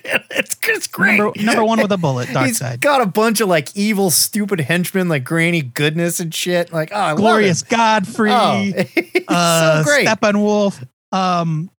it's, 0.30 0.56
it's 0.64 0.86
great. 0.86 1.18
number, 1.18 1.42
number 1.42 1.64
one 1.64 1.80
with 1.80 1.92
a 1.92 1.96
bullet, 1.98 2.30
dark 2.32 2.46
He's 2.46 2.58
side. 2.58 2.80
got 2.80 3.00
a 3.02 3.06
bunch 3.06 3.40
of 3.40 3.48
like 3.48 3.68
evil, 3.76 4.10
stupid 4.10 4.60
henchmen 4.60 5.08
like 5.08 5.24
Granny 5.24 5.62
Goodness 5.62 6.20
and 6.20 6.34
shit. 6.34 6.72
Like, 6.72 6.90
oh, 6.92 6.98
I 6.98 7.14
Glorious. 7.14 7.62
Godfrey, 7.62 8.30
Oh, 8.32 8.72
uh, 9.28 9.82
so 9.82 9.90
great. 9.90 10.06
Steppenwolf, 10.08 10.86
um, 11.12 11.70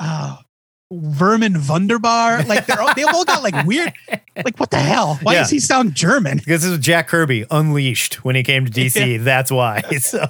uh, 0.00 0.36
Vermin 0.92 1.54
Vundabar. 1.54 2.46
Like 2.46 2.66
they're 2.66 2.80
all, 2.80 2.94
they've 2.94 3.06
all 3.06 3.24
got 3.24 3.42
like 3.42 3.66
weird. 3.66 3.92
Like 4.44 4.58
what 4.58 4.70
the 4.70 4.78
hell? 4.78 5.18
Why 5.22 5.34
Yeah. 5.34 5.40
does 5.40 5.50
he 5.50 5.58
sound 5.60 5.94
German? 5.94 6.38
because 6.38 6.62
this 6.62 6.70
is 6.72 6.78
Jack 6.78 7.08
Kirby 7.08 7.44
unleashed 7.50 8.24
when 8.24 8.36
he 8.36 8.42
came 8.42 8.66
to 8.66 8.70
DC. 8.72 9.22
That's 9.24 9.50
why. 9.50 9.82
So 9.98 10.28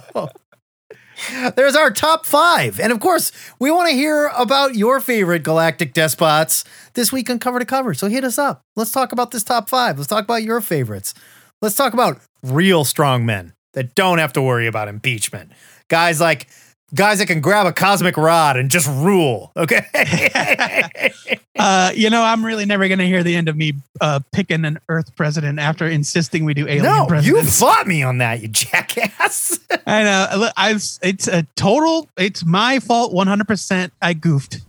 there's 1.55 1.75
our 1.75 1.91
top 1.91 2.25
five. 2.25 2.79
And 2.79 2.91
of 2.91 2.99
course, 2.99 3.31
we 3.59 3.71
want 3.71 3.89
to 3.89 3.95
hear 3.95 4.27
about 4.37 4.75
your 4.75 4.99
favorite 4.99 5.43
galactic 5.43 5.93
despots 5.93 6.63
this 6.93 7.11
week 7.11 7.29
on 7.29 7.39
cover 7.39 7.59
to 7.59 7.65
cover. 7.65 7.93
So 7.93 8.07
hit 8.07 8.23
us 8.23 8.37
up. 8.37 8.61
Let's 8.75 8.91
talk 8.91 9.11
about 9.11 9.31
this 9.31 9.43
top 9.43 9.69
five. 9.69 9.97
Let's 9.97 10.09
talk 10.09 10.23
about 10.23 10.43
your 10.43 10.61
favorites. 10.61 11.13
Let's 11.61 11.75
talk 11.75 11.93
about 11.93 12.19
real 12.43 12.85
strong 12.85 13.25
men 13.25 13.53
that 13.73 13.95
don't 13.95 14.19
have 14.19 14.33
to 14.33 14.41
worry 14.41 14.67
about 14.67 14.87
impeachment. 14.87 15.51
Guys 15.87 16.19
like 16.21 16.47
guys 16.93 17.19
that 17.19 17.27
can 17.27 17.41
grab 17.41 17.67
a 17.67 17.73
cosmic 17.73 18.17
rod 18.17 18.57
and 18.57 18.69
just 18.69 18.87
rule. 18.87 19.51
Okay. 19.55 19.85
Uh, 21.59 21.91
you 21.95 22.09
know, 22.11 22.21
I'm 22.21 22.45
really 22.45 22.65
never 22.65 22.87
going 22.87 22.99
to 22.99 23.05
hear 23.07 23.23
the 23.23 23.35
end 23.35 23.49
of 23.49 23.57
me 23.57 23.73
uh, 23.99 24.19
picking 24.31 24.63
an 24.63 24.79
Earth 24.89 25.15
president 25.15 25.57
after 25.57 25.87
insisting 25.87 26.45
we 26.45 26.53
do 26.53 26.67
alien 26.67 26.83
no, 26.83 27.19
you 27.19 27.43
fought 27.43 27.87
me 27.87 28.03
on 28.03 28.19
that, 28.19 28.41
you 28.41 28.47
jackass. 28.47 29.59
I 29.87 30.03
know. 30.03 30.49
I've. 30.55 30.83
It's 31.01 31.27
a 31.27 31.47
total. 31.55 32.07
It's 32.15 32.45
my 32.45 32.79
fault. 32.79 33.11
100. 33.11 33.47
percent 33.47 33.91
I 34.01 34.13
goofed. 34.13 34.59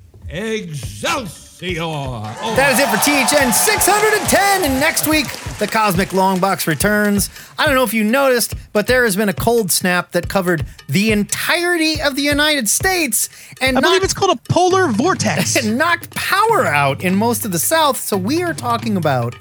Excelsior! 1.61 1.83
Oh, 1.83 2.55
That 2.57 2.73
is 2.73 2.79
it 2.79 2.89
for 2.89 2.99
THN 2.99 3.53
610. 3.53 4.65
And 4.71 4.81
next 4.81 5.09
week, 5.09 5.27
the 5.59 5.67
Cosmic 5.67 6.13
Long 6.13 6.39
Box 6.39 6.67
returns. 6.69 7.31
I 7.59 7.67
don't 7.67 7.75
know 7.75 7.83
if 7.83 7.93
you 7.93 8.05
noticed, 8.05 8.55
but 8.73 8.87
there 8.87 9.05
has 9.05 9.17
been 9.17 9.29
a 9.29 9.35
cold 9.35 9.73
snap 9.73 10.13
that 10.13 10.29
covered 10.29 10.65
the 10.89 11.11
entirety 11.11 12.01
of 12.01 12.15
the 12.15 12.23
United 12.23 12.69
States 12.69 13.29
and 13.61 13.77
I 13.77 13.81
believe 13.81 14.05
it's 14.05 14.15
called 14.15 14.39
a 14.39 14.53
polar 14.53 14.89
vortex. 14.89 15.57
and 15.65 15.77
knocked 15.77 16.15
power 16.15 16.65
out 16.65 17.03
in 17.03 17.17
most 17.17 17.45
of 17.45 17.51
the 17.51 17.59
South. 17.59 17.99
So 17.99 18.17
we 18.17 18.43
are 18.45 18.55
talking 18.55 18.97
about 18.97 19.35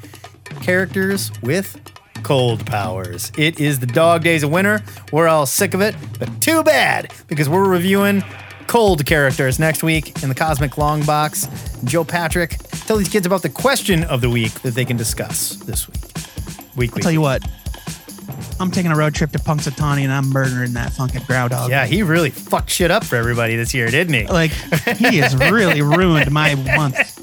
characters 0.61 1.31
with 1.43 1.79
cold 2.23 2.65
powers. 2.65 3.31
It 3.37 3.59
is 3.59 3.79
the 3.79 3.85
dog 3.85 4.23
days 4.23 4.41
of 4.41 4.49
winter. 4.49 4.81
We're 5.11 5.27
all 5.27 5.45
sick 5.45 5.75
of 5.75 5.81
it, 5.81 5.95
but 6.17 6.41
too 6.41 6.63
bad 6.63 7.13
because 7.27 7.47
we're 7.47 7.69
reviewing 7.69 8.23
cold 8.67 9.05
characters 9.05 9.59
next 9.59 9.83
week 9.83 10.21
in 10.21 10.29
the 10.29 10.35
Cosmic 10.35 10.77
Long 10.77 11.03
Box. 11.05 11.47
Joe 11.83 12.03
Patrick, 12.03 12.57
tell 12.85 12.97
these 12.97 13.09
kids 13.09 13.25
about 13.25 13.41
the 13.41 13.49
question 13.49 14.03
of 14.03 14.21
the 14.21 14.29
week 14.29 14.51
that 14.61 14.75
they 14.75 14.85
can 14.85 14.97
discuss 14.97 15.55
this 15.55 15.87
week. 15.87 16.01
Week, 16.75 16.91
I'll 16.93 17.01
tell 17.01 17.11
you 17.11 17.21
what. 17.21 17.43
I'm 18.59 18.71
taking 18.71 18.91
a 18.91 18.95
road 18.95 19.15
trip 19.15 19.31
to 19.31 19.39
Punxsutawney 19.39 20.01
and 20.01 20.11
I'm 20.11 20.29
murdering 20.29 20.73
that 20.73 20.93
fucking 20.93 21.23
brow 21.23 21.47
dog. 21.47 21.69
Yeah, 21.69 21.85
he 21.85 22.03
really 22.03 22.29
fucked 22.29 22.69
shit 22.69 22.91
up 22.91 23.03
for 23.03 23.15
everybody 23.15 23.55
this 23.55 23.73
year, 23.73 23.89
didn't 23.89 24.13
he? 24.13 24.27
Like, 24.27 24.51
he 24.51 25.17
has 25.17 25.35
really 25.51 25.81
ruined 25.81 26.31
my 26.31 26.55
month. 26.55 27.15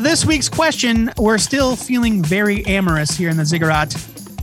This 0.00 0.26
week's 0.26 0.48
question, 0.48 1.10
we're 1.16 1.38
still 1.38 1.76
feeling 1.76 2.22
very 2.22 2.64
amorous 2.66 3.16
here 3.16 3.30
in 3.30 3.36
the 3.36 3.44
Ziggurat. 3.46 3.94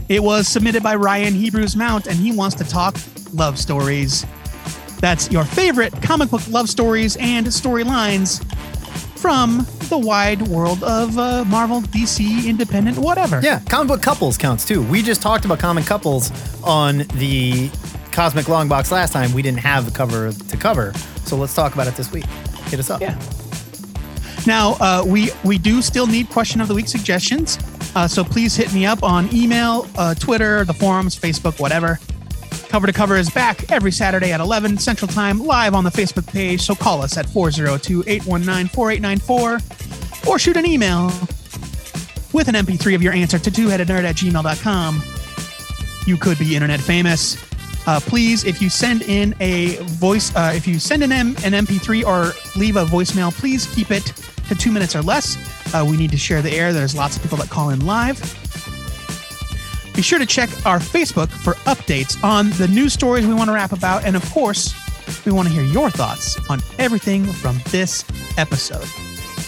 It 0.09 0.21
was 0.21 0.47
submitted 0.47 0.83
by 0.83 0.95
Ryan 0.95 1.33
Hebrews 1.33 1.75
Mount, 1.75 2.07
and 2.07 2.17
he 2.17 2.31
wants 2.31 2.55
to 2.57 2.63
talk 2.63 2.97
love 3.33 3.59
stories. 3.59 4.25
That's 4.99 5.31
your 5.31 5.43
favorite 5.43 5.93
comic 6.01 6.29
book 6.29 6.47
love 6.49 6.69
stories 6.69 7.17
and 7.19 7.47
storylines 7.47 8.43
from 9.17 9.65
the 9.89 9.97
wide 9.97 10.41
world 10.47 10.83
of 10.83 11.17
uh, 11.17 11.43
Marvel, 11.45 11.81
DC, 11.81 12.45
independent, 12.47 12.97
whatever. 12.97 13.39
Yeah, 13.41 13.59
comic 13.67 13.87
book 13.87 14.01
couples 14.01 14.37
counts 14.37 14.65
too. 14.65 14.83
We 14.83 15.01
just 15.01 15.21
talked 15.21 15.45
about 15.45 15.59
comic 15.59 15.85
couples 15.85 16.31
on 16.63 16.99
the 17.15 17.69
Cosmic 18.11 18.47
Long 18.47 18.67
Box 18.67 18.91
last 18.91 19.13
time. 19.13 19.33
We 19.33 19.41
didn't 19.41 19.59
have 19.59 19.85
the 19.85 19.91
cover 19.91 20.31
to 20.31 20.57
cover, 20.57 20.93
so 21.25 21.35
let's 21.35 21.53
talk 21.55 21.73
about 21.73 21.87
it 21.87 21.95
this 21.95 22.11
week. 22.11 22.25
Hit 22.67 22.79
us 22.79 22.89
up. 22.89 23.01
Yeah. 23.01 23.19
Now, 24.47 24.73
uh, 24.79 25.03
we 25.05 25.31
we 25.43 25.57
do 25.57 25.81
still 25.81 26.07
need 26.07 26.29
question 26.29 26.61
of 26.61 26.67
the 26.67 26.75
week 26.75 26.87
suggestions, 26.87 27.57
uh, 27.95 28.07
so 28.07 28.23
please 28.23 28.55
hit 28.55 28.71
me 28.73 28.85
up 28.85 29.03
on 29.03 29.33
email, 29.33 29.87
uh, 29.97 30.13
Twitter, 30.13 30.65
the 30.65 30.73
forums, 30.73 31.17
Facebook, 31.19 31.59
whatever. 31.59 31.99
Cover 32.69 32.87
to 32.87 32.93
Cover 32.93 33.15
is 33.15 33.29
back 33.29 33.71
every 33.71 33.91
Saturday 33.91 34.31
at 34.33 34.39
11 34.41 34.77
Central 34.79 35.07
Time, 35.07 35.39
live 35.39 35.73
on 35.73 35.83
the 35.83 35.89
Facebook 35.89 36.27
page. 36.27 36.61
So 36.61 36.75
call 36.75 37.01
us 37.01 37.17
at 37.17 37.25
402 37.29 38.03
819 38.05 38.67
4894 38.67 40.29
or 40.29 40.39
shoot 40.39 40.57
an 40.57 40.65
email 40.65 41.05
with 42.33 42.49
an 42.49 42.55
MP3 42.55 42.95
of 42.95 43.01
your 43.01 43.13
answer 43.13 43.39
to 43.39 43.49
twoheadednerd 43.49 44.03
at 44.03 44.15
gmail.com. 44.15 45.01
You 46.05 46.17
could 46.17 46.37
be 46.37 46.55
internet 46.55 46.81
famous. 46.81 47.37
Uh, 47.87 47.99
please, 48.01 48.43
if 48.43 48.61
you 48.61 48.69
send 48.69 49.03
in 49.03 49.35
a 49.39 49.75
voice, 49.83 50.35
uh, 50.35 50.51
if 50.53 50.67
you 50.67 50.79
send 50.79 51.03
an, 51.03 51.11
M- 51.11 51.35
an 51.43 51.53
MP3 51.53 52.03
or 52.03 52.33
leave 52.59 52.75
a 52.75 52.85
voicemail, 52.85 53.31
please 53.31 53.73
keep 53.73 53.91
it 53.91 54.05
to 54.49 54.55
two 54.55 54.71
minutes 54.71 54.95
or 54.95 55.01
less. 55.01 55.37
Uh, 55.73 55.85
we 55.87 55.95
need 55.95 56.11
to 56.11 56.17
share 56.17 56.41
the 56.41 56.51
air. 56.51 56.73
There's 56.73 56.95
lots 56.95 57.15
of 57.15 57.21
people 57.21 57.37
that 57.37 57.49
call 57.49 57.69
in 57.69 57.85
live. 57.85 58.19
Be 59.95 60.01
sure 60.01 60.19
to 60.19 60.25
check 60.25 60.49
our 60.65 60.79
Facebook 60.79 61.29
for 61.29 61.53
updates 61.65 62.21
on 62.23 62.49
the 62.51 62.67
news 62.67 62.93
stories 62.93 63.25
we 63.25 63.33
want 63.33 63.47
to 63.49 63.53
rap 63.53 63.71
about. 63.71 64.03
And 64.03 64.15
of 64.15 64.29
course, 64.31 64.75
we 65.25 65.31
want 65.31 65.47
to 65.47 65.53
hear 65.53 65.63
your 65.63 65.89
thoughts 65.89 66.37
on 66.49 66.59
everything 66.79 67.25
from 67.25 67.59
this 67.69 68.03
episode. 68.37 68.87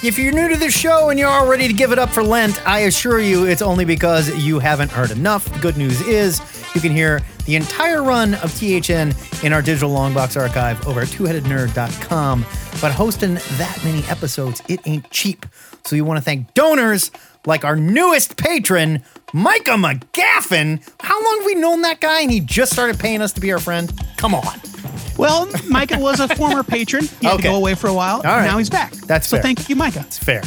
If 0.04 0.18
you're 0.18 0.32
new 0.32 0.48
to 0.48 0.56
this 0.56 0.78
show 0.78 1.10
and 1.10 1.18
you're 1.20 1.30
all 1.30 1.48
ready 1.48 1.68
to 1.68 1.74
give 1.74 1.92
it 1.92 2.00
up 2.00 2.10
for 2.10 2.24
Lent, 2.24 2.66
I 2.68 2.82
assure 2.82 3.20
you 3.20 3.46
it's 3.46 3.64
only 3.64 3.84
because 3.84 4.30
you 4.38 4.60
haven't 4.60 4.92
heard 4.92 5.12
enough. 5.12 5.52
The 5.52 5.60
good 5.60 5.76
news 5.76 6.00
is 6.02 6.40
You 6.78 6.82
can 6.82 6.92
hear 6.92 7.22
the 7.46 7.56
entire 7.56 8.04
run 8.04 8.36
of 8.36 8.54
THN 8.54 9.16
in 9.44 9.52
our 9.52 9.64
digital 9.64 9.90
longbox 9.90 10.40
archive 10.40 10.86
over 10.88 11.02
at 11.02 11.08
twoheadednerd.com. 11.08 12.46
But 12.80 12.92
hosting 12.92 13.34
that 13.34 13.82
many 13.84 14.04
episodes, 14.04 14.62
it 14.68 14.82
ain't 14.86 15.10
cheap. 15.10 15.48
So 15.86 15.96
you 15.96 16.06
want 16.06 16.20
to 16.20 16.24
thank 16.24 16.54
donors 16.54 17.10
like 17.48 17.66
our 17.66 17.76
newest 17.76 18.38
patron, 18.38 19.04
Micah 19.34 19.72
McGaffin. 19.72 20.82
How 21.02 21.22
long 21.24 21.38
have 21.40 21.46
we 21.46 21.56
known 21.56 21.82
that 21.82 22.00
guy 22.00 22.22
and 22.22 22.32
he 22.32 22.40
just 22.40 22.72
started 22.72 22.98
paying 23.00 23.22
us 23.22 23.34
to 23.34 23.42
be 23.42 23.52
our 23.52 23.60
friend? 23.60 23.92
Come 24.18 24.34
on. 24.34 24.60
Well, 25.18 25.50
Micah 25.68 26.00
was 26.00 26.20
a 26.20 26.28
former 26.36 26.64
patron. 26.64 27.06
He 27.20 27.26
had 27.28 27.34
Okay. 27.36 27.44
to 27.44 27.50
go 27.50 27.56
away 27.56 27.76
for 27.76 27.88
a 27.88 27.94
while. 27.94 28.22
right. 28.22 28.46
Now 28.46 28.58
he's 28.58 28.70
back. 28.70 28.92
That's 28.94 29.28
so 29.28 29.38
fair. 29.38 29.44
thank 29.44 29.68
you, 29.70 29.76
Micah. 29.76 30.02
It's 30.08 30.18
fair. 30.18 30.42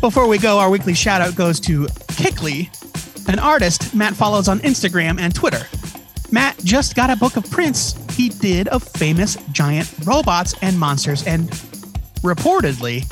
Before 0.00 0.26
we 0.28 0.38
go, 0.38 0.58
our 0.58 0.68
weekly 0.68 0.94
shout 0.94 1.20
out 1.22 1.34
goes 1.34 1.58
to 1.60 1.88
Kickley, 2.08 2.70
an 3.28 3.38
artist 3.38 3.94
Matt 3.94 4.14
follows 4.14 4.48
on 4.48 4.60
Instagram 4.60 5.18
and 5.18 5.34
Twitter. 5.34 5.66
Matt 6.30 6.58
just 6.64 6.94
got 6.94 7.08
a 7.08 7.16
book 7.16 7.36
of 7.36 7.50
prints 7.50 7.94
he 8.14 8.28
did 8.28 8.68
of 8.68 8.82
famous 8.82 9.36
giant 9.52 9.90
robots 10.04 10.54
and 10.60 10.78
monsters, 10.78 11.26
and 11.26 11.48
reportedly, 12.22 13.04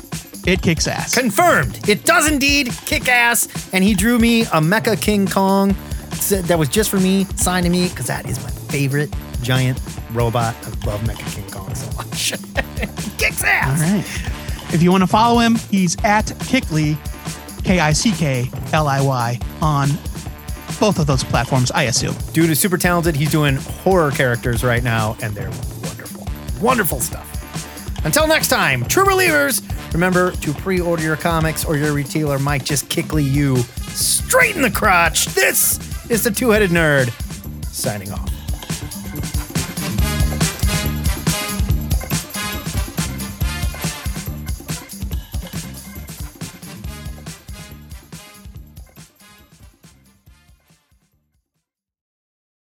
it 0.45 0.61
kicks 0.61 0.87
ass. 0.87 1.15
Confirmed. 1.15 1.87
It 1.89 2.05
does 2.05 2.31
indeed 2.31 2.71
kick 2.85 3.07
ass. 3.07 3.47
And 3.73 3.83
he 3.83 3.93
drew 3.93 4.19
me 4.19 4.43
a 4.43 4.61
Mecha 4.61 5.01
King 5.01 5.27
Kong 5.27 5.75
that 6.29 6.57
was 6.57 6.69
just 6.69 6.89
for 6.89 6.99
me, 6.99 7.25
signed 7.35 7.65
to 7.65 7.69
me, 7.69 7.89
because 7.89 8.07
that 8.07 8.27
is 8.27 8.41
my 8.43 8.49
favorite 8.49 9.13
giant 9.41 9.79
robot. 10.11 10.55
I 10.61 10.87
love 10.87 11.01
Mecha 11.01 11.35
King 11.35 11.49
Kong 11.49 11.73
so 11.75 11.91
much. 11.97 12.33
Kicks 13.17 13.43
ass. 13.43 13.81
All 13.81 13.97
right. 13.97 14.73
If 14.73 14.81
you 14.81 14.91
want 14.91 15.03
to 15.03 15.07
follow 15.07 15.39
him, 15.39 15.55
he's 15.69 15.95
at 16.03 16.31
Kickley, 16.47 16.97
K 17.63 17.79
I 17.79 17.93
C 17.93 18.11
K 18.11 18.49
L 18.73 18.87
I 18.87 19.01
Y, 19.01 19.39
on 19.61 19.89
both 20.79 20.99
of 20.99 21.07
those 21.07 21.23
platforms, 21.23 21.71
I 21.71 21.83
assume. 21.83 22.15
Dude 22.33 22.49
is 22.49 22.59
super 22.59 22.77
talented. 22.77 23.15
He's 23.15 23.31
doing 23.31 23.55
horror 23.55 24.11
characters 24.11 24.63
right 24.63 24.83
now, 24.83 25.15
and 25.21 25.33
they're 25.33 25.51
wonderful. 25.83 26.27
Wonderful 26.61 26.99
stuff. 26.99 27.34
Until 28.05 28.27
next 28.27 28.49
time, 28.49 28.85
true 28.85 29.03
believers, 29.03 29.63
remember 29.91 30.31
to 30.31 30.53
pre 30.53 30.79
order 30.79 31.01
your 31.01 31.15
comics 31.15 31.65
or 31.65 31.75
your 31.75 31.91
retailer 31.91 32.37
might 32.37 32.63
just 32.63 32.87
kickly 32.87 33.23
you 33.23 33.57
straight 33.87 34.55
in 34.55 34.61
the 34.61 34.69
crotch. 34.69 35.25
This 35.33 35.79
is 36.11 36.23
the 36.23 36.29
Two 36.29 36.51
Headed 36.51 36.69
Nerd 36.69 37.09
signing 37.65 38.11
off. 38.11 38.34